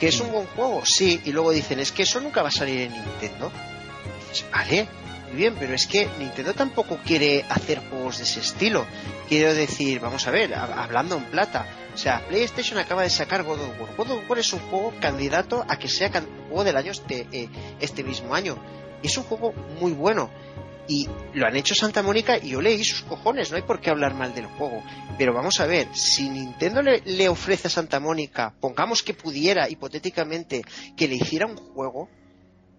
¿Que 0.05 0.11
es 0.11 0.21
un 0.21 0.33
buen 0.33 0.47
juego? 0.49 0.85
Sí, 0.85 1.19
y 1.25 1.33
luego 1.33 1.51
dicen, 1.51 1.81
es 1.81 1.91
que 1.91 2.03
eso 2.03 2.21
nunca 2.21 2.43
va 2.43 2.49
a 2.49 2.53
salir 2.53 2.79
en 2.83 2.93
Nintendo. 2.93 3.51
vale, 4.53 4.87
muy 5.29 5.37
bien, 5.39 5.57
pero 5.59 5.73
es 5.73 5.87
que 5.87 6.07
Nintendo 6.19 6.53
tampoco 6.53 6.99
quiere 6.99 7.47
hacer 7.49 7.81
juegos 7.89 8.19
de 8.19 8.25
ese 8.25 8.41
estilo. 8.41 8.85
Quiero 9.31 9.55
decir, 9.55 10.01
vamos 10.01 10.29
a 10.29 10.31
ver, 10.31 10.55
hablando 10.55 11.17
en 11.17 11.25
plata. 11.25 11.67
O 11.95 11.97
sea, 11.97 12.21
PlayStation 12.29 12.79
acaba 12.79 13.01
de 13.01 13.09
sacar 13.09 13.45
God 13.45 13.63
of 13.63 13.81
War. 13.81 13.97
God 13.97 14.11
of 14.11 14.29
War 14.29 14.39
es 14.39 14.53
un 14.53 14.61
juego 14.69 14.93
candidato 15.01 15.65
a 15.67 15.79
que 15.79 15.89
sea 15.89 16.11
juego 16.11 16.65
del 16.65 16.77
año 16.77 16.93
este, 16.93 17.27
eh, 17.33 17.49
este 17.81 18.05
mismo 18.05 18.35
año. 18.35 18.59
Es 19.03 19.17
un 19.17 19.25
juego 19.25 19.55
muy 19.81 19.93
bueno 19.93 20.29
y 20.89 21.09
lo 21.35 21.47
han 21.47 21.57
hecho 21.57 21.75
Santa 21.75 22.03
Mónica 22.03 22.39
y 22.39 22.51
yo 22.51 22.61
leí 22.61 22.83
sus 22.85 23.03
cojones, 23.03 23.51
no 23.51 23.57
hay 23.57 23.63
por 23.63 23.81
qué 23.81 23.91
hablar 23.91 24.15
mal 24.15 24.35
del 24.35 24.47
juego. 24.47 24.83
Pero 25.19 25.33
vamos 25.33 25.61
a 25.61 25.67
ver, 25.67 25.89
si 25.95 26.29
Nintendo 26.29 26.83
le, 26.83 27.29
ofrece 27.29 27.69
a 27.69 27.71
Santa 27.71 28.01
Mónica, 28.01 28.55
pongamos 28.61 29.03
que 29.03 29.15
pudiera 29.15 29.69
hipotéticamente 29.69 30.63
que 30.97 31.09
le 31.09 31.17
hiciera 31.17 31.47
un 31.47 31.57
juego, 31.57 32.09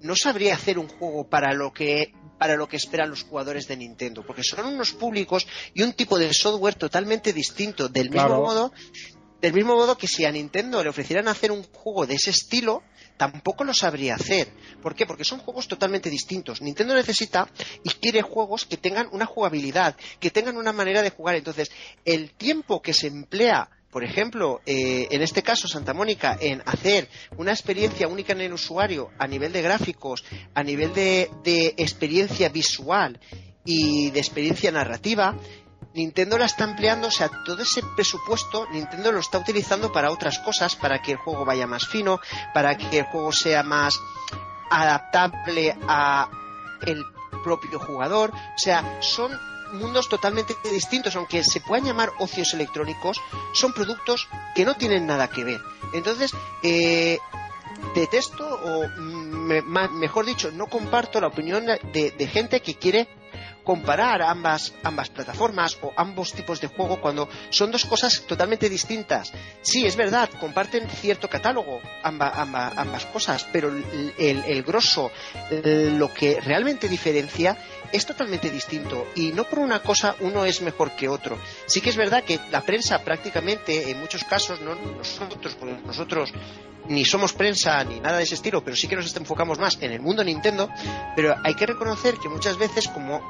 no 0.02 0.16
sabría 0.16 0.54
hacer 0.54 0.78
un 0.78 0.88
juego 0.88 1.28
para 1.28 1.54
lo 1.54 1.72
que 1.74 2.14
para 2.38 2.58
lo 2.58 2.68
que 2.68 2.76
esperan 2.76 3.10
los 3.10 3.24
jugadores 3.24 3.66
de 3.66 3.78
Nintendo, 3.78 4.26
porque 4.26 4.44
son 4.44 4.66
unos 4.66 4.92
públicos 4.92 5.48
y 5.74 5.84
un 5.84 5.94
tipo 5.94 6.20
de 6.20 6.34
software 6.34 6.76
totalmente 6.76 7.32
distinto, 7.32 7.88
del 7.88 8.10
mismo 8.10 8.42
modo 8.42 8.74
del 9.42 9.54
mismo 9.54 9.76
modo 9.76 9.98
que 9.98 10.08
si 10.08 10.26
a 10.26 10.32
Nintendo 10.32 10.84
le 10.84 10.90
ofrecieran 10.90 11.28
hacer 11.28 11.52
un 11.52 11.64
juego 11.64 12.08
de 12.08 12.16
ese 12.16 12.32
estilo, 12.32 12.84
tampoco 13.18 13.64
lo 13.64 13.74
sabría 13.74 14.16
hacer. 14.16 14.52
¿Por 14.82 14.96
qué? 14.96 15.06
Porque 15.06 15.24
son 15.24 15.40
juegos 15.40 15.68
totalmente 15.68 16.10
distintos. 16.10 16.62
Nintendo 16.62 16.94
necesita 16.94 17.48
y 17.84 17.90
quiere 17.90 18.22
juegos 18.22 18.66
que 18.66 18.78
tengan 18.78 19.08
una 19.12 19.26
jugabilidad, 19.26 19.96
que 20.20 20.32
tengan 20.32 20.58
una 20.58 20.74
manera 20.74 21.02
de 21.02 21.10
jugar. 21.10 21.36
Entonces, 21.36 21.72
el 22.04 22.32
tiempo 22.32 22.82
que 22.82 22.94
se 22.94 23.08
emplea 23.08 23.70
por 23.96 24.04
ejemplo, 24.04 24.60
eh, 24.66 25.08
en 25.10 25.22
este 25.22 25.42
caso 25.42 25.70
Santa 25.70 25.94
Mónica, 25.94 26.38
en 26.42 26.62
hacer 26.66 27.08
una 27.38 27.54
experiencia 27.54 28.10
única 28.10 28.34
en 28.34 28.42
el 28.42 28.52
usuario 28.52 29.12
a 29.18 29.26
nivel 29.26 29.54
de 29.54 29.62
gráficos, 29.62 30.26
a 30.54 30.64
nivel 30.64 30.94
de 30.94 31.74
experiencia 31.78 32.50
visual 32.50 33.18
y 33.64 34.12
de 34.12 34.20
experiencia 34.20 34.70
narrativa, 34.70 35.38
Nintendo 35.96 36.38
la 36.38 36.46
está 36.46 36.66
empleando, 36.66 37.08
o 37.08 37.12
sea, 37.12 37.30
todo 37.46 37.64
ese 37.64 37.82
presupuesto 37.96 38.68
Nintendo 38.72 39.14
lo 39.14 39.20
está 39.20 39.40
utilizando 39.40 39.92
para 39.94 40.12
otras 40.12 40.40
cosas, 40.40 40.76
para 40.76 41.02
que 41.02 41.14
el 41.14 41.18
juego 41.18 41.46
vaya 41.46 41.68
más 41.68 41.88
fino, 41.88 42.20
para 42.54 42.78
que 42.78 43.00
el 43.00 43.06
juego 43.06 43.32
sea 43.32 43.64
más 43.64 43.98
adaptable 44.70 45.78
a 45.88 46.30
el 46.86 47.02
propio 47.44 47.80
jugador, 47.80 48.32
o 48.32 48.58
sea, 48.60 49.02
son 49.02 49.32
mundos 49.72 50.10
totalmente 50.10 50.54
distintos, 50.70 51.16
aunque 51.16 51.44
se 51.44 51.62
puedan 51.62 51.86
llamar 51.86 52.12
ocios 52.20 52.54
electrónicos, 52.54 53.22
son 53.54 53.72
productos 53.72 54.28
que 54.54 54.66
no 54.66 54.76
tienen 54.76 55.08
nada 55.08 55.30
que 55.30 55.46
ver. 55.46 55.62
Entonces, 55.94 56.32
eh, 56.62 57.20
detesto, 57.94 58.48
o 58.48 58.88
mejor 59.92 60.26
dicho, 60.26 60.52
no 60.52 60.68
comparto 60.68 61.22
la 61.22 61.28
opinión 61.28 61.66
de 61.66 62.30
gente 62.32 62.62
que 62.62 62.76
quiere 62.76 63.08
comparar 63.66 64.22
ambas, 64.22 64.74
ambas 64.84 65.10
plataformas 65.10 65.78
o 65.82 65.92
ambos 65.98 66.32
tipos 66.32 66.62
de 66.62 66.68
juego 66.68 67.02
cuando 67.02 67.28
son 67.50 67.72
dos 67.72 67.84
cosas 67.84 68.22
totalmente 68.26 68.70
distintas. 68.70 69.34
Sí, 69.62 69.86
es 69.86 69.98
verdad, 69.98 70.30
comparten 70.40 70.88
cierto 70.88 71.30
catálogo 71.30 71.82
ambas 72.04 73.06
cosas, 73.08 73.46
pero 73.52 73.68
el, 73.70 74.14
el, 74.18 74.44
el 74.46 74.64
grosso, 74.64 75.12
lo 75.50 76.14
que 76.14 76.40
realmente 76.40 76.88
diferencia 76.88 77.58
es 77.92 78.06
totalmente 78.06 78.50
distinto 78.50 79.08
y 79.16 79.32
no 79.32 79.44
por 79.46 79.60
una 79.60 79.82
cosa 79.82 80.16
uno 80.20 80.46
es 80.46 80.62
mejor 80.62 80.96
que 80.96 81.10
otro. 81.10 81.38
Sí 81.66 81.82
que 81.82 81.90
es 81.90 81.96
verdad 81.96 82.24
que 82.24 82.40
la 82.52 82.62
prensa 82.62 83.04
prácticamente 83.04 83.92
en 83.92 84.00
muchos 84.00 84.24
casos, 84.24 84.62
no 84.62 84.76
nosotros, 84.76 85.58
nosotros 85.86 86.34
ni 86.88 87.06
somos 87.06 87.34
prensa 87.34 87.84
ni 87.84 88.00
nada 88.00 88.18
de 88.18 88.24
ese 88.24 88.36
estilo, 88.36 88.64
pero 88.64 88.76
sí 88.76 88.88
que 88.88 88.96
nos 88.96 89.16
enfocamos 89.16 89.60
más 89.60 89.78
en 89.82 89.92
el 89.92 90.02
mundo 90.02 90.24
Nintendo, 90.24 90.70
pero 91.16 91.36
hay 91.44 91.56
que 91.56 91.66
reconocer 91.66 92.16
que 92.16 92.30
muchas 92.30 92.58
veces 92.58 92.88
como 92.88 93.22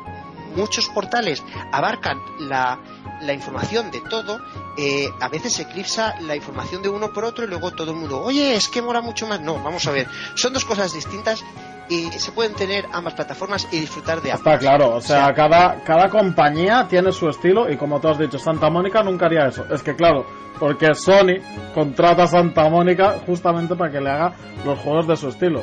muchos 0.56 0.88
portales 0.90 1.44
abarcan 1.72 2.20
la, 2.40 2.80
la 3.22 3.34
información 3.34 3.92
de 3.92 4.02
todo, 4.02 4.42
eh, 4.78 5.10
a 5.20 5.28
veces 5.30 5.60
eclipsa 5.60 6.20
la 6.22 6.36
información 6.36 6.82
de 6.82 6.90
uno 6.90 7.12
por 7.14 7.26
otro 7.26 7.46
y 7.46 7.48
luego 7.48 7.72
todo 7.72 7.92
el 7.92 7.98
mundo, 7.98 8.22
oye, 8.22 8.56
es 8.56 8.68
que 8.70 8.82
mola 8.82 9.02
mucho 9.02 9.28
más. 9.28 9.42
No, 9.42 9.62
vamos 9.62 9.86
a 9.88 9.92
ver, 9.92 10.08
son 10.36 10.54
dos 10.54 10.66
cosas 10.66 10.94
distintas 10.94 11.44
y 11.90 12.10
se 12.12 12.32
pueden 12.32 12.54
tener 12.54 12.86
ambas 12.92 13.14
plataformas 13.14 13.68
y 13.72 13.80
disfrutar 13.80 14.22
de 14.22 14.32
ambas. 14.32 14.46
Está 14.46 14.60
claro, 14.60 14.96
o 14.96 15.02
sea, 15.02 15.34
cada, 15.34 15.84
cada 15.84 16.10
compañía 16.10 16.88
tiene 16.90 17.12
su 17.12 17.30
estilo 17.30 17.70
y 17.70 17.78
como 17.78 18.00
tú 18.00 18.08
has 18.10 18.20
dicho, 18.20 18.38
Santa 18.38 18.70
Mónica 18.70 19.04
nunca 19.04 19.28
haría 19.28 19.48
eso. 19.48 19.66
Es 19.72 19.84
que 19.84 19.96
claro, 19.96 20.26
porque 20.60 20.94
Sony 20.96 21.42
contrata 21.74 22.24
a 22.24 22.28
Santa 22.28 22.70
Mónica 22.70 23.16
justamente 23.26 23.76
para 23.76 23.92
que 23.92 24.02
le 24.02 24.10
haga 24.10 24.34
los 24.66 24.80
juegos 24.80 25.08
de 25.08 25.16
su 25.16 25.30
estilo. 25.30 25.62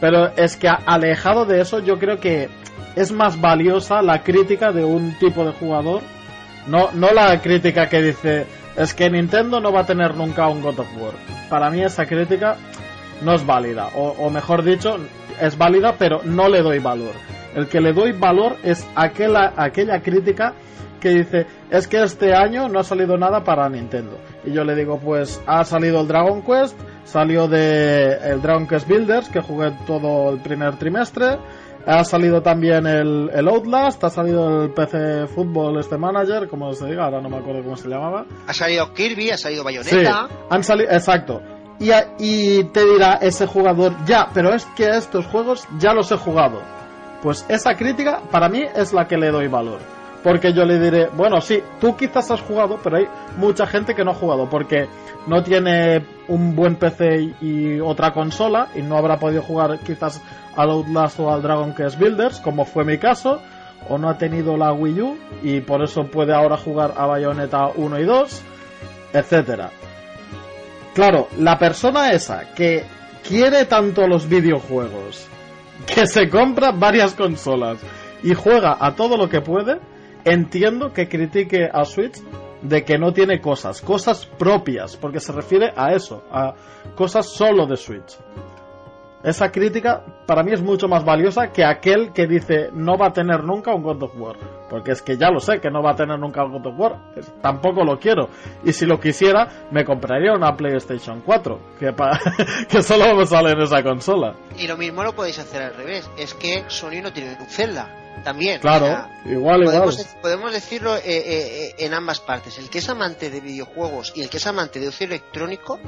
Pero 0.00 0.28
es 0.36 0.56
que 0.56 0.68
alejado 0.68 1.46
de 1.46 1.60
eso, 1.60 1.78
yo 1.78 1.98
creo 1.98 2.20
que 2.20 2.48
es 2.94 3.12
más 3.12 3.40
valiosa 3.40 4.02
la 4.02 4.22
crítica 4.22 4.72
de 4.72 4.84
un 4.84 5.18
tipo 5.18 5.44
de 5.44 5.52
jugador, 5.52 6.02
no, 6.66 6.90
no 6.92 7.12
la 7.12 7.40
crítica 7.40 7.88
que 7.88 8.02
dice 8.02 8.46
es 8.76 8.92
que 8.92 9.08
Nintendo 9.08 9.60
no 9.60 9.72
va 9.72 9.80
a 9.80 9.86
tener 9.86 10.14
nunca 10.14 10.48
un 10.48 10.60
God 10.60 10.80
of 10.80 10.96
War. 10.98 11.14
Para 11.48 11.70
mí 11.70 11.82
esa 11.82 12.04
crítica 12.06 12.56
no 13.22 13.34
es 13.34 13.44
válida, 13.44 13.88
o, 13.94 14.08
o 14.18 14.30
mejor 14.30 14.62
dicho, 14.62 14.96
es 15.40 15.56
válida, 15.56 15.94
pero 15.98 16.20
no 16.24 16.48
le 16.48 16.62
doy 16.62 16.78
valor. 16.78 17.12
El 17.54 17.68
que 17.68 17.80
le 17.80 17.92
doy 17.92 18.12
valor 18.12 18.56
es 18.62 18.86
aquella, 18.94 19.54
aquella 19.56 20.00
crítica 20.02 20.54
que 21.00 21.10
dice, 21.10 21.46
es 21.70 21.86
que 21.86 22.02
este 22.02 22.34
año 22.34 22.68
no 22.68 22.80
ha 22.80 22.84
salido 22.84 23.16
nada 23.16 23.44
para 23.44 23.68
Nintendo. 23.68 24.18
Y 24.44 24.52
yo 24.52 24.64
le 24.64 24.74
digo, 24.74 24.98
pues 24.98 25.40
ha 25.46 25.64
salido 25.64 26.00
el 26.00 26.08
Dragon 26.08 26.42
Quest, 26.42 26.78
salió 27.04 27.48
de 27.48 28.14
el 28.24 28.42
Dragon 28.42 28.66
Quest 28.66 28.88
Builders, 28.88 29.28
que 29.28 29.40
jugué 29.40 29.72
todo 29.86 30.30
el 30.30 30.40
primer 30.40 30.76
trimestre, 30.78 31.38
ha 31.86 32.02
salido 32.04 32.42
también 32.42 32.86
el, 32.86 33.30
el, 33.32 33.48
Outlast, 33.48 34.02
ha 34.02 34.10
salido 34.10 34.64
el 34.64 34.70
PC 34.70 35.28
Football 35.28 35.78
este 35.78 35.96
manager, 35.96 36.48
como 36.48 36.72
se 36.72 36.86
diga, 36.86 37.04
ahora 37.04 37.20
no 37.20 37.28
me 37.28 37.36
acuerdo 37.36 37.62
cómo 37.62 37.76
se 37.76 37.88
llamaba. 37.88 38.26
Ha 38.46 38.52
salido 38.52 38.92
Kirby, 38.92 39.30
ha 39.30 39.38
salido 39.38 39.62
Bayonetta. 39.62 40.28
Sí, 40.28 40.34
han 40.50 40.64
salido, 40.64 40.90
exacto 40.90 41.55
y, 41.78 41.90
y 42.18 42.64
te 42.64 42.84
dirá 42.84 43.14
ese 43.20 43.46
jugador, 43.46 43.94
ya, 44.06 44.28
pero 44.32 44.54
es 44.54 44.64
que 44.76 44.88
estos 44.88 45.26
juegos 45.26 45.66
ya 45.78 45.92
los 45.92 46.10
he 46.12 46.16
jugado. 46.16 46.60
Pues 47.22 47.44
esa 47.48 47.74
crítica 47.74 48.20
para 48.30 48.48
mí 48.48 48.62
es 48.74 48.92
la 48.92 49.06
que 49.06 49.16
le 49.16 49.30
doy 49.30 49.48
valor. 49.48 49.78
Porque 50.22 50.52
yo 50.52 50.64
le 50.64 50.80
diré, 50.80 51.08
bueno, 51.08 51.40
sí, 51.40 51.62
tú 51.80 51.96
quizás 51.96 52.30
has 52.30 52.40
jugado, 52.40 52.80
pero 52.82 52.96
hay 52.96 53.06
mucha 53.36 53.66
gente 53.66 53.94
que 53.94 54.04
no 54.04 54.10
ha 54.10 54.14
jugado 54.14 54.48
porque 54.50 54.88
no 55.26 55.42
tiene 55.42 56.04
un 56.28 56.56
buen 56.56 56.76
PC 56.76 57.34
y 57.40 57.80
otra 57.80 58.12
consola 58.12 58.68
y 58.74 58.82
no 58.82 58.96
habrá 58.96 59.18
podido 59.18 59.42
jugar 59.42 59.78
quizás 59.80 60.20
al 60.56 60.70
Outlast 60.70 61.20
o 61.20 61.32
al 61.32 61.42
Dragon 61.42 61.74
Quest 61.74 61.98
Builders, 61.98 62.40
como 62.40 62.64
fue 62.64 62.84
mi 62.84 62.98
caso, 62.98 63.40
o 63.88 63.98
no 63.98 64.08
ha 64.08 64.18
tenido 64.18 64.56
la 64.56 64.72
Wii 64.72 65.00
U 65.00 65.18
y 65.42 65.60
por 65.60 65.82
eso 65.82 66.04
puede 66.06 66.34
ahora 66.34 66.56
jugar 66.56 66.94
a 66.96 67.06
Bayonetta 67.06 67.68
1 67.76 68.00
y 68.00 68.04
2, 68.04 68.42
etcétera. 69.12 69.70
Claro, 70.96 71.28
la 71.36 71.58
persona 71.58 72.12
esa 72.12 72.54
que 72.54 72.82
quiere 73.22 73.66
tanto 73.66 74.06
los 74.06 74.26
videojuegos, 74.30 75.28
que 75.86 76.06
se 76.06 76.30
compra 76.30 76.72
varias 76.72 77.12
consolas 77.12 77.76
y 78.22 78.32
juega 78.32 78.78
a 78.80 78.94
todo 78.94 79.18
lo 79.18 79.28
que 79.28 79.42
puede, 79.42 79.78
entiendo 80.24 80.94
que 80.94 81.06
critique 81.06 81.68
a 81.70 81.84
Switch 81.84 82.16
de 82.62 82.82
que 82.82 82.96
no 82.96 83.12
tiene 83.12 83.42
cosas, 83.42 83.82
cosas 83.82 84.24
propias, 84.24 84.96
porque 84.96 85.20
se 85.20 85.32
refiere 85.32 85.70
a 85.76 85.92
eso, 85.92 86.24
a 86.32 86.54
cosas 86.94 87.26
solo 87.28 87.66
de 87.66 87.76
Switch. 87.76 88.16
Esa 89.26 89.50
crítica 89.50 90.04
para 90.24 90.44
mí 90.44 90.52
es 90.52 90.62
mucho 90.62 90.86
más 90.86 91.04
valiosa 91.04 91.48
que 91.48 91.64
aquel 91.64 92.12
que 92.12 92.28
dice 92.28 92.70
no 92.72 92.96
va 92.96 93.08
a 93.08 93.12
tener 93.12 93.42
nunca 93.42 93.74
un 93.74 93.82
God 93.82 94.04
of 94.04 94.12
War. 94.16 94.36
Porque 94.70 94.92
es 94.92 95.02
que 95.02 95.16
ya 95.16 95.30
lo 95.30 95.40
sé 95.40 95.58
que 95.60 95.68
no 95.68 95.82
va 95.82 95.90
a 95.90 95.96
tener 95.96 96.16
nunca 96.16 96.44
un 96.44 96.52
God 96.52 96.66
of 96.68 96.78
War. 96.78 96.96
Tampoco 97.42 97.82
lo 97.82 97.98
quiero. 97.98 98.28
Y 98.62 98.72
si 98.72 98.86
lo 98.86 99.00
quisiera, 99.00 99.66
me 99.72 99.84
compraría 99.84 100.32
una 100.32 100.56
PlayStation 100.56 101.22
4. 101.22 101.58
Que, 101.76 101.92
que 102.68 102.82
solo 102.82 103.16
me 103.16 103.26
sale 103.26 103.50
en 103.50 103.62
esa 103.62 103.82
consola. 103.82 104.36
Y 104.56 104.68
lo 104.68 104.76
mismo 104.76 105.02
lo 105.02 105.12
podéis 105.12 105.40
hacer 105.40 105.60
al 105.60 105.74
revés. 105.74 106.08
Es 106.16 106.32
que 106.32 106.62
Sony 106.68 107.02
no 107.02 107.12
tiene 107.12 107.36
un 107.40 107.46
Zelda. 107.46 108.04
También. 108.22 108.60
Claro, 108.60 109.08
igual, 109.24 109.64
podemos, 109.64 109.98
igual. 109.98 110.20
Podemos 110.22 110.52
decirlo 110.52 110.96
eh, 110.96 111.02
eh, 111.04 111.74
en 111.78 111.92
ambas 111.94 112.20
partes. 112.20 112.58
El 112.58 112.70
que 112.70 112.78
es 112.78 112.88
amante 112.88 113.28
de 113.28 113.40
videojuegos 113.40 114.12
y 114.14 114.22
el 114.22 114.30
que 114.30 114.36
es 114.36 114.46
amante 114.46 114.78
de 114.78 114.88
ocio 114.88 115.06
electrónico 115.06 115.80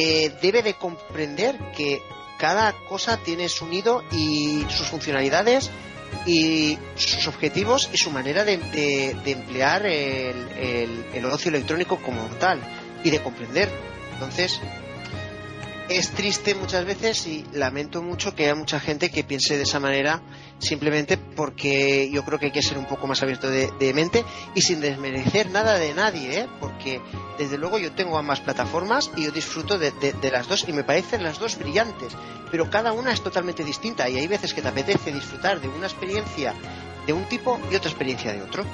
eh, 0.00 0.32
debe 0.40 0.62
de 0.62 0.74
comprender 0.74 1.58
que 1.76 2.02
cada 2.38 2.72
cosa 2.88 3.18
tiene 3.18 3.50
su 3.50 3.66
nido 3.66 4.02
y 4.10 4.64
sus 4.70 4.86
funcionalidades 4.86 5.70
y 6.24 6.78
sus 6.96 7.28
objetivos 7.28 7.90
y 7.92 7.98
su 7.98 8.10
manera 8.10 8.44
de, 8.44 8.54
emplear 9.26 9.84
el, 9.84 10.48
el, 10.56 11.04
el, 11.12 11.24
ocio 11.26 11.50
electrónico 11.50 12.00
como 12.00 12.22
tal 12.38 12.60
y 13.04 13.10
de 13.10 13.20
comprender. 13.22 13.68
Entonces, 14.14 14.58
es 15.90 16.10
triste 16.10 16.54
muchas 16.54 16.84
veces 16.84 17.26
y 17.26 17.44
lamento 17.52 18.00
mucho 18.00 18.32
que 18.32 18.44
haya 18.44 18.54
mucha 18.54 18.78
gente 18.78 19.10
que 19.10 19.24
piense 19.24 19.56
de 19.56 19.64
esa 19.64 19.80
manera 19.80 20.22
simplemente 20.60 21.16
porque 21.16 22.08
yo 22.12 22.24
creo 22.24 22.38
que 22.38 22.46
hay 22.46 22.52
que 22.52 22.62
ser 22.62 22.78
un 22.78 22.84
poco 22.86 23.08
más 23.08 23.20
abierto 23.24 23.50
de, 23.50 23.92
mente 23.92 24.24
y 24.54 24.62
sin 24.62 24.80
desmerecer 24.80 25.50
nada 25.50 25.74
de 25.78 25.92
nadie, 25.92 26.42
¿eh? 26.42 26.48
porque 26.60 27.00
desde 27.38 27.58
luego 27.58 27.78
yo 27.78 27.90
tengo 27.90 28.16
ambas 28.18 28.38
plataformas 28.38 29.10
y 29.16 29.24
yo 29.24 29.32
disfruto 29.32 29.78
de, 29.78 29.92
las 30.30 30.48
dos 30.48 30.64
y 30.68 30.72
me 30.72 30.84
parecen 30.84 31.24
las 31.24 31.40
dos 31.40 31.58
brillantes, 31.58 32.12
pero 32.52 32.70
cada 32.70 32.92
una 32.92 33.12
es 33.12 33.20
totalmente 33.20 33.64
distinta 33.64 34.08
y 34.08 34.16
hay 34.16 34.28
veces 34.28 34.54
que 34.54 34.62
te 34.62 34.68
apetece 34.68 35.12
disfrutar 35.12 35.60
de 35.60 35.66
una 35.66 35.88
experiencia 35.88 36.54
de 37.04 37.12
un 37.12 37.24
tipo 37.24 37.58
y 37.68 37.74
otra 37.74 37.90
experiencia 37.90 38.32
de 38.32 38.42
otro. 38.42 38.64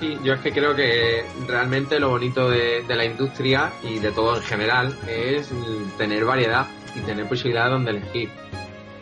Sí, 0.00 0.16
yo 0.22 0.34
es 0.34 0.40
que 0.40 0.52
creo 0.52 0.76
que 0.76 1.24
realmente 1.48 1.98
lo 1.98 2.10
bonito 2.10 2.48
de, 2.48 2.84
la 2.88 3.04
industria 3.04 3.72
y 3.82 3.98
de 3.98 4.12
todo 4.12 4.36
en 4.36 4.42
general 4.42 4.96
es 5.08 5.50
tener 5.96 6.24
variedad 6.24 6.66
y 6.94 7.00
tener 7.00 7.28
posibilidad 7.28 7.68
donde 7.68 7.90
elegir. 7.90 8.30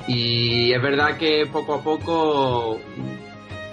Y 0.09 0.73
es 0.73 0.81
verdad 0.81 1.19
que 1.19 1.47
poco 1.53 1.75
a 1.75 1.83
poco 1.83 2.81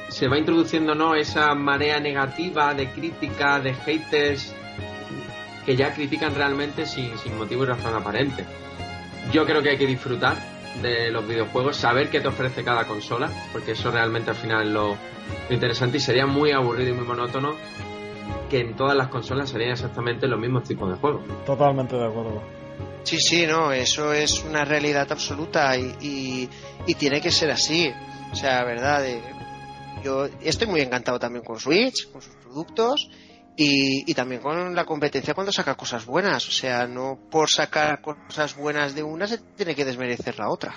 se 0.10 0.28
va 0.28 0.38
introduciendo 0.38 0.96
¿no? 0.96 1.16
esa 1.16 1.56
marea 1.56 2.00
negativa 2.00 2.74
de 2.74 2.90
crítica, 2.90 3.60
de 3.60 3.74
haters 3.74 4.54
que 5.66 5.78
ya 5.78 5.94
critican 5.94 6.36
realmente 6.36 6.86
sin, 6.86 7.18
sin 7.20 7.38
motivo 7.38 7.64
y 7.64 7.68
razón 7.68 7.96
aparente. 7.96 8.44
Yo 9.32 9.46
creo 9.46 9.62
que 9.62 9.70
hay 9.70 9.78
que 9.78 9.88
disfrutar 9.88 10.53
de 10.82 11.12
los 11.12 11.28
videojuegos, 11.28 11.78
saber 11.78 12.10
qué 12.10 12.20
te 12.20 12.28
ofrece 12.28 12.64
cada 12.64 12.86
consola, 12.86 13.30
porque 13.52 13.72
eso 13.72 13.92
realmente 13.92 14.32
al 14.32 14.36
final 14.36 14.68
es 14.68 14.74
lo, 14.74 14.88
lo, 14.90 14.98
interesante 15.50 15.98
y 15.98 16.00
sería 16.00 16.26
muy 16.26 16.52
aburrido 16.52 16.92
y 16.92 16.94
muy 16.94 17.06
monótono 17.06 17.56
que 18.50 18.60
en 18.60 18.76
todas 18.76 18.96
las 18.96 19.08
consolas 19.08 19.50
serían 19.50 19.72
exactamente 19.72 20.28
los 20.28 20.40
mismos 20.40 20.64
tipos 20.64 20.90
de 20.90 20.96
juegos. 20.96 21.24
Totalmente 21.46 21.96
de 21.96 22.06
acuerdo. 22.06 22.42
Sí, 23.04 23.20
sí, 23.20 23.46
no, 23.46 23.72
eso 23.72 24.14
es 24.14 24.44
una 24.44 24.64
realidad 24.64 25.12
absoluta 25.12 25.78
y, 25.78 25.94
y, 26.02 26.50
y 26.88 26.96
tiene 26.96 27.20
que 27.20 27.32
ser 27.32 27.52
así. 27.52 27.92
O 28.32 28.36
sea, 28.36 28.64
verdad, 28.64 29.06
eh, 29.06 29.22
yo 30.04 30.28
estoy 30.42 30.68
muy 30.68 30.82
encantado 30.82 31.20
también 31.20 31.44
con 31.44 31.60
Switch, 31.60 32.12
con 32.12 32.22
sus 32.22 32.34
productos 32.36 33.10
y, 33.56 34.10
y, 34.10 34.14
también 34.14 34.42
con 34.42 34.74
la 34.74 34.86
competencia 34.86 35.34
cuando 35.34 35.52
saca 35.52 35.76
cosas 35.76 36.06
buenas. 36.06 36.48
O 36.48 36.52
sea, 36.52 36.88
no 36.88 37.20
por 37.30 37.50
sacar 37.50 38.02
cosas 38.02 38.56
buenas 38.56 38.96
de 38.96 39.04
una 39.04 39.28
se 39.28 39.40
tiene 39.56 39.76
que 39.76 39.86
desmerecer 39.86 40.38
la 40.40 40.50
otra. 40.50 40.76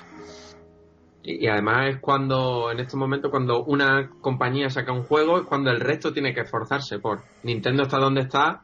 Y, 1.22 1.44
y 1.44 1.48
además 1.48 1.94
es 1.94 2.00
cuando, 2.00 2.70
en 2.70 2.80
este 2.80 2.96
momento, 2.96 3.30
cuando 3.30 3.64
una 3.64 4.10
compañía 4.20 4.68
saca 4.68 4.92
un 4.92 5.04
juego, 5.04 5.38
es 5.38 5.46
cuando 5.46 5.70
el 5.70 5.80
resto 5.80 6.12
tiene 6.12 6.34
que 6.34 6.42
esforzarse 6.42 6.98
por 6.98 7.22
Nintendo 7.42 7.84
está 7.84 7.98
donde 7.98 8.22
está 8.22 8.62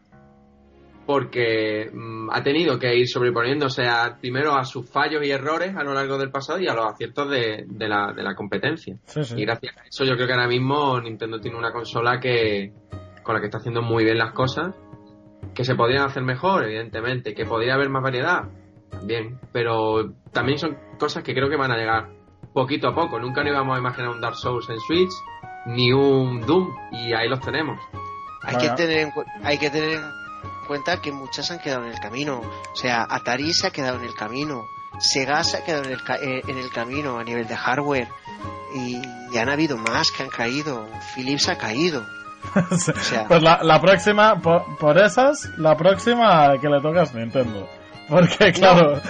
porque 1.07 1.91
mmm, 1.93 2.31
ha 2.31 2.43
tenido 2.43 2.79
que 2.79 2.95
ir 2.97 3.09
sobreponiéndose 3.09 3.87
a, 3.87 4.17
primero 4.21 4.55
a 4.55 4.65
sus 4.65 4.89
fallos 4.89 5.25
y 5.25 5.31
errores 5.31 5.75
a 5.77 5.83
lo 5.83 5.95
largo 5.95 6.19
del 6.19 6.31
pasado 6.31 6.61
y 6.61 6.69
a 6.69 6.75
los 6.75 6.87
aciertos 6.87 7.29
de, 7.29 7.65
de, 7.67 7.89
la, 7.89 8.13
de 8.13 8.23
la, 8.23 8.35
competencia. 8.35 8.97
Sí, 9.07 9.25
sí. 9.25 9.35
Y 9.37 9.45
gracias 9.45 9.77
a 9.77 9.83
eso 9.85 10.05
yo 10.05 10.15
creo 10.15 10.27
que 10.27 10.33
ahora 10.33 10.49
mismo 10.49 11.01
Nintendo 11.01 11.41
tiene 11.41 11.59
una 11.59 11.73
consola 11.73 12.21
que, 12.21 12.73
con 13.23 13.35
la 13.35 13.41
que 13.41 13.47
está 13.47 13.59
haciendo 13.59 13.83
muy 13.83 14.05
bien 14.05 14.19
las 14.19 14.33
cosas, 14.33 14.75
que 15.55 15.65
se 15.65 15.75
podrían 15.75 16.05
hacer 16.05 16.23
mejor, 16.23 16.65
evidentemente, 16.65 17.35
que 17.35 17.45
podría 17.45 17.75
haber 17.75 17.91
más 17.91 18.03
variedad, 18.03 18.49
también, 18.91 19.39
pero 19.53 20.13
también 20.33 20.59
son 20.59 20.79
cosas 20.99 21.23
que 21.23 21.35
creo 21.35 21.49
que 21.49 21.57
van 21.57 21.73
a 21.73 21.77
llegar 21.77 22.11
poquito 22.53 22.89
a 22.89 22.95
poco. 22.95 23.19
Nunca 23.19 23.43
nos 23.43 23.53
íbamos 23.53 23.77
a 23.77 23.79
imaginar 23.81 24.11
un 24.11 24.21
Dark 24.21 24.37
Souls 24.37 24.69
en 24.71 24.79
Switch, 24.81 25.13
ni 25.67 25.93
un 25.93 26.41
Doom, 26.41 26.75
y 26.93 27.13
ahí 27.13 27.29
los 27.29 27.41
tenemos. 27.41 27.79
Hay, 28.45 28.57
que 28.57 28.71
tener 28.71 28.99
en, 28.99 29.13
hay 29.45 29.59
que 29.59 29.71
tener 29.71 29.93
en 29.93 30.03
cuenta 30.67 31.01
que 31.01 31.13
muchas 31.13 31.51
han 31.51 31.59
quedado 31.59 31.85
en 31.85 31.93
el 31.93 32.01
camino. 32.01 32.41
O 32.41 32.77
sea, 32.77 33.07
Atari 33.09 33.53
se 33.53 33.69
ha 33.69 33.71
quedado 33.71 33.99
en 33.99 34.05
el 34.05 34.15
camino, 34.15 34.67
Sega 34.99 35.45
se 35.45 35.59
ha 35.59 35.65
quedado 35.65 35.85
en 35.85 35.93
el, 35.93 36.01
eh, 36.23 36.43
en 36.47 36.59
el 36.59 36.71
camino 36.71 37.19
a 37.19 37.25
nivel 37.25 37.47
de 37.47 37.57
hardware, 37.57 38.09
y, 38.75 39.01
han 39.39 39.49
habido 39.49 39.79
más 39.79 40.11
que 40.13 40.25
han 40.25 40.29
caído. 40.29 40.87
Philips 41.15 41.49
ha 41.49 41.57
caído. 41.57 42.05
pues 43.29 43.43
la, 43.43 43.81
próxima, 43.81 44.41
por, 44.41 44.99
esas, 44.99 45.49
la 45.59 45.77
próxima 45.77 46.55
que 46.61 46.69
le 46.69 46.81
toca 46.81 47.03
es 47.03 47.15
Nintendo. 47.15 47.69
Porque 48.09 48.53
claro, 48.53 49.01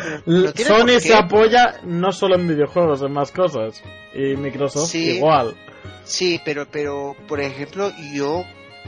Sony 0.55 1.01
se 1.01 1.15
apoya 1.15 1.81
no 1.83 2.13
solo 2.13 2.37
en 2.37 2.47
videojuegos, 2.47 3.03
en 3.03 3.13
más 3.13 3.33
cosas. 3.33 3.83
Y 4.15 4.37
Microsoft 4.37 4.95
igual. 4.95 5.57
Sí, 6.05 6.41
pero, 6.45 6.67
pero, 6.71 7.17
por 7.27 7.41
ejemplo, 7.41 7.91
yo 8.13 8.45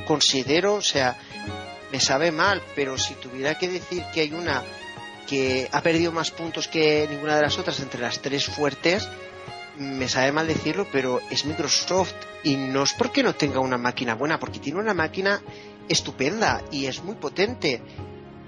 considero, 0.06 0.74
o 0.74 0.82
sea, 0.82 1.16
me 1.90 2.00
sabe 2.00 2.30
mal, 2.30 2.62
pero 2.76 2.98
si 2.98 3.14
tuviera 3.14 3.56
que 3.56 3.68
decir 3.68 4.04
que 4.12 4.20
hay 4.20 4.32
una 4.32 4.62
que 5.26 5.68
ha 5.72 5.80
perdido 5.80 6.12
más 6.12 6.30
puntos 6.30 6.68
que 6.68 7.06
ninguna 7.08 7.36
de 7.36 7.42
las 7.42 7.58
otras 7.58 7.80
entre 7.80 8.00
las 8.00 8.20
tres 8.20 8.46
fuertes, 8.46 9.08
me 9.78 10.08
sabe 10.08 10.32
mal 10.32 10.46
decirlo, 10.46 10.86
pero 10.90 11.20
es 11.30 11.44
Microsoft 11.44 12.14
y 12.42 12.56
no 12.56 12.82
es 12.82 12.92
porque 12.94 13.22
no 13.22 13.34
tenga 13.34 13.60
una 13.60 13.78
máquina 13.78 14.14
buena, 14.14 14.38
porque 14.38 14.58
tiene 14.58 14.78
una 14.78 14.94
máquina 14.94 15.42
estupenda 15.88 16.62
y 16.70 16.86
es 16.86 17.02
muy 17.02 17.16
potente. 17.16 17.82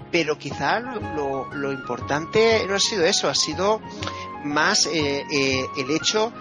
Pero 0.09 0.37
quizá 0.37 0.79
lo, 0.79 1.53
lo, 1.53 1.73
importante 1.73 2.65
no 2.65 2.75
ha 2.75 2.79
sido 2.79 3.05
eso, 3.05 3.27
ha 3.27 3.35
sido 3.35 3.81
más 4.45 4.85
eh, 4.85 5.25
eh, 5.29 5.65
el 5.77 5.91
hecho 5.91 6.31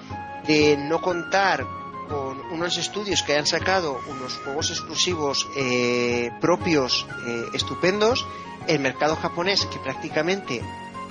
de 0.47 0.77
no 0.77 1.01
contar 1.01 1.67
con 2.09 2.41
unos 2.53 2.79
estudios 2.79 3.25
que 3.25 3.33
hayan 3.33 3.47
sacado 3.47 4.01
unos 4.09 4.37
juegos 4.45 4.71
exclusivos 4.71 5.49
eh, 5.57 6.31
propios 6.41 7.05
estupendos, 7.53 8.25
el 8.69 8.79
mercado 8.79 9.17
japonés 9.17 9.67
que 9.67 9.81
prácticamente 9.81 10.63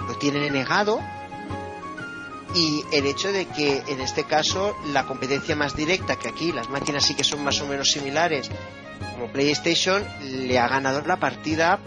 lo 0.08 0.16
tiene 0.16 0.50
negado 0.50 1.02
y 2.56 2.84
el 2.94 3.06
hecho 3.06 3.32
de 3.32 3.48
que 3.48 3.84
en 3.88 4.00
este 4.02 4.24
caso 4.24 4.76
la 4.88 5.06
competencia 5.06 5.56
más 5.56 5.76
directa 5.76 6.16
que 6.16 6.30
aquí 6.30 6.52
las 6.52 6.70
máquinas 6.70 7.06
sí 7.06 7.14
que 7.14 7.24
son 7.24 7.44
más 7.44 7.60
o 7.62 7.68
menos 7.68 7.92
similares 7.92 8.50
como 9.14 9.32
PlayStation 9.32 10.04
le 10.24 10.58
ha 10.58 10.68
ganado 10.68 11.02
la 11.02 11.18
partida 11.18 11.80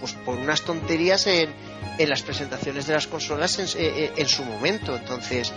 pues 0.00 0.12
por 0.12 0.36
unas 0.36 0.62
tonterías 0.62 1.26
en, 1.26 1.50
en 1.98 2.10
las 2.10 2.22
presentaciones 2.22 2.86
de 2.86 2.94
las 2.94 3.06
consolas 3.06 3.58
en, 3.58 3.66
en, 4.16 4.28
su 4.28 4.44
momento. 4.44 4.94
Entonces 4.96 5.52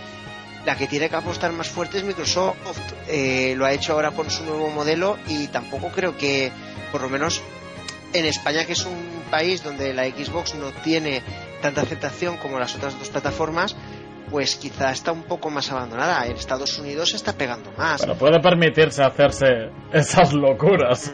la 0.64 0.76
que 0.76 0.86
tiene 0.86 1.08
que 1.08 1.16
apostar 1.16 1.52
más 1.52 1.68
fuerte 1.68 1.98
es 1.98 2.04
Microsoft. 2.04 2.56
Eh, 3.08 3.54
lo 3.56 3.66
ha 3.66 3.72
hecho 3.72 3.92
ahora 3.92 4.12
con 4.12 4.30
su 4.30 4.44
nuevo 4.44 4.70
modelo 4.70 5.18
y 5.28 5.48
tampoco 5.48 5.88
creo 5.88 6.16
que 6.16 6.52
por 6.92 7.02
lo 7.02 7.08
menos 7.08 7.42
en 8.12 8.24
España 8.24 8.64
que 8.64 8.72
es 8.72 8.84
un 8.84 9.22
país 9.30 9.62
donde 9.62 9.94
la 9.94 10.04
Xbox 10.06 10.54
no 10.54 10.70
tiene 10.82 11.22
tanta 11.62 11.82
aceptación 11.82 12.36
como 12.38 12.58
las 12.58 12.74
otras 12.74 12.98
dos 12.98 13.08
plataformas 13.10 13.76
pues 14.30 14.56
quizá 14.56 14.92
está 14.92 15.12
un 15.12 15.24
poco 15.24 15.50
más 15.50 15.70
abandonada. 15.70 16.26
En 16.26 16.36
Estados 16.36 16.78
Unidos 16.78 17.10
se 17.10 17.16
está 17.16 17.32
pegando 17.32 17.72
más. 17.76 18.00
Pero 18.00 18.16
puede 18.16 18.40
permitirse 18.40 19.02
hacerse 19.02 19.70
esas 19.92 20.32
locuras. 20.32 21.12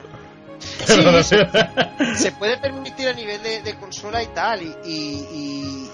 se 2.16 2.32
puede 2.32 2.58
permitir 2.58 3.08
a 3.08 3.12
nivel 3.12 3.42
de, 3.42 3.74
consola 3.76 4.22
y 4.22 4.26
tal, 4.28 4.62
y, 4.84 5.88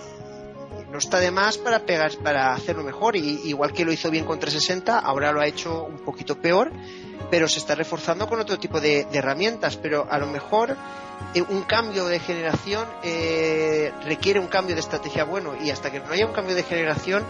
no 0.91 0.99
está 0.99 1.21
de 1.21 1.31
más 1.31 1.57
para 1.57 1.81
pegar, 1.81 2.13
para 2.23 2.53
hacerlo 2.53 2.83
mejor. 2.83 3.17
Y, 3.17 3.41
igual 3.45 3.73
que 3.73 3.85
lo 3.85 3.93
hizo 3.93 4.11
bien 4.11 4.25
con 4.25 4.39
360, 4.39 4.99
ahora 4.99 5.33
lo 5.33 5.41
ha 5.41 5.47
hecho 5.47 5.85
un 5.85 5.99
poquito 5.99 6.37
peor 6.41 6.71
pero 7.31 7.49
se 7.49 7.59
está 7.59 7.75
reforzando 7.75 8.29
con 8.29 8.41
otro 8.41 8.59
tipo 8.59 8.81
de, 8.81 9.07
herramientas. 9.13 9.77
Pero 9.77 10.07
a 10.11 10.19
lo 10.19 10.27
mejor 10.27 10.77
eh, 11.35 11.43
un 11.43 11.63
cambio 11.63 12.07
de 12.07 12.19
generación 12.19 12.87
eh, 13.03 13.93
requiere 14.05 14.39
un 14.39 14.49
cambio 14.49 14.75
de 14.75 14.81
estrategia 14.81 15.25
bueno 15.25 15.55
y 15.63 15.71
hasta 15.71 15.91
que 15.91 16.01
no 16.01 16.11
haya 16.11 16.27
un 16.27 16.33
cambio 16.33 16.55
de 16.55 16.63
generación, 16.63 17.25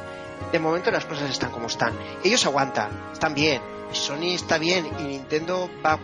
de 0.50 0.58
momento 0.58 0.90
las 0.90 1.04
cosas 1.04 1.30
están 1.30 1.50
como 1.50 1.68
están. 1.68 1.92
Ellos 2.24 2.44
aguantan, 2.46 2.90
están 3.12 3.34
bien, 3.34 3.62
Sony 3.92 4.34
está 4.34 4.58
bien 4.58 4.88
y 4.98 5.02
Nintendo 5.04 5.70
va 5.84 5.98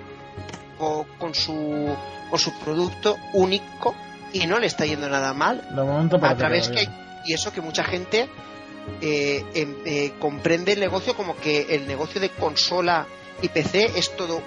con 1.18 1.34
su, 1.34 1.96
con 2.30 2.38
su 2.38 2.52
producto 2.60 3.16
único 3.32 3.96
y 4.32 4.46
no 4.46 4.60
le 4.60 4.68
está 4.68 4.86
yendo 4.86 5.08
nada 5.08 5.34
mal. 5.34 5.66
a 6.22 6.36
través 6.36 6.68
que 6.68 6.88
y 7.24 7.32
eso 7.34 7.52
que 7.52 7.60
mucha 7.60 7.82
gente 7.82 8.28
eh, 9.00 9.44
em, 9.54 10.18
comprende 10.18 10.72
el 10.72 10.80
negocio 10.80 11.16
como 11.16 11.36
que 11.36 11.74
el 11.74 11.88
negocio 11.88 12.20
de 12.20 12.30
consola 12.30 13.06
y 13.42 13.48
PC 13.48 13.98
es 13.98 14.16
todo 14.16 14.42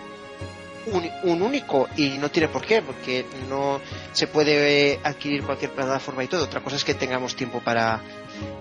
un, 0.88 1.42
único 1.42 1.88
y 1.96 2.18
no 2.18 2.30
tiene 2.30 2.48
por 2.48 2.66
qué, 2.66 2.82
porque 2.82 3.26
no 3.50 3.80
se 4.14 4.28
puede 4.28 5.00
adquirir 5.04 5.44
cualquier 5.44 5.72
plataforma 5.72 6.24
y 6.24 6.28
todo. 6.28 6.46
Otra 6.46 6.62
cosa 6.62 6.76
es 6.76 6.84
que 6.84 6.94
tengamos 6.94 7.36
tiempo 7.36 7.60
para, 7.60 8.02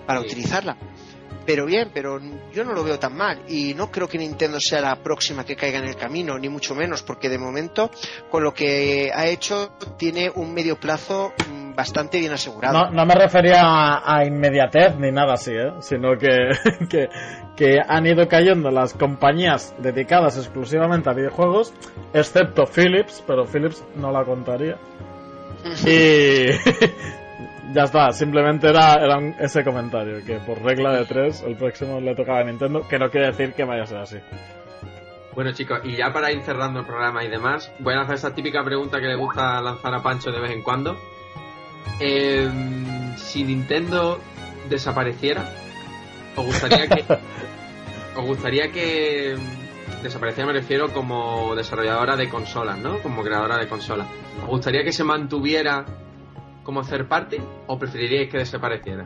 para 0.05 0.19
utilizarla. 0.19 0.77
Pero 1.45 1.65
bien, 1.65 1.89
pero 1.93 2.19
yo 2.53 2.63
no 2.63 2.73
lo 2.73 2.83
veo 2.83 2.99
tan 2.99 3.15
mal 3.15 3.41
y 3.47 3.73
no 3.73 3.89
creo 3.89 4.07
que 4.07 4.17
Nintendo 4.17 4.59
sea 4.59 4.81
la 4.81 4.95
próxima 4.97 5.43
que 5.43 5.55
caiga 5.55 5.79
en 5.79 5.85
el 5.85 5.95
camino, 5.95 6.37
ni 6.37 6.49
mucho 6.49 6.75
menos, 6.75 7.01
porque 7.01 7.29
de 7.29 7.37
momento 7.37 7.89
con 8.29 8.43
lo 8.43 8.53
que 8.53 9.11
ha 9.13 9.25
hecho 9.27 9.71
tiene 9.97 10.31
un 10.33 10.53
medio 10.53 10.79
plazo 10.79 11.33
mm, 11.49 11.73
bastante 11.73 12.19
bien 12.19 12.33
asegurado. 12.33 12.77
No, 12.77 12.91
no 12.91 13.05
me 13.05 13.15
refería 13.15 13.61
a, 13.63 14.23
inmediatez 14.25 14.95
ni 14.97 15.11
nada 15.11 15.33
así, 15.33 15.51
¿eh? 15.51 15.71
sino 15.79 16.17
que, 16.17 16.51
que, 16.89 17.09
que 17.55 17.79
han 17.85 18.05
ido 18.05 18.27
cayendo 18.27 18.69
las 18.69 18.93
compañías 18.93 19.73
dedicadas 19.79 20.37
exclusivamente 20.37 21.09
a 21.09 21.13
videojuegos, 21.13 21.73
excepto 22.13 22.65
Philips, 22.65 23.23
pero 23.25 23.45
Philips 23.45 23.83
no 23.95 24.11
la 24.11 24.23
contaría. 24.23 24.77
Y, 25.85 26.47
ya 27.73 27.83
está, 27.83 28.11
simplemente 28.11 28.69
era, 28.69 28.95
era 28.95 29.19
ese 29.39 29.63
comentario, 29.63 30.23
que 30.25 30.39
por 30.39 30.61
regla 30.61 30.93
de 30.93 31.05
tres 31.05 31.43
el 31.45 31.55
próximo 31.55 31.99
le 31.99 32.15
tocaba 32.15 32.39
a 32.39 32.43
Nintendo, 32.43 32.87
que 32.87 32.99
no 32.99 33.09
quiere 33.09 33.27
decir 33.27 33.53
que 33.53 33.63
vaya 33.63 33.83
a 33.83 33.87
ser 33.87 33.97
así. 33.97 34.17
Bueno 35.33 35.53
chicos, 35.53 35.79
y 35.83 35.95
ya 35.95 36.11
para 36.11 36.31
ir 36.31 36.41
cerrando 36.41 36.81
el 36.81 36.85
programa 36.85 37.23
y 37.23 37.29
demás, 37.29 37.71
voy 37.79 37.93
a 37.93 37.97
lanzar 37.97 38.15
esa 38.15 38.35
típica 38.35 38.63
pregunta 38.63 38.99
que 38.99 39.07
le 39.07 39.15
gusta 39.15 39.61
lanzar 39.61 39.93
a 39.93 40.03
Pancho 40.03 40.31
de 40.31 40.41
vez 40.41 40.51
en 40.51 40.61
cuando. 40.61 40.97
Em, 41.99 43.15
si 43.15 43.43
Nintendo 43.43 44.19
desapareciera, 44.69 45.49
¿os 46.35 46.45
gustaría 46.45 46.87
que... 46.87 47.05
¿Os 48.13 48.25
gustaría 48.25 48.69
que 48.73 49.37
desapareciera, 50.03 50.47
me 50.47 50.59
refiero 50.59 50.91
como 50.91 51.55
desarrolladora 51.55 52.17
de 52.17 52.27
consolas, 52.27 52.77
¿no? 52.77 52.99
Como 52.99 53.23
creadora 53.23 53.57
de 53.57 53.69
consolas. 53.69 54.07
¿Os 54.43 54.49
gustaría 54.49 54.83
que 54.83 54.91
se 54.91 55.05
mantuviera 55.05 55.85
como 56.63 56.81
hacer 56.81 57.07
parte 57.07 57.41
o 57.67 57.77
preferiríais 57.77 58.29
que 58.29 58.37
desapareciera? 58.37 59.05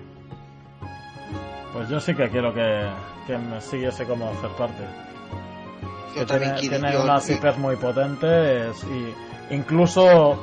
Pues 1.74 1.90
yo 1.90 2.00
sí 2.00 2.14
que 2.16 2.30
quiero 2.30 2.54
que, 2.54 2.90
que 3.28 3.38
me 3.38 3.60
siguiese 3.60 4.06
como 4.06 4.30
hacer 4.30 4.52
parte. 4.52 4.84
Yo 6.16 6.26
tiene, 6.26 6.54
tiene 6.54 6.98
unas 6.98 7.30
IPs 7.30 7.58
muy 7.58 7.76
potentes 7.76 8.82
y 8.86 9.54
incluso 9.54 10.40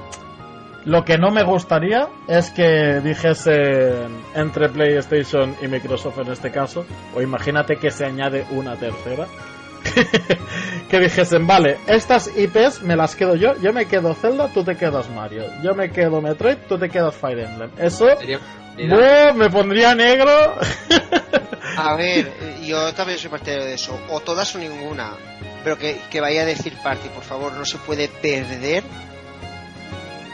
lo 0.85 1.05
que 1.05 1.17
no 1.17 1.31
me 1.31 1.43
gustaría 1.45 2.09
es 2.29 2.51
que 2.51 3.01
dijese 3.01 4.07
entre 4.35 4.69
PlayStation 4.69 5.55
y 5.63 5.69
Microsoft 5.69 6.19
en 6.19 6.33
este 6.33 6.51
caso, 6.51 6.85
o 7.15 7.23
imagínate 7.23 7.77
que 7.77 7.91
se 7.91 8.05
añade 8.05 8.45
una 8.51 8.77
tercera, 8.77 9.27
que 10.91 11.01
dijesen, 11.01 11.47
vale, 11.47 11.79
estas 11.87 12.31
IPs 12.37 12.83
me 12.83 12.97
las 12.97 13.17
quedo 13.17 13.35
yo, 13.35 13.55
yo 13.61 13.73
me 13.73 13.87
quedo 13.87 14.15
Zelda, 14.15 14.49
tú 14.49 14.65
te 14.65 14.77
quedas 14.77 15.09
Mario, 15.11 15.45
yo 15.63 15.75
me 15.75 15.91
quedo 15.91 16.21
Metroid, 16.21 16.59
tú 16.69 16.79
te 16.79 16.89
quedas 16.89 17.15
Fire 17.15 17.41
Emblem. 17.41 17.71
Eso 17.79 18.07
me 19.35 19.51
pondría 19.51 19.95
negro. 19.95 20.31
a 21.77 21.97
ver, 21.97 22.33
yo 22.63 22.93
también 22.95 23.19
soy 23.19 23.31
partidario 23.31 23.65
de 23.65 23.75
eso, 23.75 23.99
o 24.11 24.21
todas 24.21 24.55
o 24.55 24.59
ninguna, 24.59 25.13
pero 25.65 25.79
que, 25.79 26.01
que 26.11 26.21
vaya 26.21 26.43
a 26.43 26.47
decir 26.47 26.75
party, 26.83 27.09
por 27.09 27.25
favor, 27.25 27.53
no 27.53 27.65
se 27.65 27.79
puede 27.79 28.09
perder 28.09 28.85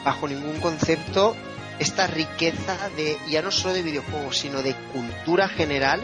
bajo 0.05 0.29
ningún 0.29 0.61
concepto 0.61 1.37
esta 1.79 2.07
riqueza 2.07 2.91
de 2.97 3.17
ya 3.29 3.43
no 3.43 3.51
solo 3.51 3.75
de 3.75 3.83
videojuegos, 3.83 4.39
sino 4.39 4.63
de 4.63 4.75
cultura 4.93 5.49
general 5.49 6.01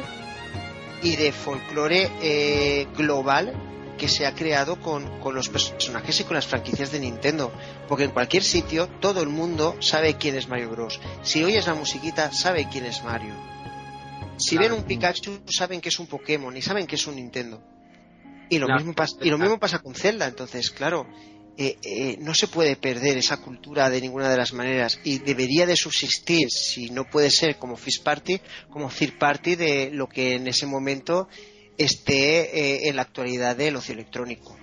y 1.05 1.17
de 1.17 1.33
folclore 1.33 2.11
eh, 2.23 2.89
global 2.97 3.53
que 3.99 4.09
se 4.09 4.27
ha 4.27 4.35
creado 4.35 4.81
con, 4.81 5.21
los 5.33 5.49
personajes 5.51 6.19
y 6.19 6.25
con 6.25 6.35
las 6.35 6.47
franquicias 6.47 6.91
de 6.91 6.99
Nintendo. 6.99 7.53
Porque 7.87 8.05
en 8.05 8.11
cualquier 8.11 8.43
sitio 8.43 8.89
todo 9.01 9.23
el 9.23 9.29
mundo 9.29 9.77
sabe 9.81 10.17
quién 10.17 10.35
es 10.35 10.49
Mario 10.49 10.71
Bros. 10.71 11.01
Si 11.23 11.45
oyes 11.45 11.67
la 11.67 11.75
musiquita, 11.75 12.33
sabe 12.33 12.69
quién 12.73 12.87
es 12.87 13.05
Mario. 13.05 13.35
Si 14.37 14.57
ven 14.57 14.73
un 14.73 14.83
Pikachu, 14.83 15.43
saben 15.47 15.81
que 15.81 15.91
es 15.91 15.99
un 16.01 16.07
Pokémon 16.07 16.57
y 16.57 16.63
saben 16.63 16.87
que 16.87 16.97
es 16.97 17.07
un 17.07 17.17
Nintendo. 17.17 17.63
Y 18.49 18.59
lo, 18.59 18.67
mismo, 18.69 18.95
pasa, 18.95 19.17
y 19.23 19.31
lo 19.31 19.39
mismo 19.39 19.59
pasa 19.59 19.79
con 19.79 19.95
Zelda. 19.95 20.27
Entonces, 20.27 20.71
claro, 20.71 21.07
eh, 21.57 21.77
eh, 21.83 22.17
no 22.21 22.35
se 22.35 22.49
puede 22.49 22.77
perder 22.77 23.17
esa 23.17 23.41
cultura 23.41 23.89
de 23.91 24.01
ninguna 24.01 24.29
de 24.29 24.37
las 24.37 24.53
maneras 24.53 25.01
y 25.05 25.19
debería 25.19 25.67
de 25.67 25.77
subsistir, 25.77 26.51
si 26.51 26.91
no 26.91 27.05
puede 27.05 27.31
ser 27.31 27.57
como 27.57 27.77
Fish 27.77 28.03
Party, 28.03 28.41
como 28.71 28.89
Third 28.89 29.19
Party 29.19 29.57
de 29.57 29.91
lo 29.93 30.09
que 30.09 30.35
en 30.35 30.49
ese 30.49 30.67
momento 30.67 31.29
esté 31.77 32.89
en 32.89 32.97
la 32.97 33.03
actualidad 33.03 33.57
del 33.57 33.77
ocio 33.77 33.95
electrónico. 33.95 34.57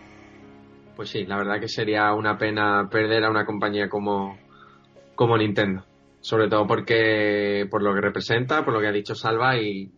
Pues 0.96 1.10
sí, 1.10 1.26
la 1.26 1.38
verdad 1.38 1.60
que 1.60 1.68
sería 1.68 2.14
una 2.14 2.38
pena 2.38 2.88
perder 2.90 3.24
a 3.24 3.30
una 3.30 3.46
compañía 3.46 3.90
como, 3.90 4.38
como 5.16 5.38
Nintendo. 5.38 5.86
Sobre 6.20 6.48
todo 6.48 6.68
porque 6.68 7.68
por 7.72 7.82
lo 7.82 7.94
que 7.96 8.02
representa, 8.02 8.64
por 8.64 8.74
lo 8.74 8.80
que 8.80 8.88
ha 8.88 8.92
dicho 8.92 9.16
Salva 9.16 9.58
y 9.58 9.92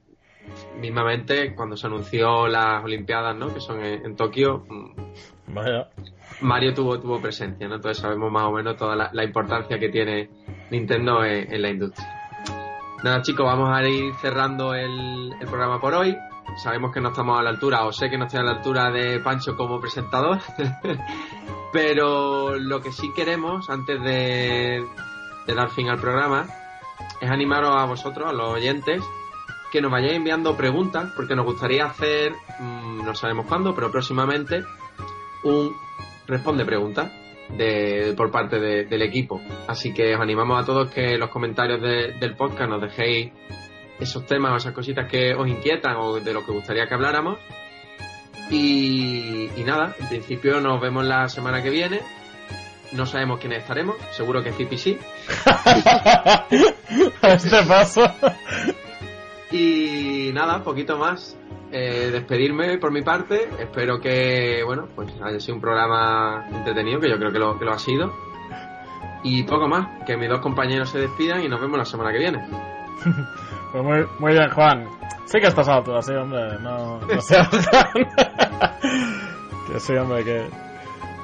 mismamente 0.80 1.54
cuando 1.56 1.76
se 1.76 1.88
anunció 1.88 2.48
las 2.48 2.84
Olimpiadas, 2.84 3.36
¿no? 3.36 3.54
Que 3.54 3.60
son 3.60 3.84
en, 3.84 4.16
Tokio. 4.16 4.66
Mm, 4.70 5.54
Mario 6.42 6.74
tuvo, 6.74 7.00
tuvo 7.00 7.22
presencia, 7.22 7.68
¿no? 7.68 7.76
Entonces 7.76 8.02
sabemos 8.02 8.32
más 8.32 8.44
o 8.44 8.52
menos 8.52 8.76
toda 8.78 8.96
la, 8.96 9.24
importancia 9.24 9.80
que 9.80 9.90
tiene 9.90 10.30
Nintendo 10.72 11.24
en, 11.24 11.62
la 11.62 11.70
industria. 11.70 12.08
Nada 13.04 13.22
chicos, 13.22 13.46
vamos 13.46 13.70
a 13.70 13.88
ir 13.88 14.14
cerrando 14.16 14.74
el, 14.74 15.34
programa 15.40 15.80
por 15.80 15.94
hoy 15.94 16.16
sabemos 16.58 16.92
que 16.94 17.02
no 17.02 17.10
estamos 17.10 17.40
a 17.40 17.44
la 17.44 17.50
altura, 17.50 17.86
o 17.86 17.92
sé 17.92 18.10
que 18.10 18.18
no 18.18 18.26
estoy 18.26 18.42
a 18.42 18.44
la 18.44 18.52
altura 18.52 18.92
de 18.92 19.20
Pancho 19.20 19.56
como 19.56 19.80
presentador, 19.80 20.40
pero 21.74 22.56
lo 22.58 22.82
que 22.82 22.92
sí 22.92 23.12
queremos, 23.16 23.70
antes 23.70 24.02
de, 24.02 24.86
dar 25.48 25.70
fin 25.70 25.90
al 25.90 26.00
programa, 26.00 26.48
es 27.20 27.30
animaros 27.30 27.76
a 27.76 27.86
vosotros, 27.86 28.30
a 28.30 28.34
los 28.34 28.50
oyentes, 28.50 29.02
que 29.72 29.82
nos 29.82 29.92
vayáis 29.92 30.14
enviando 30.14 30.56
preguntas, 30.56 31.12
porque 31.16 31.36
nos 31.36 31.46
gustaría 31.46 31.86
hacer, 31.86 32.34
mm, 32.60 33.04
no 33.04 33.16
sabemos 33.16 33.48
cuándo, 33.48 33.74
pero 33.74 33.92
próximamente, 33.92 34.64
un 35.44 35.76
responde 36.28 36.66
preguntas 36.66 37.12
de, 37.50 38.14
por 38.16 38.32
parte 38.32 38.60
del 38.60 39.02
equipo. 39.02 39.42
Así 39.68 39.94
que 39.94 40.16
os 40.16 40.22
animamos 40.22 40.62
a 40.62 40.66
todos 40.66 40.90
que 40.90 41.14
en 41.14 41.20
los 41.20 41.30
comentarios 41.30 41.82
del 41.82 42.36
podcast 42.36 42.70
nos 42.70 42.82
dejéis 42.82 43.32
esos 44.00 44.26
temas 44.26 44.52
o 44.54 44.58
esas 44.58 44.74
cositas 44.74 45.10
que 45.10 45.34
os 45.34 45.48
inquietan 45.48 45.96
o 45.98 46.20
de 46.20 46.34
lo 46.34 46.46
que 46.46 46.52
gustaría 46.52 46.88
que 46.88 46.94
habláramos. 46.94 47.38
Y, 48.50 49.50
nada, 49.66 49.96
en 50.00 50.08
principio 50.10 50.60
nos 50.60 50.80
vemos 50.82 51.06
la 51.06 51.28
semana 51.30 51.62
que 51.62 51.70
viene. 51.70 52.02
No 52.92 53.06
sabemos 53.06 53.40
quiénes 53.40 53.60
estaremos, 53.60 53.96
seguro 54.12 54.44
que 54.44 54.52
Zipi 54.52 54.78
sí. 54.78 54.98
este 57.24 57.64
paso. 57.64 58.04
Y 59.52 60.30
nada, 60.34 60.64
poquito 60.64 60.98
más. 60.98 61.36
Eh, 61.76 62.12
despedirme 62.12 62.78
por 62.78 62.92
mi 62.92 63.02
parte. 63.02 63.50
Espero 63.58 64.00
que, 64.00 64.62
bueno, 64.64 64.88
pues 64.96 65.12
haya 65.24 65.40
sido 65.40 65.56
un 65.56 65.62
programa 65.62 66.46
entretenido, 66.52 67.00
que 67.00 67.10
yo 67.10 67.18
creo 67.18 67.32
que 67.32 67.40
lo, 67.40 67.58
que 67.58 67.66
lo 67.66 67.72
ha 67.72 67.80
sido. 67.80 68.14
Y 69.24 69.42
poco 69.42 69.68
más, 69.68 70.06
que 70.06 70.16
mis 70.16 70.30
dos 70.30 70.40
compañeros 70.40 70.92
se 70.92 71.00
despidan 71.00 71.42
y 71.42 71.50
nos 71.50 71.60
vemos 71.60 71.80
la 71.80 71.86
semana 71.86 72.12
que 72.12 72.20
viene. 72.20 72.48
Pues 73.74 74.08
muy, 74.20 74.34
bien, 74.34 74.52
Juan. 74.52 74.88
Sí 75.26 75.40
que 75.40 75.48
estás 75.48 75.68
alto, 75.68 75.98
así, 75.98 76.14
hombre. 76.14 76.60
No, 76.60 77.00
no 77.00 77.22
seas 77.22 77.50
que 79.68 79.80
sí, 79.80 79.96
hombre, 79.96 80.24
que... 80.24 80.46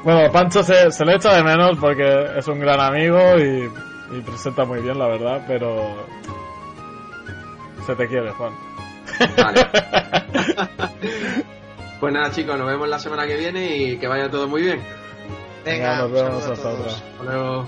Bueno, 0.03 0.31
Pancho 0.31 0.63
se, 0.63 0.89
se, 0.89 1.05
le 1.05 1.13
echa 1.13 1.35
de 1.35 1.43
menos 1.43 1.77
porque 1.77 2.25
es 2.35 2.47
un 2.47 2.59
gran 2.59 2.79
amigo 2.79 3.19
y 3.37 3.69
presenta 4.21 4.65
muy 4.65 4.81
bien, 4.81 4.97
la 4.97 5.09
verdad, 5.09 5.45
pero... 5.47 5.95
Se 7.85 7.95
te 7.95 8.07
quiere, 8.07 8.31
Juan. 8.31 8.68
Vale. 9.37 9.67
pues 11.99 12.13
nada, 12.13 12.31
chicos, 12.31 12.57
nos 12.57 12.67
vemos 12.67 12.87
la 12.87 12.99
semana 12.99 13.27
que 13.27 13.37
viene 13.37 13.75
y 13.75 13.97
que 13.97 14.07
vaya 14.07 14.29
todo 14.29 14.47
muy 14.47 14.61
bien. 14.61 14.81
Venga, 15.65 15.97
nos 15.97 16.11
vemos 16.11 16.45
hasta 16.45 16.69
otra. 16.69 16.91
Hasta 16.91 17.23
luego. 17.23 17.67